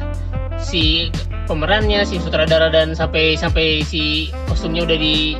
si 0.57 1.13
pemerannya, 1.47 2.03
si 2.03 2.19
sutradara 2.19 2.73
dan 2.73 2.97
sampai 2.97 3.39
sampai 3.39 3.85
si 3.87 4.31
kostumnya 4.51 4.83
udah 4.87 4.99
di 4.99 5.37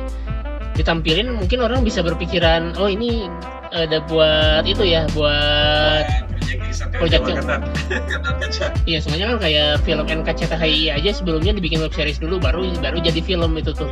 ditampilin 0.77 1.33
mungkin 1.33 1.65
orang 1.65 1.81
bisa 1.81 2.05
berpikiran 2.05 2.77
oh 2.77 2.85
ini 2.85 3.25
ada 3.73 3.99
buat 4.05 4.63
itu 4.63 4.85
ya 4.85 5.09
buat 5.11 6.26
Ketat 6.47 8.35
kaca. 8.39 8.65
Iya, 8.87 8.97
soalnya 9.03 9.35
kan 9.35 9.37
kayak 9.43 9.83
film 9.83 10.05
NKCTHI 10.07 10.95
aja 10.95 11.09
sebelumnya 11.11 11.51
dibikin 11.51 11.83
web 11.83 11.91
series 11.91 12.17
dulu 12.17 12.39
baru 12.39 12.71
baru 12.79 12.97
jadi 13.03 13.19
film 13.19 13.59
itu 13.59 13.75
tuh. 13.75 13.91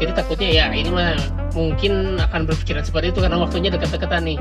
Jadi 0.00 0.12
takutnya 0.16 0.48
ya 0.48 0.64
ini 0.72 0.88
mah 0.88 1.18
mungkin 1.52 2.16
akan 2.16 2.46
berpikiran 2.46 2.86
seperti 2.86 3.12
itu 3.12 3.20
karena 3.20 3.36
waktunya 3.36 3.68
dekat-dekatan 3.68 4.34
nih. 4.34 4.38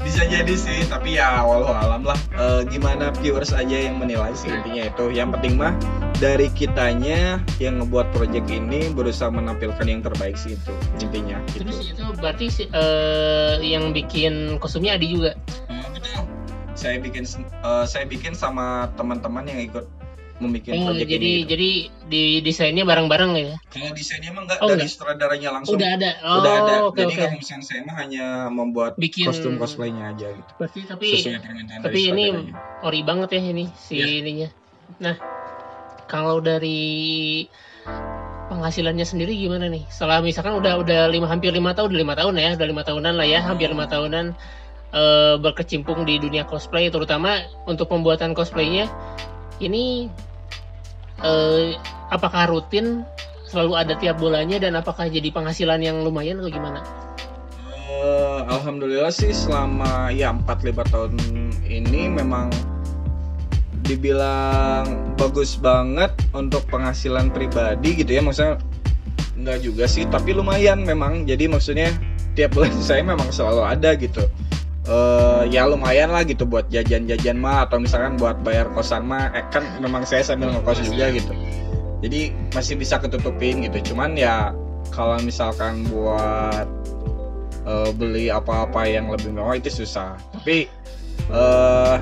bisa 0.00 0.26
jadi 0.26 0.54
sih 0.56 0.82
tapi 0.90 1.14
ya 1.20 1.44
walau 1.46 1.70
alam 1.70 2.02
lah 2.02 2.18
Eh, 2.34 2.64
gimana 2.72 3.12
viewers 3.20 3.52
aja 3.52 3.76
yang 3.86 4.00
menilai 4.00 4.32
sih 4.32 4.48
intinya 4.48 4.88
itu 4.88 5.12
yang 5.12 5.28
penting 5.28 5.60
mah 5.60 5.76
dari 6.16 6.48
kitanya 6.56 7.38
yang 7.60 7.78
ngebuat 7.84 8.08
project 8.16 8.48
ini 8.48 8.88
berusaha 8.90 9.28
menampilkan 9.28 9.84
yang 9.84 10.00
terbaik 10.00 10.40
sih 10.40 10.56
itu 10.56 10.72
intinya 11.04 11.36
gitu 11.52 11.68
Terus 11.68 11.78
itu 11.92 12.04
berarti 12.16 12.46
eh, 12.72 13.54
yang 13.60 13.92
bikin 13.92 14.56
kostumnya 14.56 14.96
Adi 14.96 15.06
juga. 15.14 15.36
Saya 16.80 16.96
bikin 16.96 17.24
eh, 17.28 17.84
saya 17.84 18.04
bikin 18.04 18.32
sama 18.32 18.88
teman-teman 18.96 19.44
yang 19.44 19.60
ikut 19.60 19.84
membuat 20.40 20.72
Oh, 20.72 20.88
project 20.88 21.04
jadi 21.04 21.20
ini 21.20 21.32
gitu. 21.36 21.48
jadi 21.52 21.70
di 22.08 22.22
desainnya 22.40 22.88
bareng-bareng 22.88 23.30
ya. 23.36 23.60
kalau 23.68 23.92
desainnya 23.92 24.32
emang 24.32 24.48
nggak 24.48 24.58
Oh, 24.58 24.72
dari 24.72 24.88
sutradaranya 24.88 25.48
langsung 25.52 25.76
Udah 25.76 25.88
ada. 25.92 26.10
Oh, 26.24 26.40
udah 26.40 26.52
ada 26.56 26.74
Oke 26.88 26.96
jadi 26.96 27.12
oke. 27.12 27.20
kalau 27.20 27.36
misalnya 27.36 27.64
saya 27.68 27.80
mah 27.84 27.96
hanya 28.00 28.24
membuat 28.48 28.92
Bikin- 28.96 29.28
kostum 29.28 29.60
cosplaynya 29.60 30.16
aja 30.16 30.32
gitu 30.32 30.50
Berarti 30.56 30.80
tapi 30.88 31.08
tapi 31.76 32.00
ini 32.08 32.24
ori 32.80 33.00
banget 33.04 33.36
ya 33.36 33.40
ini 33.44 33.68
si 33.76 34.00
Iya. 34.00 34.24
ininya. 34.24 34.48
Nah, 34.96 35.16
kalau 36.08 36.40
dari 36.40 37.44
penghasilannya 38.48 39.04
sendiri 39.04 39.36
gimana 39.36 39.68
nih? 39.68 39.84
Setelah 39.86 40.24
misalkan 40.24 40.56
udah 40.56 40.80
udah 40.80 41.06
lima 41.06 41.28
hampir 41.28 41.52
lima 41.52 41.76
tahun, 41.76 41.92
udah 41.92 42.00
lima 42.00 42.14
tahun 42.16 42.34
ya, 42.34 42.50
udah 42.56 42.66
lima 42.66 42.82
tahunan 42.82 43.12
lah 43.14 43.26
ya, 43.28 43.38
hampir 43.44 43.68
lima 43.68 43.86
tahunan 43.86 44.32
eh, 44.90 45.34
berkecimpung 45.38 46.06
di 46.06 46.18
dunia 46.18 46.46
cosplay, 46.46 46.90
terutama 46.90 47.42
untuk 47.66 47.90
pembuatan 47.90 48.34
cosplaynya. 48.34 48.90
Ini 49.60 50.08
eh, 51.22 51.66
apakah 52.10 52.48
rutin 52.50 53.04
selalu 53.50 53.72
ada 53.74 53.94
tiap 53.98 54.22
bulannya 54.22 54.62
dan 54.62 54.78
apakah 54.78 55.10
jadi 55.10 55.34
penghasilan 55.34 55.82
yang 55.82 56.06
lumayan 56.06 56.38
atau 56.38 56.50
gimana? 56.54 56.80
Eh, 57.90 58.40
Alhamdulillah 58.46 59.12
sih 59.12 59.34
selama 59.34 60.08
ya 60.14 60.32
4-5 60.32 60.92
tahun 60.94 61.12
ini 61.66 62.08
memang 62.08 62.48
dibilang 63.84 65.18
bagus 65.18 65.58
banget 65.58 66.14
untuk 66.30 66.62
penghasilan 66.70 67.34
pribadi 67.34 67.98
gitu 67.98 68.14
ya 68.14 68.22
maksudnya 68.22 68.62
nggak 69.34 69.58
juga 69.66 69.84
sih 69.90 70.06
tapi 70.06 70.30
lumayan 70.30 70.86
memang 70.86 71.26
jadi 71.26 71.50
maksudnya 71.50 71.90
tiap 72.38 72.54
bulan 72.54 72.70
saya 72.88 73.02
memang 73.02 73.28
selalu 73.34 73.66
ada 73.66 73.98
gitu 73.98 74.22
eh 74.90 75.42
ya 75.54 75.70
lumayan 75.70 76.10
lah 76.10 76.26
gitu 76.26 76.42
buat 76.42 76.66
jajan-jajan 76.66 77.38
mah 77.38 77.70
atau 77.70 77.78
misalkan 77.78 78.18
buat 78.18 78.42
bayar 78.42 78.66
kosan 78.74 79.06
mah 79.06 79.30
eh, 79.38 79.46
kan 79.54 79.62
memang 79.78 80.02
saya 80.02 80.26
sambil 80.26 80.50
ngekos 80.50 80.82
juga 80.82 81.14
gitu. 81.14 81.30
Jadi 82.02 82.34
masih 82.50 82.74
bisa 82.74 82.98
ketutupin 82.98 83.62
gitu. 83.62 83.94
Cuman 83.94 84.18
ya 84.18 84.50
kalau 84.90 85.14
misalkan 85.22 85.86
buat 85.86 86.66
eh, 87.62 87.90
beli 87.94 88.34
apa-apa 88.34 88.82
yang 88.90 89.06
lebih 89.14 89.30
mewah 89.30 89.54
itu 89.54 89.70
susah. 89.70 90.18
Tapi 90.34 90.66
eh 91.30 91.96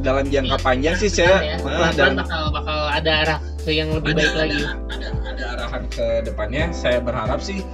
dalam 0.00 0.24
jangka 0.30 0.56
panjang 0.62 0.96
sih 0.96 1.10
saya 1.10 1.56
ya, 1.56 1.92
dalam 1.92 2.16
bakal 2.16 2.48
bakal 2.54 2.78
ada 2.88 3.10
arah 3.26 3.38
ke 3.66 3.74
yang 3.74 3.90
lebih 3.92 4.16
baik 4.16 4.32
lagi. 4.38 4.62
ada, 4.64 5.08
ada 5.26 5.44
arahan 5.58 5.82
ke 5.90 6.06
depannya. 6.22 6.70
Saya 6.70 7.02
berharap 7.02 7.42
sih 7.42 7.66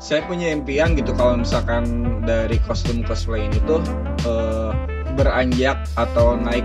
saya 0.00 0.24
punya 0.24 0.48
impian 0.48 0.96
gitu 0.96 1.12
kalau 1.12 1.36
misalkan 1.36 1.84
dari 2.24 2.56
kostum 2.64 3.04
cosplay 3.04 3.44
ini 3.44 3.60
tuh 3.62 3.84
eh, 4.24 4.72
beranjak 5.14 5.76
atau 5.94 6.34
naik 6.34 6.64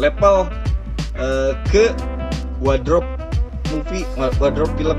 level 0.00 0.48
eh, 1.14 1.52
ke 1.68 1.92
wardrobe 2.58 3.04
movie 3.68 4.08
wa- 4.16 4.32
wardrobe 4.40 4.72
film 4.74 4.96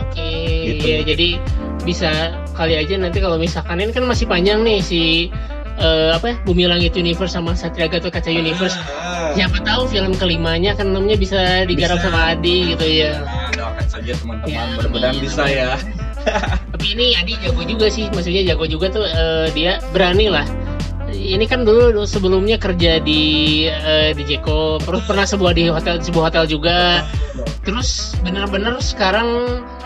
Oke, 0.00 0.28
Gitu. 0.66 0.84
ya 0.84 1.00
jadi 1.04 1.28
bisa 1.84 2.10
kali 2.52 2.74
aja 2.74 2.96
nanti 2.96 3.20
kalau 3.20 3.36
misalkan 3.36 3.78
ini 3.78 3.92
kan 3.92 4.02
masih 4.02 4.24
panjang 4.24 4.64
nih 4.64 4.80
si 4.80 5.28
eh, 5.78 6.10
apa 6.10 6.32
ya, 6.32 6.36
Bumi 6.42 6.64
Langit 6.64 6.96
Universe 6.96 7.32
sama 7.32 7.52
Satria 7.54 7.86
Gatot 7.86 8.10
Kaca 8.10 8.26
Universe. 8.26 8.74
Ah, 8.90 9.30
Siapa 9.30 9.62
tahu 9.62 9.86
film 9.86 10.10
kelimanya 10.16 10.74
kan 10.74 10.90
namanya 10.90 11.14
bisa 11.14 11.38
digarap 11.64 12.00
Bisa. 12.00 12.08
sama 12.08 12.34
Adi 12.34 12.72
gitu 12.74 12.82
ya. 12.88 13.22
nah, 13.22 13.52
doakan 13.54 13.86
saja 13.86 14.12
teman-teman 14.16 14.50
Ya, 14.50 14.62
mudah-mudahan 14.74 15.16
bisa 15.20 15.42
ya 15.46 15.70
Tapi 16.78 16.94
ini 16.94 17.10
Adi 17.18 17.34
jago 17.42 17.66
juga 17.66 17.90
sih, 17.90 18.06
maksudnya 18.06 18.54
jago 18.54 18.62
juga 18.70 18.86
tuh 18.86 19.02
eh, 19.02 19.50
dia 19.50 19.82
berani 19.90 20.30
lah. 20.30 20.46
Ini 21.10 21.42
kan 21.50 21.66
dulu 21.66 22.06
sebelumnya 22.06 22.54
kerja 22.54 23.02
di 23.02 23.66
eh, 23.66 24.14
di 24.14 24.22
Jeko, 24.22 24.78
terus 24.78 25.02
pernah 25.02 25.26
sebuah 25.26 25.58
di 25.58 25.66
hotel 25.66 25.98
sebuah 25.98 26.30
hotel 26.30 26.46
juga. 26.46 27.02
Terus 27.66 28.14
bener-bener 28.22 28.78
sekarang 28.78 29.26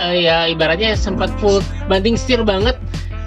eh, 0.04 0.28
ya 0.28 0.44
ibaratnya 0.52 0.92
sempat 0.92 1.32
full 1.40 1.64
banding 1.88 2.12
setir 2.12 2.44
banget 2.44 2.76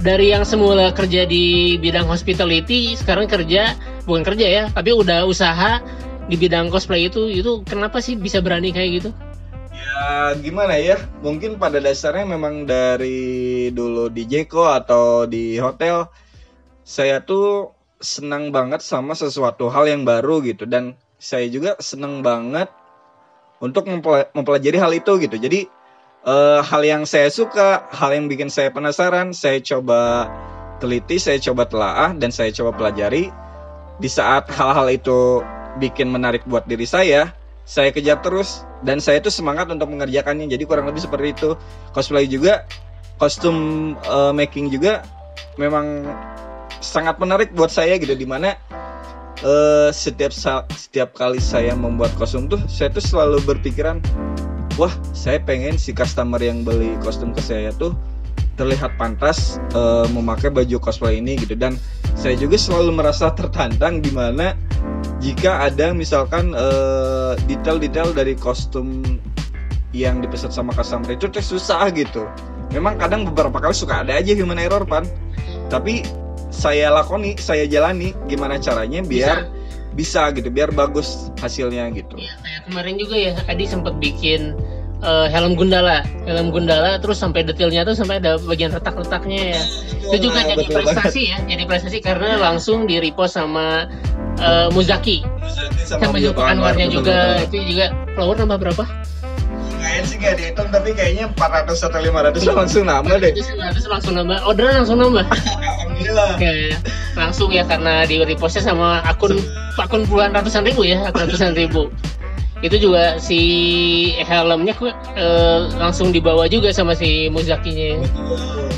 dari 0.06 0.30
yang 0.30 0.45
semula 0.45 0.93
kerja 0.93 1.25
di 1.25 1.82
bidang 1.82 2.06
hospitality 2.06 2.93
sekarang 2.93 3.25
kerja 3.25 3.73
bukan 4.06 4.21
kerja 4.21 4.45
ya 4.45 4.63
tapi 4.69 4.93
udah 4.93 5.25
usaha 5.25 5.82
di 6.30 6.38
bidang 6.38 6.69
cosplay 6.69 7.10
itu 7.10 7.34
itu 7.34 7.65
kenapa 7.65 7.97
sih 7.97 8.13
bisa 8.13 8.45
berani 8.45 8.69
kayak 8.69 9.01
gitu? 9.01 9.10
Ya 9.95 10.36
gimana 10.36 10.75
ya? 10.75 10.99
Mungkin 11.23 11.55
pada 11.55 11.79
dasarnya 11.79 12.27
memang 12.27 12.67
dari 12.67 13.71
dulu 13.71 14.12
di 14.12 14.27
Jeko 14.27 14.67
atau 14.67 15.23
di 15.23 15.55
hotel 15.55 16.12
saya 16.84 17.23
tuh 17.23 17.71
senang 18.03 18.51
banget 18.51 18.84
sama 18.84 19.15
sesuatu 19.15 19.71
hal 19.71 19.88
yang 19.88 20.03
baru 20.03 20.43
gitu 20.43 20.67
dan 20.67 20.99
saya 21.15 21.47
juga 21.47 21.79
senang 21.79 22.19
banget 22.19 22.67
untuk 23.63 23.88
mempela- 23.88 24.27
mempelajari 24.36 24.75
hal 24.75 24.91
itu 24.91 25.15
gitu. 25.15 25.39
Jadi 25.39 25.71
eh, 26.27 26.60
hal 26.60 26.81
yang 26.84 27.08
saya 27.08 27.31
suka, 27.31 27.88
hal 27.88 28.12
yang 28.19 28.27
bikin 28.27 28.51
saya 28.51 28.75
penasaran, 28.75 29.31
saya 29.31 29.63
coba 29.63 30.27
teliti, 30.84 31.23
saya 31.23 31.39
coba 31.39 31.71
telaah 31.71 32.12
dan 32.19 32.36
saya 32.36 32.51
coba 32.51 32.75
pelajari. 32.75 33.31
Di 33.95 34.12
saat 34.12 34.51
hal-hal 34.51 34.91
itu 34.91 35.39
bikin 35.79 36.12
menarik 36.12 36.43
buat 36.43 36.67
diri 36.67 36.84
saya, 36.84 37.31
saya 37.65 37.89
kejar 37.89 38.21
terus 38.21 38.62
dan 38.86 39.01
saya 39.01 39.17
tuh 39.19 39.34
semangat 39.34 39.67
untuk 39.73 39.89
mengerjakannya 39.89 40.45
jadi 40.45 40.63
kurang 40.69 40.86
lebih 40.86 41.01
seperti 41.01 41.34
itu. 41.34 41.49
Cosplay 41.91 42.30
juga 42.30 42.63
kostum 43.17 43.58
eh, 43.97 44.34
making 44.34 44.69
juga 44.69 45.01
memang 45.58 46.06
sangat 46.80 47.17
menarik 47.17 47.51
buat 47.58 47.73
saya 47.73 47.97
gitu 47.97 48.13
di 48.13 48.30
mana 48.30 48.54
eh, 49.41 49.89
setiap 49.89 50.32
setiap 50.71 51.10
kali 51.17 51.41
saya 51.41 51.73
membuat 51.73 52.13
kostum 52.15 52.45
tuh 52.45 52.62
saya 52.69 52.93
tuh 52.93 53.01
selalu 53.01 53.41
berpikiran 53.43 53.97
wah 54.75 54.91
saya 55.15 55.41
pengen 55.41 55.80
si 55.80 55.95
customer 55.95 56.38
yang 56.38 56.62
beli 56.62 56.93
kostum 57.01 57.34
ke 57.34 57.41
saya 57.41 57.73
tuh 57.73 57.97
terlihat 58.56 58.95
pantas 58.95 59.60
eh, 59.75 60.08
memakai 60.12 60.51
baju 60.51 60.80
cosplay 60.80 61.19
ini 61.19 61.36
gitu. 61.39 61.56
Dan 61.56 61.75
saya 62.15 62.39
juga 62.39 62.56
selalu 62.56 62.95
merasa 62.95 63.30
tertantang 63.36 63.99
di 63.99 64.10
mana 64.10 64.56
jika 65.19 65.67
ada 65.67 65.91
misalkan 65.91 66.56
eh, 66.56 67.34
detail-detail 67.45 68.15
dari 68.15 68.34
kostum 68.39 69.04
yang 69.95 70.19
dipesan 70.19 70.51
sama 70.51 70.75
customer 70.75 71.08
itu 71.15 71.32
tuh 71.32 71.43
susah 71.43 71.88
gitu. 71.95 72.28
Memang 72.75 72.99
kadang 72.99 73.23
beberapa 73.23 73.62
kali 73.63 73.71
suka 73.71 74.04
ada 74.04 74.19
aja 74.19 74.36
human 74.36 74.60
error 74.60 74.84
pan. 74.84 75.08
Tapi 75.71 76.04
saya 76.51 76.91
lakoni, 76.91 77.39
saya 77.39 77.63
jalani 77.67 78.12
gimana 78.28 78.60
caranya 78.60 78.99
biar 79.04 79.47
bisa, 79.95 80.28
gitu, 80.36 80.51
biar 80.51 80.75
bagus 80.75 81.32
hasilnya 81.39 81.88
gitu. 81.95 82.19
Ya, 82.19 82.36
kayak 82.43 82.62
kemarin 82.67 82.95
juga 82.99 83.15
ya 83.15 83.32
Adi 83.47 83.63
sempat 83.63 83.95
bikin 84.04 84.56
eh, 85.01 85.27
helm 85.31 85.58
Gundala, 85.58 86.05
helm 86.23 86.53
Gundala 86.53 86.99
terus 86.99 87.17
sampai 87.17 87.43
detailnya 87.43 87.84
tuh 87.84 87.95
sampai 87.97 88.19
ada 88.21 88.38
bagian 88.39 88.71
retak-retaknya 88.71 89.58
ya. 89.58 89.62
Itu 90.05 90.29
juga 90.29 90.45
Nah, 90.45 90.53
jadi 90.53 90.63
prestasi 90.69 91.21
ya, 91.34 91.38
jadi 91.49 91.63
prestasi 91.65 91.97
karena 91.99 92.38
langsung 92.38 92.86
di 92.86 93.01
repost 93.01 93.36
sama 93.36 93.89
eh, 94.38 94.67
Muzaki 94.71 95.25
banget. 95.25 96.01
sama 96.01 96.17
Joko 96.21 96.41
Anwarnya 96.43 96.88
betul, 96.89 96.97
juga. 97.01 97.17
betul. 97.41 97.45
Itu 97.49 97.58
juga 97.73 97.86
flower 98.13 98.36
nambah 98.43 98.58
berapa? 98.62 98.86
Kayaknya 99.86 100.03
sih 100.10 100.17
gak 100.17 100.34
dihitung 100.41 100.69
tapi 100.73 100.89
kayaknya 100.97 101.25
400 101.38 101.77
atau 101.77 101.99
500 102.01 102.58
langsung 102.58 102.84
nambah 102.89 103.15
deh. 103.21 103.31
Itu 103.38 103.43
900 103.53 103.86
langsung 103.93 104.13
nambah, 104.17 104.38
orderan 104.43 104.73
langsung 104.81 104.97
nambah. 104.97 105.25
Alhamdulillah. 105.29 106.29
Kayak 106.41 106.77
langsung 107.15 107.49
ya 107.53 107.63
karena 107.63 108.03
di 108.03 108.15
repostnya 108.25 108.65
sama 108.65 108.99
akun 109.05 109.38
akun 109.77 110.03
puluhan 110.10 110.34
ratusan 110.34 110.65
ribu 110.65 110.84
ya, 110.84 111.05
ratusan 111.13 111.53
ribu. 111.53 111.88
Itu 112.65 112.82
juga 112.82 113.21
si 113.21 113.39
helmnya 114.25 114.73
eh, 115.13 115.60
langsung 115.78 116.10
dibawa 116.10 116.49
juga 116.49 116.73
sama 116.73 116.97
si 116.97 117.30
Muzakinya. 117.30 118.01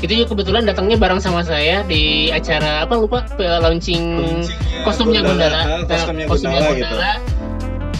Itu 0.04 0.12
juga 0.12 0.36
kebetulan 0.36 0.68
datangnya 0.68 1.00
bareng 1.00 1.24
sama 1.24 1.40
saya 1.40 1.80
di 1.88 2.28
acara 2.28 2.84
apa 2.84 2.94
lupa 3.00 3.24
launching 3.40 4.20
kostumnya 4.84 5.24
Gundala, 5.24 5.56
Ah, 5.56 5.64
kostumnya 5.88 6.24
Nah, 6.24 6.30
kostumnya 6.30 6.60
Gundala 6.60 6.76
gitu. 6.76 6.84
Gundala. 6.84 7.12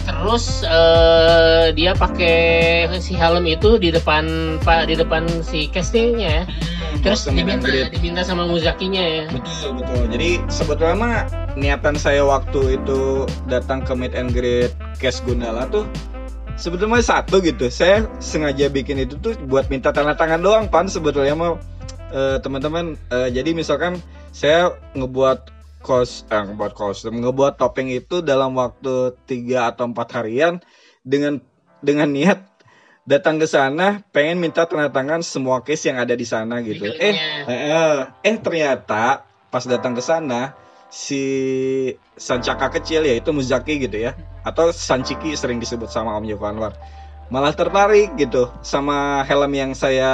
Terus 0.09 0.45
eh, 0.67 1.65
dia 1.73 1.91
pakai 1.95 2.37
si 2.99 3.15
helm 3.15 3.45
itu 3.49 3.79
di 3.79 3.89
depan 3.89 4.57
pak 4.61 4.91
di 4.91 4.95
depan 4.99 5.25
si 5.41 5.65
castingnya 5.73 6.29
ya. 6.29 6.43
Terus 6.99 7.29
diminta 7.31 7.69
diminta 7.89 8.21
sama 8.27 8.43
Muzakinya 8.45 8.99
ya. 8.99 9.25
Betul 9.31 9.79
betul. 9.79 10.01
Jadi 10.11 10.29
sebetulnya 10.51 10.95
mah 10.99 11.17
niatan 11.59 11.99
saya 11.99 12.23
waktu 12.23 12.79
itu 12.79 13.27
datang 13.51 13.83
ke 13.83 13.91
meet 13.93 14.15
and 14.15 14.31
greet 14.31 14.71
Cash 14.97 15.19
Gundala 15.27 15.67
tuh 15.67 15.83
sebetulnya 16.59 17.03
satu 17.03 17.39
gitu. 17.39 17.71
Saya 17.71 18.07
sengaja 18.19 18.67
bikin 18.67 18.99
itu 18.99 19.15
tuh 19.19 19.35
buat 19.47 19.71
minta 19.71 19.95
tanda 19.95 20.15
tangan 20.15 20.43
doang 20.43 20.65
pan. 20.67 20.91
Sebetulnya 20.91 21.35
mau 21.35 21.59
uh, 22.11 22.37
teman-teman 22.43 22.99
uh, 23.09 23.31
jadi 23.31 23.55
misalkan 23.55 23.99
saya 24.35 24.75
ngebuat 24.95 25.55
kos 25.79 26.27
eh, 26.27 26.43
ngebuat 26.43 26.75
kostum 26.75 27.23
ngebuat 27.23 27.55
topeng 27.55 27.87
itu 27.87 28.19
dalam 28.19 28.51
waktu 28.59 29.15
tiga 29.23 29.71
atau 29.71 29.87
empat 29.87 30.11
harian 30.11 30.59
dengan 31.07 31.39
dengan 31.79 32.11
niat 32.11 32.43
datang 33.07 33.39
ke 33.39 33.47
sana 33.47 34.03
pengen 34.11 34.43
minta 34.43 34.67
tanda 34.67 34.91
tangan 34.91 35.23
semua 35.23 35.63
case 35.63 35.87
yang 35.87 35.97
ada 35.97 36.13
di 36.13 36.27
sana 36.27 36.59
gitu. 36.61 36.83
Eh, 36.83 37.15
eh 37.47 38.05
eh 38.11 38.37
ternyata 38.43 39.23
pas 39.49 39.63
datang 39.65 39.95
ke 39.95 40.03
sana 40.03 40.53
si 40.89 41.23
Sancaka 42.17 42.81
kecil 42.81 43.05
yaitu 43.05 43.29
Muzaki 43.29 43.79
gitu 43.79 44.09
ya. 44.09 44.17
Atau 44.41 44.73
Sanciki 44.73 45.37
sering 45.37 45.61
disebut 45.61 45.87
sama 45.87 46.17
Om 46.17 46.25
Joko 46.25 46.49
Anwar. 46.49 46.73
Malah 47.29 47.53
tertarik 47.53 48.17
gitu 48.17 48.49
sama 48.65 49.21
helm 49.23 49.53
yang 49.53 49.71
saya 49.77 50.09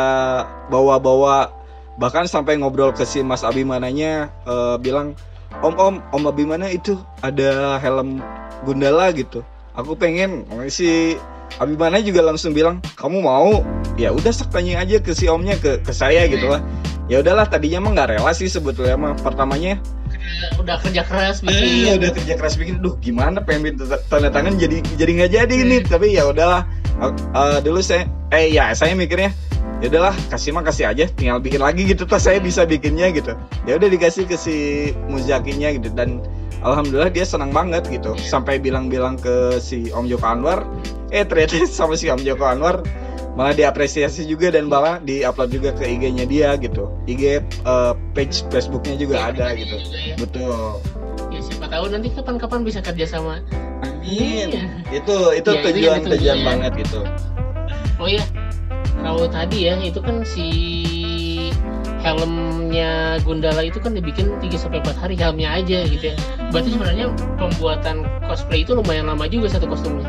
bawa-bawa. 0.68 1.56
Bahkan 1.96 2.28
sampai 2.28 2.60
ngobrol 2.60 2.92
ke 2.92 3.08
si 3.08 3.24
Mas 3.24 3.48
Abimananya 3.48 4.28
uh, 4.44 4.76
bilang 4.76 5.16
Om 5.64 5.74
Om 5.80 5.96
Om 6.12 6.24
Abimana 6.28 6.68
itu 6.68 7.00
ada 7.24 7.80
helm 7.80 8.20
Gundala 8.68 9.16
gitu. 9.16 9.48
Aku 9.72 9.96
pengen. 9.96 10.44
Si 10.68 11.16
Abimana 11.56 12.04
juga 12.04 12.20
langsung 12.20 12.52
bilang 12.52 12.84
kamu 13.00 13.24
mau? 13.24 13.64
Ya 13.96 14.12
udah 14.12 14.36
tanya 14.52 14.84
aja 14.84 15.00
ke 15.00 15.16
si 15.16 15.32
omnya 15.32 15.56
ke 15.56 15.80
ke 15.80 15.96
saya 15.96 16.28
gitu 16.28 16.52
lah. 16.52 16.60
Ya 17.08 17.24
udahlah 17.24 17.48
tadinya 17.48 17.80
emang 17.80 17.96
nggak 17.96 18.20
rela 18.20 18.36
sih 18.36 18.52
sebetulnya 18.52 19.00
mah. 19.00 19.16
Pertamanya 19.16 19.80
udah 20.60 20.76
kerja 20.82 21.02
keras 21.06 21.42
bikin. 21.44 21.90
Eh, 21.90 21.94
udah 21.98 22.12
kerja 22.14 22.34
keras 22.38 22.56
bikin. 22.58 22.82
Duh 22.82 22.96
gimana 23.00 23.42
pengen 23.42 23.78
tanda 24.10 24.30
tangan 24.30 24.58
jadi 24.58 24.82
jadi 24.96 25.12
nggak 25.22 25.32
jadi 25.32 25.56
ini 25.56 25.78
hmm. 25.84 25.90
tapi 25.90 26.16
ya 26.16 26.28
udahlah. 26.30 26.64
Uh, 27.36 27.60
dulu 27.60 27.84
saya 27.84 28.08
eh 28.32 28.56
ya 28.56 28.72
saya 28.72 28.96
mikirnya 28.96 29.36
ya 29.84 29.92
udahlah 29.92 30.16
kasih 30.32 30.56
mah 30.56 30.64
kasih 30.64 30.88
aja. 30.90 31.06
Tinggal 31.12 31.44
bikin 31.44 31.62
lagi 31.62 31.84
gitu 31.84 32.08
tuh 32.08 32.18
saya 32.18 32.40
bisa 32.40 32.64
bikinnya 32.64 33.12
gitu. 33.12 33.36
Ya 33.68 33.76
udah 33.76 33.90
dikasih 33.92 34.26
ke 34.26 34.40
si 34.40 34.56
muzakinya 35.12 35.70
gitu. 35.76 35.92
Dan 35.92 36.24
alhamdulillah 36.64 37.12
dia 37.12 37.28
senang 37.28 37.52
banget 37.52 37.86
gitu. 37.92 38.16
Sampai 38.18 38.58
bilang-bilang 38.58 39.20
ke 39.20 39.60
si 39.60 39.92
Om 39.92 40.08
Joko 40.08 40.26
Anwar. 40.26 40.64
Eh 41.12 41.28
ternyata 41.28 41.68
sama 41.84 42.00
si 42.00 42.08
Om 42.08 42.24
Joko 42.24 42.48
Anwar 42.48 42.82
malah 43.36 43.52
diapresiasi 43.52 44.24
juga 44.24 44.48
dan 44.48 44.72
malah 44.72 45.04
diupload 45.04 45.52
juga 45.52 45.70
ke 45.76 45.84
IG-nya 45.84 46.26
dia 46.26 46.56
gitu 46.56 46.88
IG 47.04 47.44
uh, 47.68 47.92
page 48.16 48.48
Facebooknya 48.48 48.96
juga 48.96 49.16
ya, 49.20 49.24
ada 49.36 49.46
gitu 49.60 49.76
juga 49.76 50.00
ya. 50.00 50.16
betul 50.16 50.80
ya 51.36 51.40
siapa 51.44 51.68
tahu 51.68 51.86
nanti 51.92 52.08
kapan-kapan 52.16 52.64
bisa 52.64 52.80
kerja 52.80 53.06
sama 53.06 53.44
amin 53.84 54.56
ya. 54.56 54.64
itu 54.96 55.18
itu 55.36 55.50
ya, 55.52 55.62
tujuan 55.68 55.98
itu 56.00 56.08
tujuan 56.16 56.38
ya. 56.40 56.46
banget 56.48 56.72
gitu 56.88 57.00
oh 58.00 58.08
iya 58.08 58.24
kalau 59.04 59.28
tadi 59.28 59.68
ya 59.68 59.76
itu 59.84 60.00
kan 60.00 60.24
si 60.24 60.48
helmnya 62.00 63.18
Gundala 63.26 63.66
itu 63.66 63.82
kan 63.82 63.98
dibikin 63.98 64.32
3 64.40 64.48
sampai 64.56 64.80
4 64.86 64.94
hari 65.02 65.16
helmnya 65.18 65.50
aja 65.58 65.90
gitu 65.90 66.14
ya. 66.14 66.16
Berarti 66.54 66.78
sebenarnya 66.78 67.10
pembuatan 67.42 68.06
cosplay 68.30 68.62
itu 68.62 68.78
lumayan 68.78 69.10
lama 69.10 69.26
juga 69.26 69.50
satu 69.50 69.66
kostumnya 69.66 70.06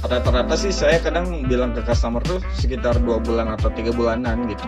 rata-rata 0.00 0.54
sih 0.56 0.72
saya 0.72 0.98
kadang 1.00 1.44
bilang 1.46 1.76
ke 1.76 1.84
customer 1.84 2.20
tuh 2.24 2.40
sekitar 2.56 2.96
dua 3.02 3.20
bulan 3.20 3.52
atau 3.52 3.68
tiga 3.72 3.92
bulanan 3.92 4.48
gitu. 4.48 4.66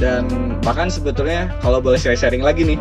Dan 0.00 0.56
bahkan 0.64 0.88
sebetulnya 0.88 1.52
kalau 1.60 1.82
boleh 1.82 2.00
saya 2.00 2.16
sharing 2.16 2.40
lagi 2.40 2.64
nih 2.64 2.80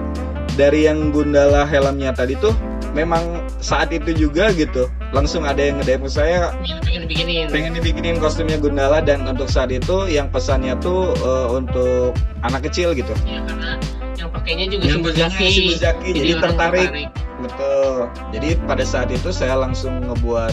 dari 0.56 0.88
yang 0.88 1.12
Gundala 1.12 1.68
helmnya 1.68 2.16
tadi 2.16 2.36
tuh 2.40 2.56
memang 2.92 3.44
saat 3.62 3.94
itu 3.94 4.16
juga 4.18 4.50
gitu 4.56 4.90
langsung 5.14 5.46
ada 5.46 5.62
yang 5.62 5.78
nge 5.82 6.00
ke 6.00 6.10
saya 6.10 6.50
pengen 6.84 7.06
dibikinin. 7.06 7.46
pengen 7.52 7.72
dibikinin 7.78 8.18
kostumnya 8.18 8.58
Gundala 8.58 9.04
dan 9.04 9.26
untuk 9.30 9.46
saat 9.52 9.70
itu 9.70 10.10
yang 10.10 10.32
pesannya 10.34 10.74
tuh 10.82 11.14
uh, 11.22 11.54
untuk 11.54 12.18
anak 12.42 12.72
kecil 12.72 12.98
gitu. 12.98 13.14
Ya 13.28 13.46
karena 13.46 13.78
yang 14.18 14.30
pakainya 14.34 14.66
juga 14.68 15.12
yang 15.16 15.32
si 15.32 15.76
jadi, 15.80 16.10
jadi 16.12 16.34
tertarik. 16.42 16.90
tertarik. 16.92 17.10
Betul. 17.40 18.12
Jadi 18.36 18.50
pada 18.68 18.84
saat 18.84 19.10
itu 19.16 19.30
saya 19.32 19.56
langsung 19.56 20.04
ngebuat 20.04 20.52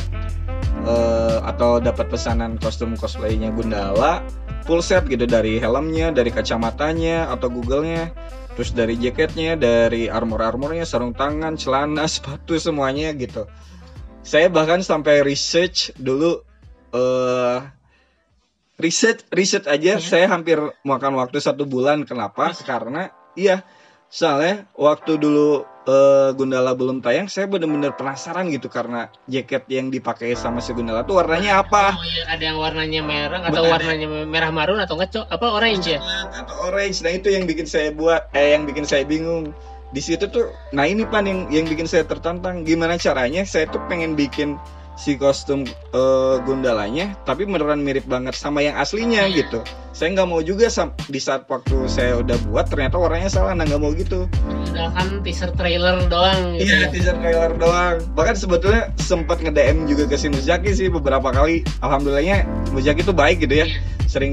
uh, 0.87 1.43
atau 1.45 1.83
dapat 1.83 2.09
pesanan 2.09 2.57
kostum 2.63 2.95
cosplaynya 2.95 3.51
Gundala 3.53 4.23
full 4.67 4.83
set 4.83 5.07
gitu 5.07 5.25
dari 5.31 5.63
helmnya, 5.63 6.11
dari 6.11 6.35
kacamatanya 6.35 7.31
atau 7.31 7.47
googlenya, 7.47 8.11
terus 8.59 8.75
dari 8.75 8.99
jaketnya, 8.99 9.55
dari 9.55 10.11
armor-armornya, 10.11 10.83
sarung 10.83 11.15
tangan, 11.15 11.55
celana, 11.55 12.11
sepatu 12.13 12.59
semuanya 12.59 13.15
gitu. 13.15 13.47
Saya 14.27 14.51
bahkan 14.51 14.83
sampai 14.83 15.23
research 15.23 15.95
dulu 15.95 16.43
uh, 16.91 17.63
riset 18.77 19.25
riset 19.33 19.65
aja 19.71 19.97
ya. 19.97 20.03
saya 20.03 20.27
hampir 20.29 20.59
makan 20.85 21.17
waktu 21.17 21.41
satu 21.41 21.65
bulan 21.65 22.05
kenapa 22.05 22.53
karena 22.67 23.09
iya 23.33 23.65
soalnya 24.07 24.71
waktu 24.79 25.19
dulu 25.19 25.67
uh, 25.87 26.31
Gundala 26.35 26.75
belum 26.75 27.01
tayang, 27.01 27.31
saya 27.31 27.47
benar-benar 27.47 27.95
penasaran 27.95 28.51
gitu 28.51 28.67
karena 28.67 29.09
jaket 29.31 29.67
yang 29.71 29.89
dipakai 29.89 30.35
sama 30.35 30.59
si 30.61 30.75
Gundala 30.75 31.07
tuh 31.07 31.19
warnanya 31.19 31.63
apa? 31.63 31.95
Oh, 31.95 32.05
iya, 32.07 32.23
ada 32.31 32.43
yang 32.43 32.59
warnanya 32.59 33.01
merah 33.03 33.41
atau 33.47 33.63
Benar. 33.65 33.73
warnanya 33.81 34.07
merah 34.27 34.51
marun 34.51 34.79
atau 34.83 34.99
enggak 34.99 35.27
apa 35.27 35.47
orange 35.47 35.87
ya? 35.97 35.99
Atau 36.35 36.55
orange. 36.71 37.01
Nah 37.07 37.13
itu 37.15 37.29
yang 37.31 37.47
bikin 37.47 37.67
saya 37.67 37.95
buat 37.95 38.31
eh 38.35 38.55
yang 38.55 38.67
bikin 38.67 38.85
saya 38.85 39.07
bingung. 39.07 39.55
Di 39.95 40.03
situ 40.03 40.27
tuh 40.27 40.51
nah 40.75 40.85
ini 40.85 41.07
pan 41.07 41.25
yang 41.25 41.47
yang 41.49 41.67
bikin 41.71 41.87
saya 41.87 42.03
tertantang 42.03 42.67
gimana 42.67 42.99
caranya 42.99 43.47
saya 43.47 43.71
tuh 43.71 43.81
pengen 43.87 44.19
bikin 44.19 44.59
si 44.97 45.21
kostum 45.21 45.69
uh, 45.93 46.41
Gundalanya 46.43 47.13
tapi 47.29 47.45
beneran 47.45 47.85
mirip 47.85 48.09
banget 48.09 48.33
sama 48.33 48.65
yang 48.65 48.81
aslinya 48.81 49.29
gitu. 49.29 49.61
Saya 49.93 50.13
nggak 50.17 50.29
mau 50.29 50.41
juga 50.41 50.69
di 51.09 51.21
saat 51.21 51.45
waktu 51.49 51.89
saya 51.89 52.21
udah 52.21 52.37
buat 52.49 52.69
ternyata 52.69 52.97
warnanya 52.97 53.29
salah 53.29 53.53
nah 53.53 53.69
nggak 53.69 53.81
mau 53.81 53.93
gitu. 53.93 54.25
Udah 54.73 54.89
kan 54.97 55.21
teaser 55.21 55.53
trailer 55.57 56.01
doang 56.09 56.57
gitu. 56.57 56.73
Iya 56.73 56.77
ya. 56.77 56.89
teaser 56.91 57.17
trailer 57.21 57.53
doang. 57.61 58.01
Bahkan 58.17 58.37
sebetulnya 58.37 58.93
sempat 58.97 59.41
nge 59.45 59.53
DM 59.53 59.85
juga 59.85 60.05
ke 60.09 60.17
si 60.17 60.33
Muzaki 60.33 60.73
sih 60.73 60.89
beberapa 60.89 61.29
kali. 61.29 61.63
Alhamdulillahnya 61.85 62.49
Muzaki 62.73 63.05
tuh 63.05 63.17
baik 63.17 63.45
gitu 63.45 63.65
ya. 63.65 63.69
Sering 64.09 64.33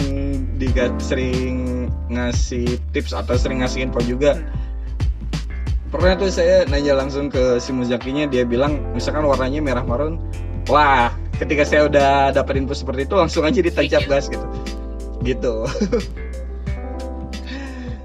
di 0.56 0.71
sering 1.04 1.88
ngasih 2.08 2.80
tips 2.95 3.12
atau 3.12 3.36
sering 3.36 3.63
ngasih 3.63 3.88
info 3.88 3.99
juga. 4.04 4.39
Pernah 5.91 6.17
tuh 6.17 6.34
saya 6.34 6.65
nanya 6.65 6.97
langsung 6.97 7.30
ke 7.30 7.62
si 7.62 7.69
Muzakinya 7.69 8.26
dia 8.26 8.41
bilang 8.47 8.82
misalkan 8.97 9.30
warnanya 9.30 9.62
merah 9.62 9.86
marun 9.86 10.17
wah 10.67 11.12
ketika 11.39 11.63
saya 11.65 11.89
udah 11.89 12.32
dapat 12.32 12.62
info 12.62 12.78
seperti 12.78 13.10
itu 13.10 13.15
langsung 13.17 13.43
aja 13.43 13.60
ditancap 13.60 14.04
gas 14.08 14.26
gitu. 14.30 14.47
Gitu. 15.23 15.54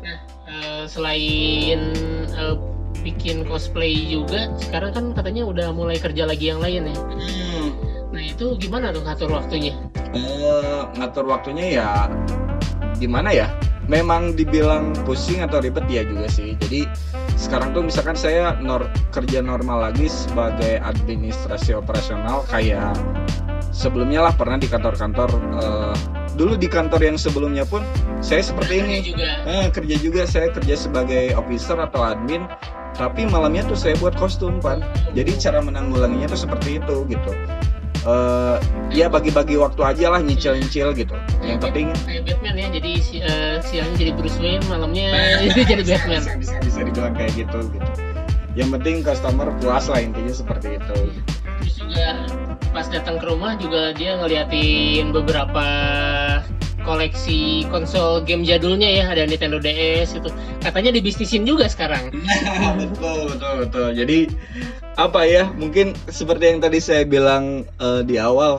Nah 0.03 0.19
uh, 0.49 0.83
selain 0.87 1.93
uh, 2.35 2.57
bikin 3.03 3.47
cosplay 3.47 3.95
juga 4.11 4.51
sekarang 4.59 4.91
kan 4.95 5.05
katanya 5.15 5.47
udah 5.47 5.69
mulai 5.71 5.99
kerja 6.01 6.27
lagi 6.27 6.51
yang 6.51 6.59
lain 6.63 6.91
ya. 6.91 6.97
Hmm. 6.99 7.69
nah 8.09 8.25
itu 8.25 8.57
gimana 8.57 8.89
tuh 8.89 9.05
ngatur 9.05 9.29
waktunya? 9.29 9.77
Uh, 10.17 10.89
ngatur 10.97 11.29
waktunya 11.29 11.67
ya 11.79 12.09
gimana 12.99 13.31
ya 13.33 13.49
memang 13.89 14.37
dibilang 14.37 14.93
pusing 15.09 15.41
atau 15.41 15.65
ribet 15.65 15.89
ya 15.89 16.05
juga 16.05 16.29
sih. 16.29 16.55
Jadi 16.61 16.85
sekarang 17.41 17.73
tuh 17.73 17.89
misalkan 17.89 18.15
saya 18.15 18.55
nor 18.61 18.87
kerja 19.11 19.41
normal 19.41 19.91
lagi 19.91 20.07
sebagai 20.13 20.79
administrasi 20.85 21.73
operasional 21.73 22.45
kayak 22.53 22.93
sebelumnya 23.73 24.29
lah 24.29 24.35
pernah 24.37 24.61
di 24.61 24.69
kantor-kantor 24.69 25.31
uh, 25.57 25.97
dulu 26.37 26.55
di 26.61 26.69
kantor 26.69 27.01
yang 27.01 27.17
sebelumnya 27.17 27.65
pun 27.65 27.81
saya 28.21 28.45
seperti 28.45 28.85
ini. 28.85 28.97
juga. 29.01 29.29
Eh, 29.49 29.67
kerja 29.73 29.97
juga. 29.99 30.23
Saya 30.29 30.53
kerja 30.53 30.77
sebagai 30.77 31.33
officer 31.35 31.81
atau 31.81 32.05
admin 32.05 32.45
tapi 32.93 33.25
malamnya 33.31 33.63
tuh 33.65 33.79
saya 33.79 33.97
buat 33.97 34.13
kostum 34.21 34.61
pan. 34.61 34.85
Jadi 35.17 35.41
cara 35.41 35.65
menanggulanginya 35.65 36.29
tuh 36.29 36.41
seperti 36.45 36.83
itu 36.83 37.09
gitu 37.09 37.33
uh, 38.09 38.57
ya 38.89 39.07
bagi-bagi 39.13 39.61
waktu 39.61 39.81
aja 39.85 40.07
lah 40.17 40.21
nyicil-nyicil 40.25 40.97
gitu. 40.97 41.15
Yang 41.45 41.59
penting 41.69 41.87
kayak 42.09 42.23
Batman 42.25 42.57
ya, 42.57 42.69
jadi 42.73 42.93
uh, 43.23 43.57
siangnya 43.63 43.97
jadi 44.01 44.13
Bruce 44.17 44.39
Wayne, 44.41 44.65
malamnya 44.73 45.13
jadi 45.71 45.85
Batman. 45.85 46.23
Bisa, 46.25 46.33
bisa 46.41 46.55
bisa 46.65 46.81
dibilang 46.89 47.15
kayak 47.15 47.33
gitu 47.37 47.59
gitu. 47.71 47.91
Yang 48.57 48.69
penting 48.81 48.97
customer 49.05 49.49
puas 49.61 49.87
lah 49.87 50.01
intinya 50.03 50.35
seperti 50.35 50.81
itu. 50.81 50.99
Terus 51.63 51.75
juga 51.79 52.07
pas 52.73 52.87
datang 52.91 53.17
ke 53.21 53.25
rumah 53.29 53.55
juga 53.61 53.95
dia 53.95 54.19
ngeliatin 54.19 55.15
beberapa 55.15 55.67
koleksi 56.83 57.67
konsol 57.73 58.23
game 58.23 58.47
jadulnya 58.47 58.87
ya 58.87 59.05
ada 59.11 59.25
Nintendo 59.27 59.59
DS 59.59 60.19
itu 60.19 60.31
katanya 60.63 60.95
dibisnisin 60.95 61.47
juga 61.47 61.67
sekarang 61.67 62.11
betul 62.81 63.35
betul 63.35 63.55
betul 63.67 63.89
jadi 63.95 64.19
apa 64.99 65.21
ya 65.27 65.51
mungkin 65.55 65.95
seperti 66.11 66.55
yang 66.55 66.61
tadi 66.63 66.79
saya 66.83 67.07
bilang 67.07 67.67
uh, 67.79 68.03
di 68.03 68.19
awal 68.19 68.59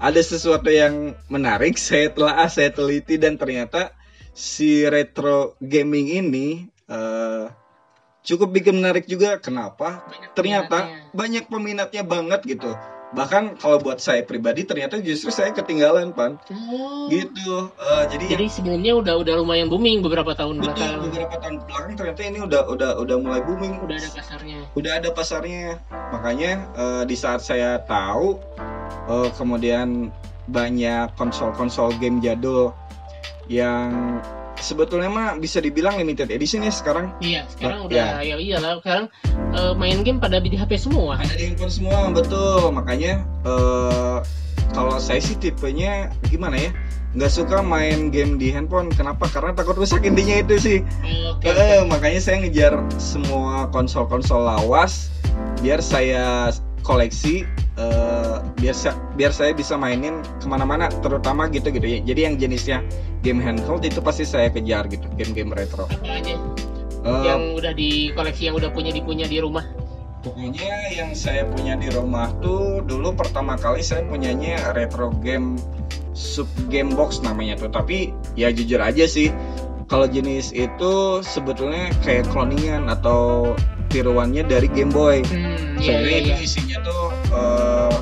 ada 0.00 0.20
sesuatu 0.22 0.70
yang 0.72 1.12
menarik 1.28 1.76
saya 1.90 2.10
telah 2.10 2.46
saya 2.46 2.70
teliti 2.72 3.20
dan 3.20 3.36
ternyata 3.36 3.94
si 4.30 4.86
retro 4.86 5.58
gaming 5.60 6.08
ini 6.08 6.70
uh, 6.88 7.50
cukup 8.24 8.52
bikin 8.52 8.80
menarik 8.80 9.08
juga. 9.08 9.40
Kenapa? 9.40 10.04
Banyak 10.06 10.30
Ternyata 10.36 10.78
peminatnya. 10.86 11.16
banyak 11.16 11.44
peminatnya 11.48 12.02
banget 12.04 12.40
gitu. 12.46 12.72
Bahkan 13.10 13.58
kalau 13.58 13.82
buat 13.82 13.98
saya 13.98 14.22
pribadi 14.22 14.62
ternyata 14.62 15.02
justru 15.02 15.28
saya 15.28 15.50
ketinggalan 15.50 16.14
pan 16.14 16.38
Oh. 16.46 17.10
gitu. 17.10 17.66
Eh, 17.74 18.04
jadi, 18.06 18.24
Jadi 18.38 18.46
sebelumnya 18.46 18.94
udah 18.94 19.14
udah 19.18 19.34
lumayan 19.36 19.66
booming 19.66 19.98
beberapa 19.98 20.30
tahun 20.30 20.62
betul 20.62 20.78
belakang. 20.78 20.98
beberapa 21.10 21.34
tahun 21.36 21.56
belakang 21.64 21.92
ternyata 21.98 22.20
ini 22.22 22.38
udah 22.40 22.62
udah 22.66 22.90
udah 22.98 23.16
mulai 23.18 23.42
booming. 23.42 23.82
Udah 23.82 23.98
ada 23.98 24.10
pasarnya. 24.14 24.58
udah 24.72 24.92
ada 24.94 25.08
pasarnya 25.10 25.64
makanya 26.10 26.50
eh, 26.72 27.02
di 27.04 27.16
saat 27.18 27.40
saya 27.40 27.82
tahu 27.82 28.38
eh, 29.10 29.28
kemudian 29.34 30.14
banyak 30.46 31.10
konsol-konsol 31.14 31.90
game 31.98 32.18
jadul 32.18 32.70
yang 33.46 33.90
sebetulnya 34.60 35.08
mah 35.08 35.28
bisa 35.34 35.58
dibilang 35.58 35.96
limited 35.96 36.28
edition 36.28 36.60
ya 36.60 36.70
sekarang 36.70 37.10
Iya, 37.18 37.48
sekarang 37.48 37.78
Ya. 37.82 37.86
udah 37.88 38.06
ya 38.22 38.36
iyalah 38.36 38.72
sekarang 38.78 39.06
eh, 39.50 39.72
main 39.74 40.00
game 40.00 40.16
pada 40.16 40.38
di 40.38 40.52
HP 40.52 40.76
semua. 40.78 41.16
ada 41.16 41.32
di 41.32 41.44
handphone 41.46 41.72
semua 41.72 41.98
betul 42.10 42.70
makanya 42.70 43.12
eh, 43.42 44.18
kalau 44.70 44.96
saya 44.96 45.18
sih 45.18 45.34
tipenya 45.34 46.08
gimana 46.24 46.54
ya 46.56 46.70
nggak 47.10 47.26
suka 47.28 47.58
main 47.58 48.08
game 48.08 48.38
di 48.38 48.54
handphone 48.54 48.86
kenapa 48.88 49.26
karena 49.26 49.50
takut 49.50 49.74
rusak 49.74 50.06
intinya 50.06 50.38
itu 50.38 50.54
sih 50.56 50.78
Oke. 51.26 51.50
Eh, 51.50 51.82
makanya 51.82 52.20
saya 52.20 52.38
ngejar 52.38 52.78
semua 52.96 53.66
konsol-konsol 53.68 54.46
lawas 54.46 55.10
biar 55.58 55.80
saya 55.80 56.54
koleksi 56.80 57.42
eh, 57.74 58.36
biar 58.56 58.72
sa- 58.72 58.94
biar 59.20 59.36
saya 59.36 59.52
bisa 59.52 59.76
mainin 59.76 60.24
ke 60.40 60.48
mana-mana 60.48 60.88
terutama 61.04 61.52
gitu 61.52 61.68
gitu 61.68 61.84
ya 61.84 62.00
jadi 62.00 62.32
yang 62.32 62.34
jenisnya 62.40 62.80
game 63.20 63.44
handheld 63.44 63.84
itu 63.84 64.00
pasti 64.00 64.24
saya 64.24 64.48
kejar 64.48 64.88
gitu 64.88 65.04
game-game 65.20 65.52
retro. 65.52 65.84
Apa 65.92 66.24
aja 66.24 66.40
Eh, 67.00 67.22
yang 67.24 67.56
udah 67.56 67.72
di 67.72 68.12
koleksi 68.12 68.52
yang 68.52 68.56
udah 68.60 68.68
punya 68.76 68.92
dipunya 68.92 69.24
di 69.24 69.40
rumah? 69.40 69.64
pokoknya 70.20 70.92
yang 70.92 71.16
saya 71.16 71.48
punya 71.48 71.80
di 71.80 71.88
rumah 71.88 72.28
tuh 72.44 72.84
dulu 72.84 73.16
pertama 73.16 73.56
kali 73.56 73.80
saya 73.80 74.04
punyanya 74.04 74.76
retro 74.76 75.08
game 75.24 75.56
sub 76.12 76.44
game 76.68 76.92
box 76.92 77.24
namanya 77.24 77.56
tuh. 77.56 77.72
Tapi 77.72 78.12
ya 78.36 78.52
jujur 78.52 78.84
aja 78.84 79.08
sih 79.08 79.32
kalau 79.88 80.04
jenis 80.04 80.52
itu 80.52 81.24
sebetulnya 81.24 81.88
kayak 82.04 82.28
cloningan 82.28 82.92
atau 82.92 83.56
tiruannya 83.88 84.44
dari 84.44 84.68
Game 84.68 84.92
Boy. 84.92 85.24
Hmm, 85.24 85.80
iya 85.80 86.04
iya 86.04 86.16
itu 86.20 86.30
iya. 86.30 86.44
isinya 86.44 86.76
tuh 86.84 87.02
eh, 87.32 87.94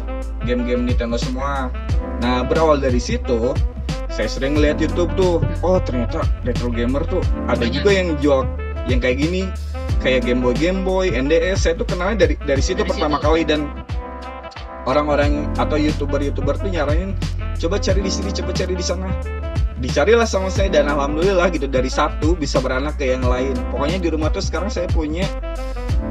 game-game 0.49 0.89
Nintendo 0.89 1.21
semua. 1.21 1.69
Nah 2.25 2.41
berawal 2.49 2.81
dari 2.81 2.97
situ, 2.97 3.53
saya 4.09 4.27
sering 4.27 4.57
ngeliat 4.57 4.81
YouTube 4.81 5.13
tuh, 5.15 5.45
oh 5.61 5.77
ternyata 5.85 6.25
retro 6.49 6.73
gamer 6.73 7.05
tuh 7.05 7.21
ada 7.47 7.61
Banyak. 7.61 7.77
juga 7.77 7.91
yang 7.93 8.09
jual 8.19 8.49
yang 8.89 9.05
kayak 9.05 9.21
gini, 9.21 9.45
kayak 10.01 10.25
Game 10.25 10.41
Boy 10.41 10.57
Game 10.57 10.81
Boy, 10.83 11.13
NDS. 11.13 11.69
Saya 11.69 11.77
tuh 11.77 11.85
kenalnya 11.85 12.25
dari 12.25 12.35
dari 12.49 12.63
situ 12.65 12.81
Dari 12.81 12.89
pertama 12.89 13.21
situ. 13.21 13.27
kali 13.29 13.43
dan 13.45 13.69
orang-orang 14.89 15.53
atau 15.61 15.77
youtuber-youtuber 15.77 16.57
tuh 16.57 16.73
nyaranin 16.73 17.13
coba 17.61 17.77
cari 17.77 18.01
di 18.01 18.09
sini, 18.09 18.33
coba 18.33 18.57
cari 18.57 18.73
di 18.73 18.85
sana. 18.85 19.13
Dicarilah 19.79 20.27
sama 20.27 20.51
saya 20.51 20.73
dan 20.75 20.91
alhamdulillah 20.91 21.55
gitu 21.55 21.71
dari 21.71 21.87
satu 21.87 22.35
bisa 22.35 22.59
beranak 22.59 22.99
ke 22.99 23.15
yang 23.15 23.23
lain. 23.23 23.55
Pokoknya 23.71 24.03
di 24.03 24.09
rumah 24.11 24.33
tuh 24.33 24.43
sekarang 24.43 24.73
saya 24.73 24.91
punya 24.91 25.23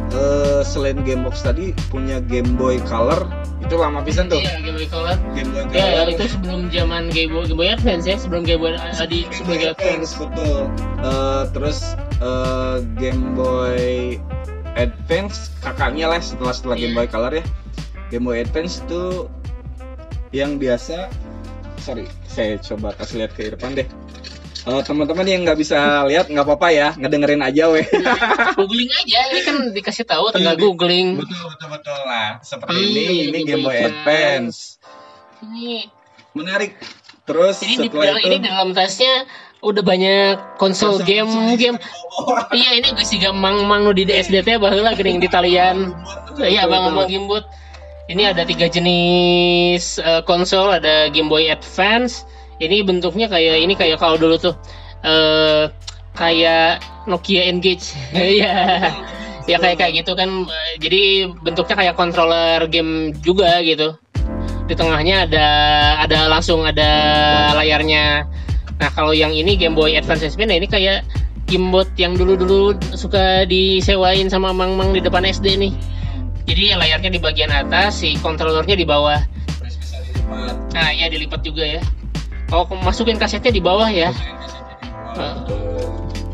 eh 0.09 0.61
selain 0.61 1.01
game 1.01 1.21
box 1.21 1.41
tadi 1.41 1.75
punya 1.87 2.19
Game 2.21 2.55
Boy 2.55 2.79
Color 2.83 3.27
itu 3.59 3.75
lama 3.75 3.99
pisan 3.99 4.31
tuh 4.31 4.39
Iya, 4.39 4.61
Game 4.61 4.77
Boy 4.77 4.87
Color. 4.87 5.17
Game 5.35 5.49
Boy 5.51 5.63
Ya, 5.69 5.83
Color 5.97 6.07
itu 6.13 6.23
sebelum 6.29 6.61
zaman 6.69 7.03
Game 7.09 7.31
Boy, 7.31 7.43
Game 7.45 7.57
Boy 7.57 7.69
Advance 7.69 8.05
ya, 8.05 8.15
sebelum 8.15 8.41
Game 8.43 8.61
Boy 8.61 8.71
ada 8.73 9.03
di 9.03 9.27
Game 9.27 9.33
sebelum 9.33 9.47
Boy 9.49 9.57
Game 9.57 9.67
Boy 9.67 9.73
Advance. 9.75 10.11
Betul 10.15 10.59
Eh, 10.97 11.43
terus 11.51 11.77
eh, 12.17 12.77
Game 12.95 13.23
Boy 13.33 13.85
Advance 14.73 15.51
kakaknya 15.59 16.05
lah 16.07 16.21
setelah 16.21 16.53
setelah 16.53 16.77
Game 16.77 16.93
Iya. 16.93 16.97
Boy 16.97 17.07
Color 17.09 17.33
ya 17.33 17.43
Game 18.07 18.23
Boy 18.23 18.37
Advance 18.39 18.79
itu 18.81 19.27
yang 20.31 20.55
biasa 20.55 21.09
sorry 21.77 22.05
saya 22.27 22.59
coba 22.59 22.91
kasih 22.95 23.23
lihat 23.23 23.31
ke 23.33 23.47
depan 23.49 23.73
deh 23.73 23.87
Eh, 24.67 24.81
teman-teman 24.83 25.23
yang 25.23 25.47
nggak 25.47 25.59
bisa 25.63 26.03
lihat 26.11 26.27
nggak 26.27 26.43
apa-apa 26.43 26.67
ya 26.75 26.87
ngedengerin 26.99 27.39
aja 27.39 27.71
weh 27.71 27.87
Googling 28.59 28.91
aja, 28.91 29.19
ini 29.31 29.41
kan 29.47 29.55
dikasih 29.71 30.03
tahu 30.03 30.27
tinggal 30.35 30.59
Iya. 30.59 30.63
googling. 30.67 31.15
betul 31.15 31.39
betul 31.55 31.67
betul 31.71 31.99
lah 32.03 32.43
seperti 32.43 32.75
Hmm, 32.75 32.83
ini 32.83 33.01
ini 33.31 33.39
Game 33.47 33.47
Game 33.47 33.63
Boy 33.63 33.79
Advance 33.79 34.75
Ini 35.39 35.87
menarik 36.35 36.75
terus 37.23 37.63
Jadi 37.63 37.79
di 37.79 37.87
setelah 37.87 38.03
dalam 38.11 38.19
itu 38.19 38.27
ini 38.27 38.37
di 38.43 38.47
dalam 38.51 38.69
tasnya 38.75 39.13
udah 39.57 39.83
banyak 39.87 40.35
konsol 40.61 40.99
game 41.01 41.31
game. 41.55 41.79
Iya 42.59 42.69
ini 42.77 42.87
gue 42.91 43.05
sih 43.07 43.17
mang 43.31 43.63
mang 43.65 43.87
nu 43.87 43.95
di 43.95 44.03
DSD 44.03 44.43
teh 44.43 44.59
baheula 44.59 44.93
geuning 44.93 45.17
di 45.17 45.31
talian. 45.31 45.95
Iya 46.37 46.67
bang 46.67 46.91
bang 46.91 47.07
gimbut. 47.07 47.47
Ini 48.07 48.35
ada 48.35 48.43
tiga 48.43 48.67
jenis 48.67 49.97
eh, 49.97 50.21
konsol, 50.27 50.75
ada 50.75 51.07
Game 51.09 51.31
Boy 51.31 51.47
Advance. 51.47 52.27
Ini 52.57 52.81
bentuknya 52.81 53.29
kayak 53.29 53.57
ini 53.61 53.73
kayak 53.77 54.01
kalau 54.01 54.17
dulu 54.17 54.35
tuh 54.41 54.55
eh 55.05 55.69
kayak 56.17 56.81
Nokia 57.05 57.47
Engage. 57.47 57.93
Iya. 58.13 58.91
ya 59.47 59.57
kayak 59.63 59.77
kayak 59.79 59.93
gitu 60.03 60.11
kan. 60.17 60.29
Jadi 60.81 61.31
bentuknya 61.39 61.75
kayak 61.77 61.95
controller 61.95 62.67
game 62.67 63.15
juga 63.23 63.63
gitu. 63.63 63.95
Di 64.67 64.75
tengahnya 64.75 65.29
ada 65.29 65.47
ada 66.03 66.27
langsung 66.27 66.67
ada 66.67 66.91
layarnya. 67.55 68.27
Nah 68.77 68.89
kalau 68.91 69.15
yang 69.15 69.31
ini 69.31 69.55
Game 69.55 69.73
Boy 69.73 69.95
Advance 69.95 70.27
SP, 70.27 70.43
nah 70.43 70.53
ini 70.53 70.67
kayak 70.67 71.07
gimbot 71.47 71.87
yang 71.95 72.19
dulu-dulu 72.19 72.75
suka 72.93 73.47
disewain 73.47 74.27
sama 74.27 74.51
mang-mang 74.51 74.91
di 74.91 74.99
depan 74.99 75.23
SD 75.23 75.55
nih. 75.55 75.73
Jadi 76.47 76.75
layarnya 76.75 77.11
di 77.11 77.19
bagian 77.19 77.51
atas, 77.51 78.03
si 78.03 78.19
kontrolernya 78.19 78.75
di 78.75 78.87
bawah. 78.87 79.19
Nah, 80.75 80.89
ya 80.91 81.07
dilipat 81.07 81.43
juga 81.43 81.63
ya. 81.63 81.81
Oh, 82.47 82.63
masukin 82.79 83.19
kasetnya 83.19 83.51
di 83.51 83.59
bawah 83.59 83.87
ya. 83.87 84.15
Wah, 85.13 85.35
betul. 85.43 85.59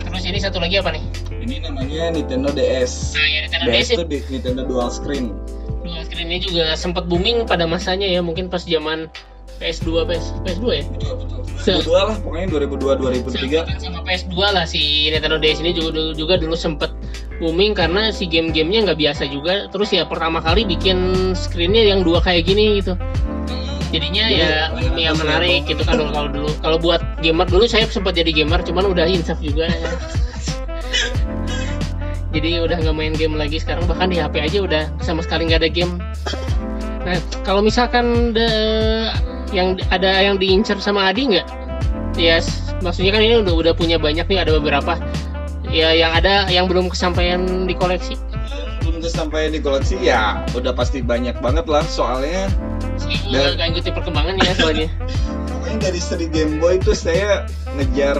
Terus 0.03 0.24
ini 0.26 0.38
satu 0.38 0.61
lagi 0.61 0.78
apa 0.78 0.93
nih? 0.93 1.03
ini 1.43 1.59
namanya 1.59 2.07
Nintendo 2.07 2.55
DS 2.55 3.20
Nah, 3.20 3.28
ya 3.28 3.39
Nintendo 3.43 3.66
DS 3.68 3.76
DS 3.76 3.89
itu 3.91 4.03
di 4.07 4.20
Nintendo 4.32 4.61
Dual 4.64 4.88
Screen 4.88 5.36
dua 5.84 5.99
screen 6.07 6.32
ini 6.32 6.39
juga 6.39 6.80
sempat 6.80 7.11
booming 7.11 7.43
pada 7.43 7.68
masanya 7.68 8.07
ya, 8.07 8.24
mungkin 8.24 8.47
pas 8.47 8.64
zaman 8.64 9.11
PS2, 9.59 10.07
PS, 10.07 10.26
PS2 10.47 10.66
ya. 10.72 10.84
betul 10.88 11.14
betul 11.20 11.39
Se- 11.59 11.84
2002 11.84 12.07
lah 12.07 12.16
pokoknya 12.24 12.47
2002 12.47 13.28
2003 13.28 13.36
Seangkatan 13.36 13.78
sama 13.84 13.99
PS2 14.07 14.36
lah 14.39 14.64
si 14.64 14.82
Nintendo 15.11 15.36
DS 15.38 15.59
ini 15.59 15.76
juga 15.76 15.91
dulu, 15.91 16.11
juga 16.16 16.34
dulu 16.39 16.55
sempet 16.55 16.95
booming 17.43 17.76
karena 17.76 18.16
si 18.16 18.24
game-gamenya 18.24 18.88
nggak 18.88 18.99
biasa 19.03 19.28
juga. 19.28 19.68
Terus 19.68 19.91
ya 19.91 20.07
pertama 20.07 20.39
kali 20.39 20.64
bikin 20.64 20.95
screennya 21.36 21.84
yang 21.84 21.99
dua 21.99 22.24
kayak 22.24 22.47
gini 22.47 22.80
gitu. 22.80 22.95
Jadinya 23.94 24.26
Jadi, 24.26 24.41
ya 24.41 24.54
ya 24.98 25.12
menarik 25.14 25.70
gitu 25.70 25.86
kan 25.86 26.02
kalau 26.02 26.26
dulu. 26.34 26.50
Kalau 26.66 26.78
buat 26.82 27.02
gamer 27.22 27.46
dulu 27.46 27.70
saya 27.70 27.86
sempat 27.86 28.18
jadi 28.18 28.34
gamer, 28.34 28.66
cuman 28.66 28.89
udah 28.89 29.06
insaf 29.06 29.38
juga. 29.38 29.70
ya. 29.70 29.89
jadi 32.34 32.66
udah 32.66 32.82
nggak 32.82 32.98
main 32.98 33.14
game 33.14 33.38
lagi 33.38 33.62
sekarang 33.62 33.86
bahkan 33.86 34.10
di 34.10 34.18
HP 34.18 34.41
aja 34.41 34.58
udah 34.66 34.84
sama 35.06 35.22
sekali 35.22 35.46
nggak 35.46 35.62
ada 35.62 35.70
game. 35.70 36.02
Nah 37.06 37.22
kalau 37.46 37.62
misalkan 37.62 38.34
the- 38.34 39.14
yang 39.54 39.78
ada 39.94 40.10
yang 40.18 40.41
diincar 40.41 40.82
sama 40.82 41.14
Adi 41.14 41.38
nggak? 41.38 41.46
Ya 42.18 42.41
s- 42.41 42.74
maksudnya 42.82 43.14
kan 43.14 43.22
ini 43.22 43.38
udah 43.46 43.54
udah 43.54 43.74
punya 43.78 44.02
banyak 44.02 44.26
nih 44.26 44.41
ada 44.41 44.58
beberapa. 44.58 44.98
Ya 45.70 45.94
yang 45.94 46.10
ada 46.18 46.50
yang 46.50 46.66
belum 46.66 46.89
kesampaian 46.89 47.70
di 47.70 47.78
koleksi. 47.78 48.18
belum 48.82 49.00
sampai 49.00 49.48
di 49.48 49.64
koleksi 49.64 49.96
ya 50.04 50.44
udah 50.52 50.76
pasti 50.76 51.00
banyak 51.00 51.39
banget 51.39 51.64
lah 51.72 51.86
soalnya 51.88 52.52
Dan- 52.98 53.74
nggak 53.74 53.94
perkembangannya 53.94 54.52
soalnya. 54.54 54.88
pokoknya 55.50 55.78
dari 55.82 56.00
seri 56.00 56.28
Game 56.28 56.60
Boy 56.60 56.78
itu 56.78 56.94
saya 56.94 57.48
ngejar 57.74 58.18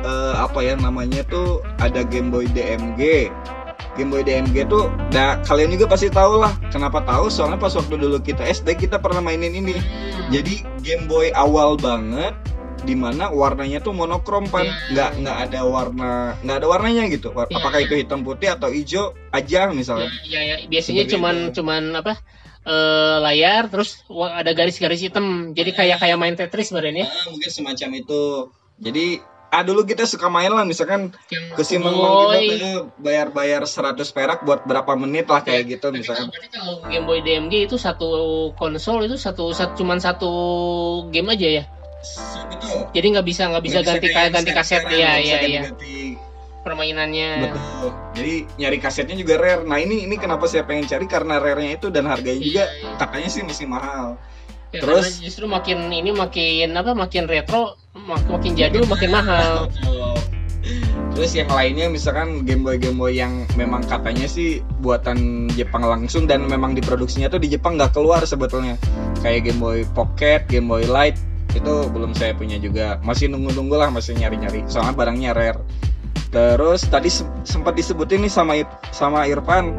eh, 0.00 0.34
apa 0.34 0.58
ya 0.60 0.74
namanya 0.74 1.22
tuh 1.26 1.60
ada 1.78 2.00
Game 2.02 2.32
Boy 2.32 2.48
DMG 2.48 3.28
Game 3.94 4.10
Boy 4.10 4.22
DMG 4.22 4.66
tuh 4.66 4.88
nah 5.10 5.38
kalian 5.42 5.70
juga 5.70 5.86
pasti 5.86 6.08
tahu 6.08 6.40
lah 6.40 6.50
kenapa 6.70 7.02
tahu 7.02 7.28
soalnya 7.28 7.58
pas 7.58 7.70
waktu 7.72 7.94
dulu 7.94 8.18
kita 8.18 8.42
SD 8.42 8.74
kita 8.78 8.98
pernah 8.98 9.20
mainin 9.20 9.52
ini 9.52 9.76
jadi 10.30 10.64
Game 10.80 11.06
Boy 11.06 11.30
awal 11.30 11.76
banget 11.76 12.34
di 12.84 12.92
mana 12.92 13.32
warnanya 13.32 13.80
tuh 13.80 13.96
monokrom 13.96 14.44
pan 14.44 14.68
Iya. 14.68 14.76
nggak 14.92 15.10
nggak 15.24 15.36
ada 15.48 15.60
warna 15.64 16.12
nggak 16.44 16.56
ada 16.60 16.66
warnanya 16.68 17.02
gitu 17.08 17.32
Iya, 17.32 17.48
apakah 17.50 17.80
iya. 17.80 17.86
itu 17.88 17.94
hitam 17.96 18.20
putih 18.20 18.52
atau 18.52 18.68
hijau 18.68 19.16
aja 19.32 19.66
Ya, 19.66 19.72
misalnya 19.72 20.10
ya, 20.28 20.40
ya. 20.44 20.56
biasanya 20.68 21.08
Seperti 21.08 21.14
cuman 21.16 21.34
itu. 21.48 21.52
cuman 21.60 21.82
apa 21.96 22.12
eh, 22.64 23.16
layar 23.20 23.68
terus 23.68 24.00
ada 24.10 24.50
garis-garis 24.52 25.00
hitam. 25.00 25.52
Jadi 25.52 25.70
kayak 25.72 26.00
kayak 26.00 26.16
main 26.16 26.34
Tetris 26.34 26.72
badan 26.72 26.96
ya. 26.96 27.06
Ah, 27.06 27.30
mungkin 27.30 27.50
semacam 27.50 27.88
itu 27.94 28.22
jadi 28.74 29.20
ah 29.54 29.62
dulu 29.62 29.86
kita 29.86 30.02
suka 30.02 30.26
main 30.26 30.50
lah 30.50 30.66
misalkan 30.66 31.14
kesimbang 31.54 31.94
Boy. 31.94 32.58
kita 32.58 32.90
bayar-bayar 32.98 33.62
100 33.62 34.02
perak 34.10 34.42
buat 34.42 34.66
berapa 34.66 34.98
menit 34.98 35.30
lah 35.30 35.46
kayak 35.46 35.78
gitu 35.78 35.94
Tapi 35.94 36.02
misalkan 36.02 36.26
kalau- 36.50 36.82
Game 36.90 37.06
Boy 37.06 37.22
DMG 37.22 37.70
itu 37.70 37.78
satu 37.78 38.50
konsol 38.58 39.06
itu 39.06 39.14
satu, 39.14 39.54
satu 39.54 39.78
cuman 39.78 40.02
satu 40.02 40.30
game 41.14 41.30
aja 41.30 41.62
ya. 41.62 41.64
betul 42.50 42.90
Jadi 42.90 43.06
nggak 43.14 43.26
bisa 43.30 43.42
nggak 43.46 43.64
bisa 43.64 43.78
ganti 43.80 44.06
kayak 44.10 44.30
ganti 44.34 44.50
kaset 44.50 44.82
ya 44.90 45.22
bisa 45.22 45.38
ya 45.38 45.38
ya. 45.46 45.62
Permainannya 46.64 47.30
betul 47.44 47.92
jadi 48.12 48.34
nyari 48.56 48.78
kasetnya 48.80 49.14
juga 49.14 49.36
rare 49.36 49.62
nah 49.62 49.76
ini 49.76 50.02
ini 50.02 50.16
kenapa 50.16 50.48
saya 50.48 50.64
pengen 50.64 50.88
cari 50.88 51.04
karena 51.04 51.36
rare-nya 51.36 51.76
itu 51.76 51.88
dan 51.88 52.08
harganya 52.08 52.40
juga 52.40 52.64
Iya, 52.64 52.80
iya. 52.80 52.96
katanya 52.96 53.28
sih 53.28 53.42
masih 53.44 53.68
mahal 53.68 54.16
Ya, 54.74 54.82
Terus- 54.82 55.22
justru 55.22 55.46
makin 55.46 55.86
ini 55.86 56.10
makin 56.10 56.74
apa 56.74 56.98
makin 56.98 57.30
retro 57.30 57.78
mak- 57.94 58.26
makin 58.26 58.58
jadul 58.58 58.82
makin 58.84 59.12
mahal 59.12 59.70
Terus 61.14 61.30
yang 61.30 61.46
lainnya 61.46 61.86
misalkan 61.86 62.42
Game 62.42 62.66
Boy 62.66 62.74
Game 62.74 62.98
Boy 62.98 63.14
yang 63.14 63.46
memang 63.54 63.86
katanya 63.86 64.26
sih 64.26 64.58
buatan 64.82 65.46
Jepang 65.52 65.86
langsung 65.86 66.26
dan 66.26 66.42
memang 66.42 66.74
diproduksinya 66.74 67.30
tuh 67.30 67.38
di 67.38 67.46
Jepang 67.46 67.78
nggak 67.78 67.94
keluar 67.94 68.24
sebetulnya. 68.24 68.74
Kayak 69.22 69.46
Game 69.46 69.62
Boy 69.62 69.86
Pocket, 69.86 70.42
Game 70.50 70.66
Boy 70.66 70.82
Light 70.82 71.14
itu 71.54 71.86
belum 71.86 72.18
saya 72.18 72.34
punya 72.34 72.58
juga. 72.58 72.98
Masih 72.98 73.30
nunggu-nunggu 73.30 73.78
lah, 73.78 73.94
masih 73.94 74.18
nyari-nyari. 74.18 74.66
Soalnya 74.66 74.90
barangnya 74.90 75.30
rare. 75.30 75.62
Terus 76.34 76.82
tadi 76.90 77.08
se- 77.08 77.30
sempat 77.46 77.78
disebutin 77.78 78.26
nih 78.26 78.32
sama 78.32 78.58
sama 78.90 79.30
Irfan 79.30 79.78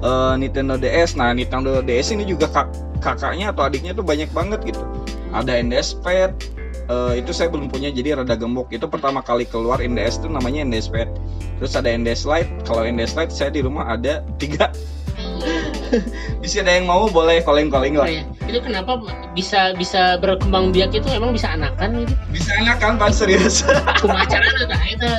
eh, 0.00 0.34
Nintendo 0.40 0.80
DS. 0.80 1.14
Nah, 1.20 1.36
Nintendo 1.36 1.84
DS 1.84 2.16
ini 2.16 2.24
juga 2.24 2.48
kak- 2.48 2.72
kakaknya 3.04 3.52
atau 3.52 3.68
adiknya 3.68 3.92
tuh 3.92 4.02
banyak 4.02 4.32
banget 4.32 4.64
gitu. 4.64 4.80
Ada 5.36 5.60
NDS 5.60 6.00
Pad, 6.00 6.32
eh, 6.88 7.12
itu 7.20 7.30
saya 7.30 7.48
belum 7.52 7.68
punya 7.70 7.92
jadi 7.92 8.22
rada 8.22 8.34
gembok 8.34 8.72
itu 8.74 8.86
pertama 8.88 9.22
kali 9.22 9.46
keluar 9.46 9.78
NDS 9.78 10.24
itu 10.24 10.28
namanya 10.32 10.64
NDS 10.66 10.88
Pad 10.90 11.08
terus 11.60 11.72
ada 11.78 11.88
NDS 11.92 12.26
Lite 12.26 12.50
kalau 12.66 12.82
NDS 12.82 13.14
Lite 13.14 13.32
saya 13.32 13.50
di 13.54 13.60
rumah 13.62 13.86
ada 13.86 14.24
tiga 14.36 14.72
bisa 16.40 16.60
ada 16.60 16.72
yang 16.74 16.86
mau 16.86 17.06
boleh 17.06 17.42
calling-calling 17.42 17.94
Oh, 17.96 18.02
lah 18.02 18.10
ya. 18.10 18.24
itu 18.46 18.58
kenapa 18.60 18.98
bisa 19.32 19.76
bisa 19.76 20.16
berkembang 20.18 20.70
biak 20.70 20.92
itu? 20.92 21.06
Emang 21.08 21.32
bisa 21.32 21.52
anakan 21.52 22.02
gitu? 22.02 22.14
Bisa 22.30 22.50
enak 22.58 22.76
kan 22.78 22.96
pan 22.96 23.12
serius. 23.12 23.62
Cuma 24.00 24.22
acara 24.22 24.44
ada 24.44 24.76
itu. 24.84 25.10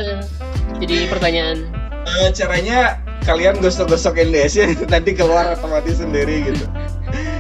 Jadi 0.84 0.96
pertanyaan. 1.08 1.58
Eh, 2.04 2.30
caranya 2.36 3.00
kalian 3.24 3.64
gosok-gosok 3.64 4.20
NDS 4.20 4.54
ya 4.54 4.68
nanti 4.94 5.16
keluar 5.16 5.56
otomatis 5.56 6.04
sendiri 6.04 6.52
gitu. 6.52 6.66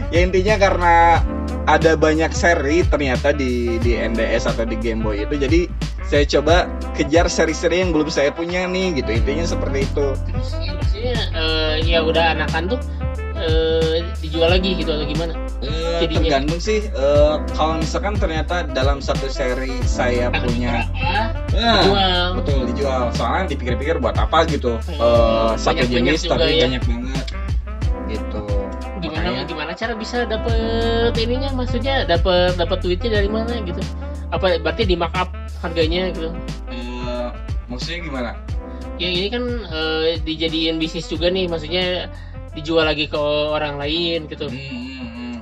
Ya 0.10 0.24
intinya 0.24 0.56
karena 0.56 0.96
ada 1.64 1.96
banyak 1.96 2.32
seri 2.32 2.84
ternyata 2.84 3.32
di 3.32 3.80
di 3.80 3.96
NDS 3.96 4.48
atau 4.48 4.64
di 4.64 4.76
Game 4.80 5.00
Boy 5.02 5.24
itu 5.24 5.36
jadi 5.36 5.62
saya 6.04 6.28
coba 6.30 6.68
kejar 6.94 7.26
seri-seri 7.28 7.80
yang 7.82 7.92
belum 7.92 8.08
saya 8.08 8.30
punya 8.32 8.64
nih 8.68 9.02
gitu. 9.02 9.12
Intinya 9.12 9.44
seperti 9.44 9.84
itu 9.84 10.08
terus 11.04 11.20
ya, 11.20 11.26
maksudnya 11.28 11.39
eh, 11.39 11.76
ya 11.84 11.99
udah 12.01 12.24
anakan 12.34 12.64
tuh 12.70 12.80
eh, 13.36 13.97
dijual 14.20 14.49
lagi 14.49 14.72
gitu 14.74 14.89
atau 14.89 15.04
gimana? 15.04 15.34
Jadinya- 15.99 16.20
tergantung 16.22 16.60
sih 16.60 16.80
eh, 16.86 17.36
kalau 17.54 17.74
misalkan 17.78 18.14
ternyata 18.16 18.64
dalam 18.68 18.99
satu 18.99 19.28
seri 19.28 19.76
saya 19.84 20.32
punya 20.32 20.88
Nah, 21.54 21.80
dijual. 21.80 22.28
betul 22.39 22.60
dijual. 22.66 23.04
Soalnya 23.14 23.45
dipikir-pikir 23.47 23.99
buat 23.99 24.16
apa 24.16 24.47
gitu. 24.47 24.80
Hmm, 24.82 24.97
Eh, 24.97 25.51
satu 25.56 25.84
jenis 25.84 26.24
tapi 26.24 26.58
ya. 26.58 26.66
banyak 26.66 26.84
banget. 26.84 27.26
Gitu. 28.06 28.41
Gimana 28.99 29.28
Makanya- 29.30 29.45
gimana 29.45 29.72
cara 29.74 29.93
bisa 29.93 30.24
dapet 30.24 31.12
ininya? 31.16 31.49
Maksudnya 31.54 32.04
dapet 32.04 32.56
dapet 32.56 32.78
duitnya 32.80 33.10
dari 33.14 33.28
mana 33.28 33.54
gitu? 33.62 33.80
Apa 34.30 34.58
berarti 34.58 34.84
di 34.84 34.95
markup 34.95 35.30
harganya 35.60 36.10
gitu? 36.10 36.32
Eh, 36.68 37.28
maksudnya 37.68 37.99
gimana 38.01 38.30
ya 39.02 39.10
ini 39.10 39.28
kan 39.34 39.44
eh, 39.68 40.22
dijadiin 40.22 40.78
bisnis 40.78 41.10
juga 41.10 41.28
nih 41.34 41.50
maksudnya 41.50 42.14
dijual 42.54 42.86
lagi 42.86 43.10
ke 43.10 43.18
orang 43.18 43.82
lain 43.82 44.30
gitu 44.30 44.46
Hmm, 44.46 44.54
hmm, 44.54 45.10
hmm. 45.10 45.38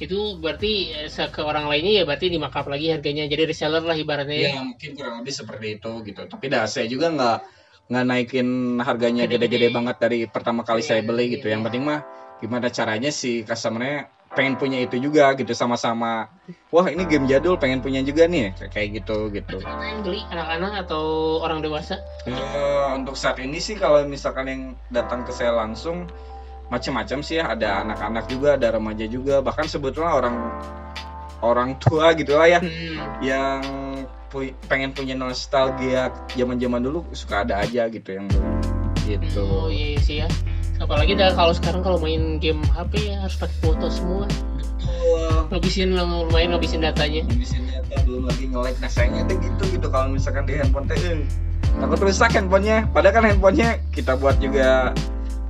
itu 0.00 0.18
berarti 0.40 0.72
eh, 1.04 1.28
ke 1.30 1.40
orang 1.44 1.68
lainnya 1.68 2.00
ya 2.00 2.04
berarti 2.08 2.32
di 2.32 2.38
markup 2.40 2.66
lagi 2.66 2.88
harganya 2.90 3.28
jadi 3.28 3.44
reseller 3.44 3.84
lah 3.84 3.96
ibaratnya 3.96 4.36
ya. 4.36 4.50
ya 4.56 4.62
mungkin 4.64 4.90
kurang 4.96 5.14
lebih 5.20 5.34
seperti 5.36 5.66
itu 5.78 5.90
gitu 6.08 6.22
tapi 6.24 6.44
dah 6.48 6.64
saya 6.64 6.88
juga 6.88 7.12
nggak 7.12 7.38
nggak 7.84 8.04
naikin 8.08 8.48
harganya 8.80 9.28
Gede-gede. 9.28 9.68
banget 9.68 9.96
dari 10.00 10.18
pertama 10.24 10.64
kali 10.64 10.80
Iya, 10.80 10.88
saya 10.88 11.00
beli 11.04 11.28
iya, 11.28 11.32
gitu 11.36 11.46
iya. 11.52 11.52
yang 11.56 11.62
penting 11.68 11.84
mah 11.84 12.00
gimana 12.40 12.72
caranya 12.72 13.12
si 13.12 13.44
customernya 13.44 14.08
pengen 14.34 14.58
punya 14.58 14.82
itu 14.82 14.98
juga 14.98 15.32
gitu 15.38 15.54
sama-sama. 15.54 16.28
Wah 16.74 16.90
ini 16.90 17.06
game 17.06 17.30
jadul 17.30 17.56
pengen 17.56 17.80
punya 17.80 18.02
juga 18.02 18.26
nih 18.26 18.50
kayak 18.74 19.02
gitu 19.02 19.30
gitu. 19.30 19.62
Rata-rata 19.62 19.86
yang 19.86 20.00
beli 20.02 20.20
anak-anak 20.28 20.72
atau 20.84 21.04
orang 21.40 21.62
dewasa? 21.62 22.02
Eh, 22.26 22.88
untuk 22.98 23.14
saat 23.14 23.38
ini 23.38 23.62
sih 23.62 23.78
kalau 23.78 24.02
misalkan 24.04 24.46
yang 24.50 24.62
datang 24.90 25.22
ke 25.22 25.30
saya 25.30 25.54
langsung 25.54 26.10
macam-macam 26.68 27.22
sih 27.22 27.38
ya. 27.38 27.54
Ada 27.54 27.86
anak-anak 27.86 28.24
juga 28.26 28.58
ada 28.58 28.74
remaja 28.74 29.06
juga. 29.06 29.38
Bahkan 29.40 29.70
sebetulnya 29.70 30.12
orang 30.18 30.36
orang 31.40 31.70
tua 31.78 32.12
gitu 32.18 32.34
lah 32.34 32.50
ya. 32.50 32.60
Hmm. 32.60 33.22
yang 33.22 33.62
pu- 34.28 34.56
pengen 34.66 34.90
punya 34.90 35.14
nostalgia 35.14 36.10
zaman-zaman 36.34 36.82
dulu 36.82 37.06
suka 37.14 37.46
ada 37.46 37.62
aja 37.62 37.86
gitu 37.86 38.18
yang 38.18 38.26
gitu. 39.06 39.40
Oh 39.46 39.70
iya 39.70 40.00
sih 40.02 40.16
ya. 40.24 40.28
Apalagi 40.76 41.14
dah 41.14 41.32
kalau 41.32 41.52
sekarang 41.52 41.80
kalau 41.80 41.96
main 41.96 42.38
game 42.38 42.60
HP 42.70 43.08
ya 43.08 43.20
harus 43.20 43.36
pakai 43.36 43.56
foto 43.60 43.86
semua. 43.88 44.24
Betul. 44.26 45.48
Ngabisin 45.48 45.94
lumayan 45.94 46.52
ngabisin 46.52 46.80
datanya. 46.80 47.22
Bisa 47.30 47.56
data 47.60 48.02
belum 48.04 48.26
lagi 48.26 48.44
nge-like 48.46 48.78
nah 48.78 48.90
sayangnya 48.90 49.22
tuh 49.24 49.36
gitu 49.38 49.64
gitu 49.70 49.86
kalau 49.88 50.10
misalkan 50.10 50.44
di 50.44 50.54
handphone 50.54 50.84
teh 50.84 50.98
eh, 50.98 51.24
takut 51.74 51.98
rusak 52.00 52.30
handphonenya 52.30 52.84
padahal 52.90 53.14
kan 53.14 53.24
handphonenya 53.24 53.80
kita 53.90 54.12
buat 54.14 54.36
juga 54.38 54.92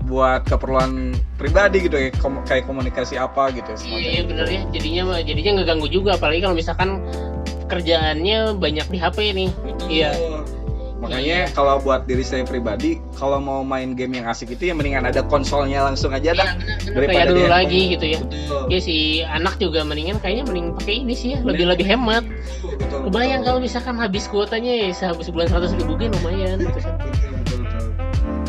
buat 0.04 0.44
keperluan 0.44 1.16
pribadi 1.34 1.82
gitu 1.82 1.96
ya 1.96 2.12
kom- 2.14 2.44
kayak 2.44 2.68
komunikasi 2.68 3.16
apa 3.16 3.48
gitu 3.50 3.64
Iya, 3.66 3.80
semacam 3.80 3.98
iya 4.04 4.22
bener 4.22 4.46
ya. 4.46 4.60
Jadinya 4.70 5.02
jadinya 5.18 5.52
ngeganggu 5.58 5.88
juga 5.88 6.10
apalagi 6.14 6.44
kalau 6.44 6.54
misalkan 6.54 7.00
kerjaannya 7.64 8.54
banyak 8.54 8.86
di 8.86 8.98
HP 9.00 9.16
nih. 9.32 9.48
Betul. 9.64 9.88
Iya. 9.88 10.10
Makanya 11.04 11.38
kalau 11.52 11.76
buat 11.78 12.04
diri 12.04 12.20
saya 12.20 12.42
pribadi 12.42 12.96
kalau 13.12 13.36
mau 13.36 13.60
main 13.60 13.92
game 13.92 14.16
yang 14.16 14.26
asik 14.26 14.50
itu 14.50 14.68
ya 14.68 14.74
mendingan 14.74 15.04
ada 15.04 15.20
konsolnya 15.22 15.82
langsung 15.82 16.10
aja 16.10 16.32
dah 16.32 16.48
Iya, 16.48 16.56
bener, 16.56 16.76
bener. 16.80 16.94
daripada 16.94 17.12
kayak 17.12 17.28
handphone. 17.28 17.52
lagi 17.52 17.80
gitu 17.90 18.06
ya. 18.06 18.18
betul 18.20 18.62
Ya 18.64 18.78
si 18.78 18.96
anak 19.22 19.54
juga 19.56 19.80
mendingan 19.82 20.16
kayaknya 20.18 20.44
mending 20.44 20.66
pakai 20.74 20.94
ini 20.98 21.12
sih 21.12 21.28
ya, 21.32 21.38
lebih 21.40 21.68
lebih 21.68 21.84
hemat. 21.84 22.24
Betul, 22.24 22.80
betul, 22.80 22.98
Kebayang 23.06 23.40
betul. 23.40 23.46
kalau 23.46 23.58
misalkan 23.60 23.94
habis 23.94 24.24
kuotanya 24.24 24.72
ya 24.72 24.88
sehabis 24.90 25.28
sebulan 25.28 25.46
100 25.46 25.76
ribu 25.76 25.92
lumayan 26.00 26.56
gitu 26.58 26.80
kan. 26.80 26.94
betul 26.96 27.82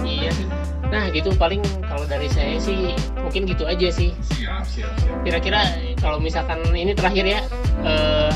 Iya 0.01 0.31
sih. 0.31 0.47
Nah 0.85 1.03
gitu 1.11 1.29
paling 1.35 1.59
kalau 1.83 2.05
dari 2.05 2.29
saya 2.29 2.55
sih 2.57 2.93
mungkin 3.17 3.43
gitu 3.43 3.65
aja 3.65 3.87
sih. 3.89 4.15
siap 4.23 4.63
siap 4.63 4.91
siap 4.95 5.17
Kira-kira 5.23 5.61
kalau 5.97 6.17
misalkan 6.17 6.61
ini 6.71 6.93
terakhir 6.93 7.25
ya 7.25 7.39
eh, 7.83 8.31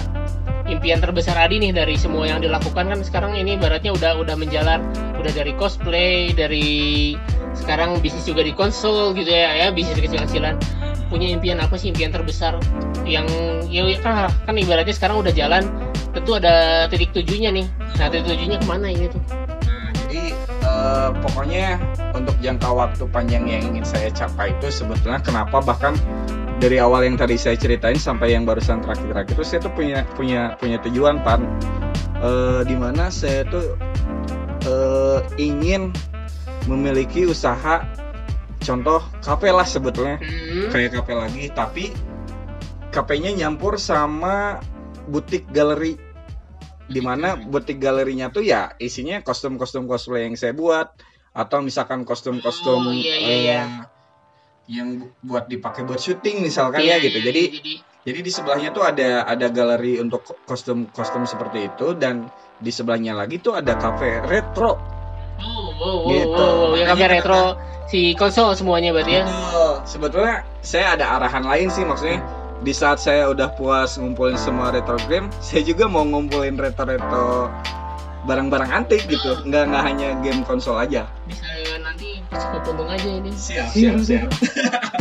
impian 0.69 1.01
terbesar 1.01 1.35
Adi 1.35 1.57
nih 1.57 1.73
dari 1.73 1.97
semua 1.97 2.29
yang 2.29 2.39
dilakukan 2.39 2.87
kan 2.87 2.99
sekarang 3.01 3.33
ini 3.35 3.57
ibaratnya 3.57 3.91
udah 3.91 4.21
udah 4.21 4.35
menjalar 4.37 4.79
udah 5.17 5.31
dari 5.33 5.51
cosplay 5.57 6.31
dari 6.31 7.13
sekarang 7.57 7.97
bisnis 7.99 8.23
juga 8.23 8.45
di 8.45 8.53
konsol 8.53 9.17
gitu 9.17 9.29
ya 9.33 9.67
ya 9.67 9.67
bisnis 9.73 9.97
kecil-kecilan. 9.97 10.55
Punya 11.09 11.25
impian 11.33 11.57
apa 11.57 11.73
sih 11.73 11.89
impian 11.89 12.13
terbesar 12.13 12.61
yang 13.03 13.25
ya 13.65 13.81
ya 13.89 13.97
kan 14.05 14.29
kan 14.45 14.55
ibaratnya 14.55 14.93
sekarang 14.93 15.25
udah 15.25 15.33
jalan 15.33 15.65
tentu 16.13 16.37
ada 16.37 16.85
titik 16.87 17.11
tujuannya 17.17 17.61
nih. 17.61 17.65
Nah 17.97 18.07
titik 18.13 18.29
tujuannya 18.29 18.57
ke 18.61 18.67
mana 18.69 18.87
ini 18.93 19.05
tuh? 19.09 19.21
Nah, 19.65 19.89
jadi 20.05 20.23
eh, 20.45 21.09
pokoknya 21.25 21.81
untuk 22.13 22.35
jangka 22.39 22.69
waktu 22.69 23.03
panjang 23.09 23.49
yang 23.49 23.63
ingin 23.73 23.85
saya 23.85 24.13
capai 24.13 24.53
itu 24.53 24.69
sebetulnya 24.69 25.17
kenapa 25.21 25.59
bahkan 25.65 25.97
dari 26.59 26.77
awal 26.77 27.07
yang 27.07 27.15
tadi 27.15 27.39
saya 27.39 27.55
ceritain 27.55 27.95
sampai 27.95 28.35
yang 28.35 28.43
barusan 28.43 28.83
terakhir-terakhir 28.83 29.33
itu 29.33 29.43
saya 29.47 29.59
tuh 29.63 29.73
punya 29.73 30.03
punya 30.13 30.59
punya 30.59 30.77
tujuan 30.83 31.23
pan 31.23 31.47
Eh, 32.19 32.61
di 32.67 32.75
mana 32.75 33.07
saya 33.07 33.47
tuh 33.47 33.79
eh, 34.67 35.19
ingin 35.39 35.95
memiliki 36.67 37.23
usaha 37.23 37.87
contoh 38.59 38.99
kafe 39.23 39.55
lah 39.55 39.63
sebetulnya 39.63 40.19
hmm. 40.19 40.67
kayak 40.67 40.99
kafe 40.99 41.15
lagi 41.15 41.45
tapi 41.55 41.85
kafenya 42.91 43.31
nyampur 43.31 43.79
sama 43.79 44.59
butik 45.07 45.47
galeri 45.47 45.95
di 46.91 46.99
mana 46.99 47.39
butik 47.39 47.79
galerinya 47.79 48.27
tuh 48.35 48.43
ya 48.43 48.75
isinya 48.83 49.23
kostum-kostum 49.23 49.87
cosplay 49.87 50.27
yang 50.27 50.35
saya 50.35 50.51
buat 50.51 50.91
atau 51.31 51.63
misalkan 51.63 52.03
kostum-kostum 52.03 52.83
Oh, 52.83 52.91
iya, 52.91 53.15
iya, 53.15 53.35
iya. 53.39 53.61
Yang 54.69 55.01
bu- 55.01 55.11
buat 55.25 55.45
dipakai 55.45 55.81
buat 55.81 55.97
syuting 55.97 56.39
misalkan 56.39 56.79
Iya, 56.79 56.95
ya 56.95 57.03
gitu 57.03 57.17
iya, 57.17 57.25
jadi 57.25 57.43
jadi 57.51 57.73
jadi 57.99 58.19
di 58.21 58.31
sebelahnya 58.31 58.69
tuh 58.69 58.83
ada 58.83 59.25
ada 59.25 59.47
galeri 59.49 59.97
untuk 59.97 60.23
kostum-kostum 60.45 61.25
seperti 61.25 61.67
itu 61.67 61.93
dan 61.93 62.29
di 62.57 62.69
sebelahnya 62.69 63.11
lagi 63.11 63.37
tuh 63.37 63.57
ada 63.57 63.73
cafe 63.75 64.21
retro 64.23 64.77
oh 65.35 65.67
wow 65.73 65.97
wow, 65.97 65.97
Gitu. 66.07 66.29
wow, 66.29 66.53
wow. 66.69 66.77
ya 66.77 66.85
kafe 66.87 67.05
retro 67.09 67.41
si 67.85 68.13
konsol 68.13 68.53
semuanya 68.53 68.93
berarti 68.93 69.13
ya 69.15 69.23
Betul. 69.25 69.73
Sebetulnya 69.81 70.35
saya 70.61 70.93
ada 70.93 71.17
arahan 71.17 71.41
lain 71.41 71.67
sih 71.67 71.81
maksudnya 71.81 72.21
di 72.59 72.69
saat 72.69 72.99
saya 72.99 73.25
udah 73.25 73.49
puas 73.49 73.95
ngumpulin 73.95 74.35
semua 74.35 74.69
retro 74.69 74.99
game, 75.07 75.31
saya 75.39 75.63
juga 75.63 75.87
mau 75.87 76.03
ngumpulin 76.03 76.53
retro-retro 76.53 77.47
barang-barang 78.21 78.69
antik 78.69 79.07
gitu. 79.07 79.31
Nggak 79.41 79.63
nggak 79.65 79.83
hanya 79.83 80.09
game 80.19 80.43
konsol 80.43 80.75
aja. 80.75 81.07
bisa 81.23 81.47
pas 82.29 82.43
kepompong 82.53 82.89
aja 82.93 83.09
ini 83.09 83.31
Siap, 83.33 83.73
siap, 83.73 83.97
siap. 84.05 84.29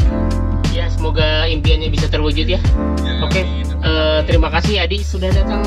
ya 0.76 0.88
semoga 0.88 1.44
impiannya 1.48 1.92
bisa 1.92 2.08
terwujud 2.08 2.48
ya 2.48 2.60
Oke. 3.24 3.42
Eh, 3.78 4.20
terima 4.26 4.46
kasih 4.50 4.82
Adi 4.82 5.02
sudah 5.02 5.30
datang 5.30 5.62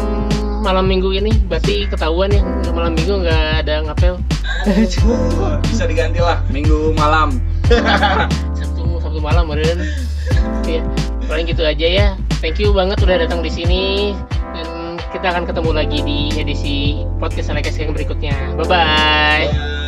malam 0.63 0.87
minggu 0.87 1.11
ini. 1.11 1.35
Berarti 1.49 1.89
ketahuan 1.89 2.31
ya 2.31 2.43
malam 2.71 2.95
minggu 2.95 3.27
nggak 3.27 3.65
ada 3.65 3.83
ngapel. 3.87 4.15
Bisa 5.71 5.83
diganti 5.89 6.21
lah 6.21 6.39
minggu 6.53 6.95
malam. 6.95 7.41
Sabtu 8.57 9.01
Sabtu 9.03 9.19
malam 9.19 9.49
meren. 9.51 9.83
Iya, 10.63 10.85
paling 11.27 11.49
gitu 11.49 11.65
aja 11.65 11.87
ya. 11.87 12.07
Thank 12.39 12.61
you 12.61 12.71
banget 12.71 13.01
udah 13.03 13.25
datang 13.25 13.43
di 13.43 13.51
sini 13.51 14.13
dan 14.39 14.97
kita 15.11 15.27
akan 15.33 15.43
ketemu 15.49 15.71
lagi 15.75 15.99
di 16.01 16.19
edisi 16.39 16.77
podcast 17.19 17.51
Alekes 17.51 17.77
yang 17.77 17.91
berikutnya. 17.91 18.55
Bye 18.55 18.67
bye. 18.69 19.80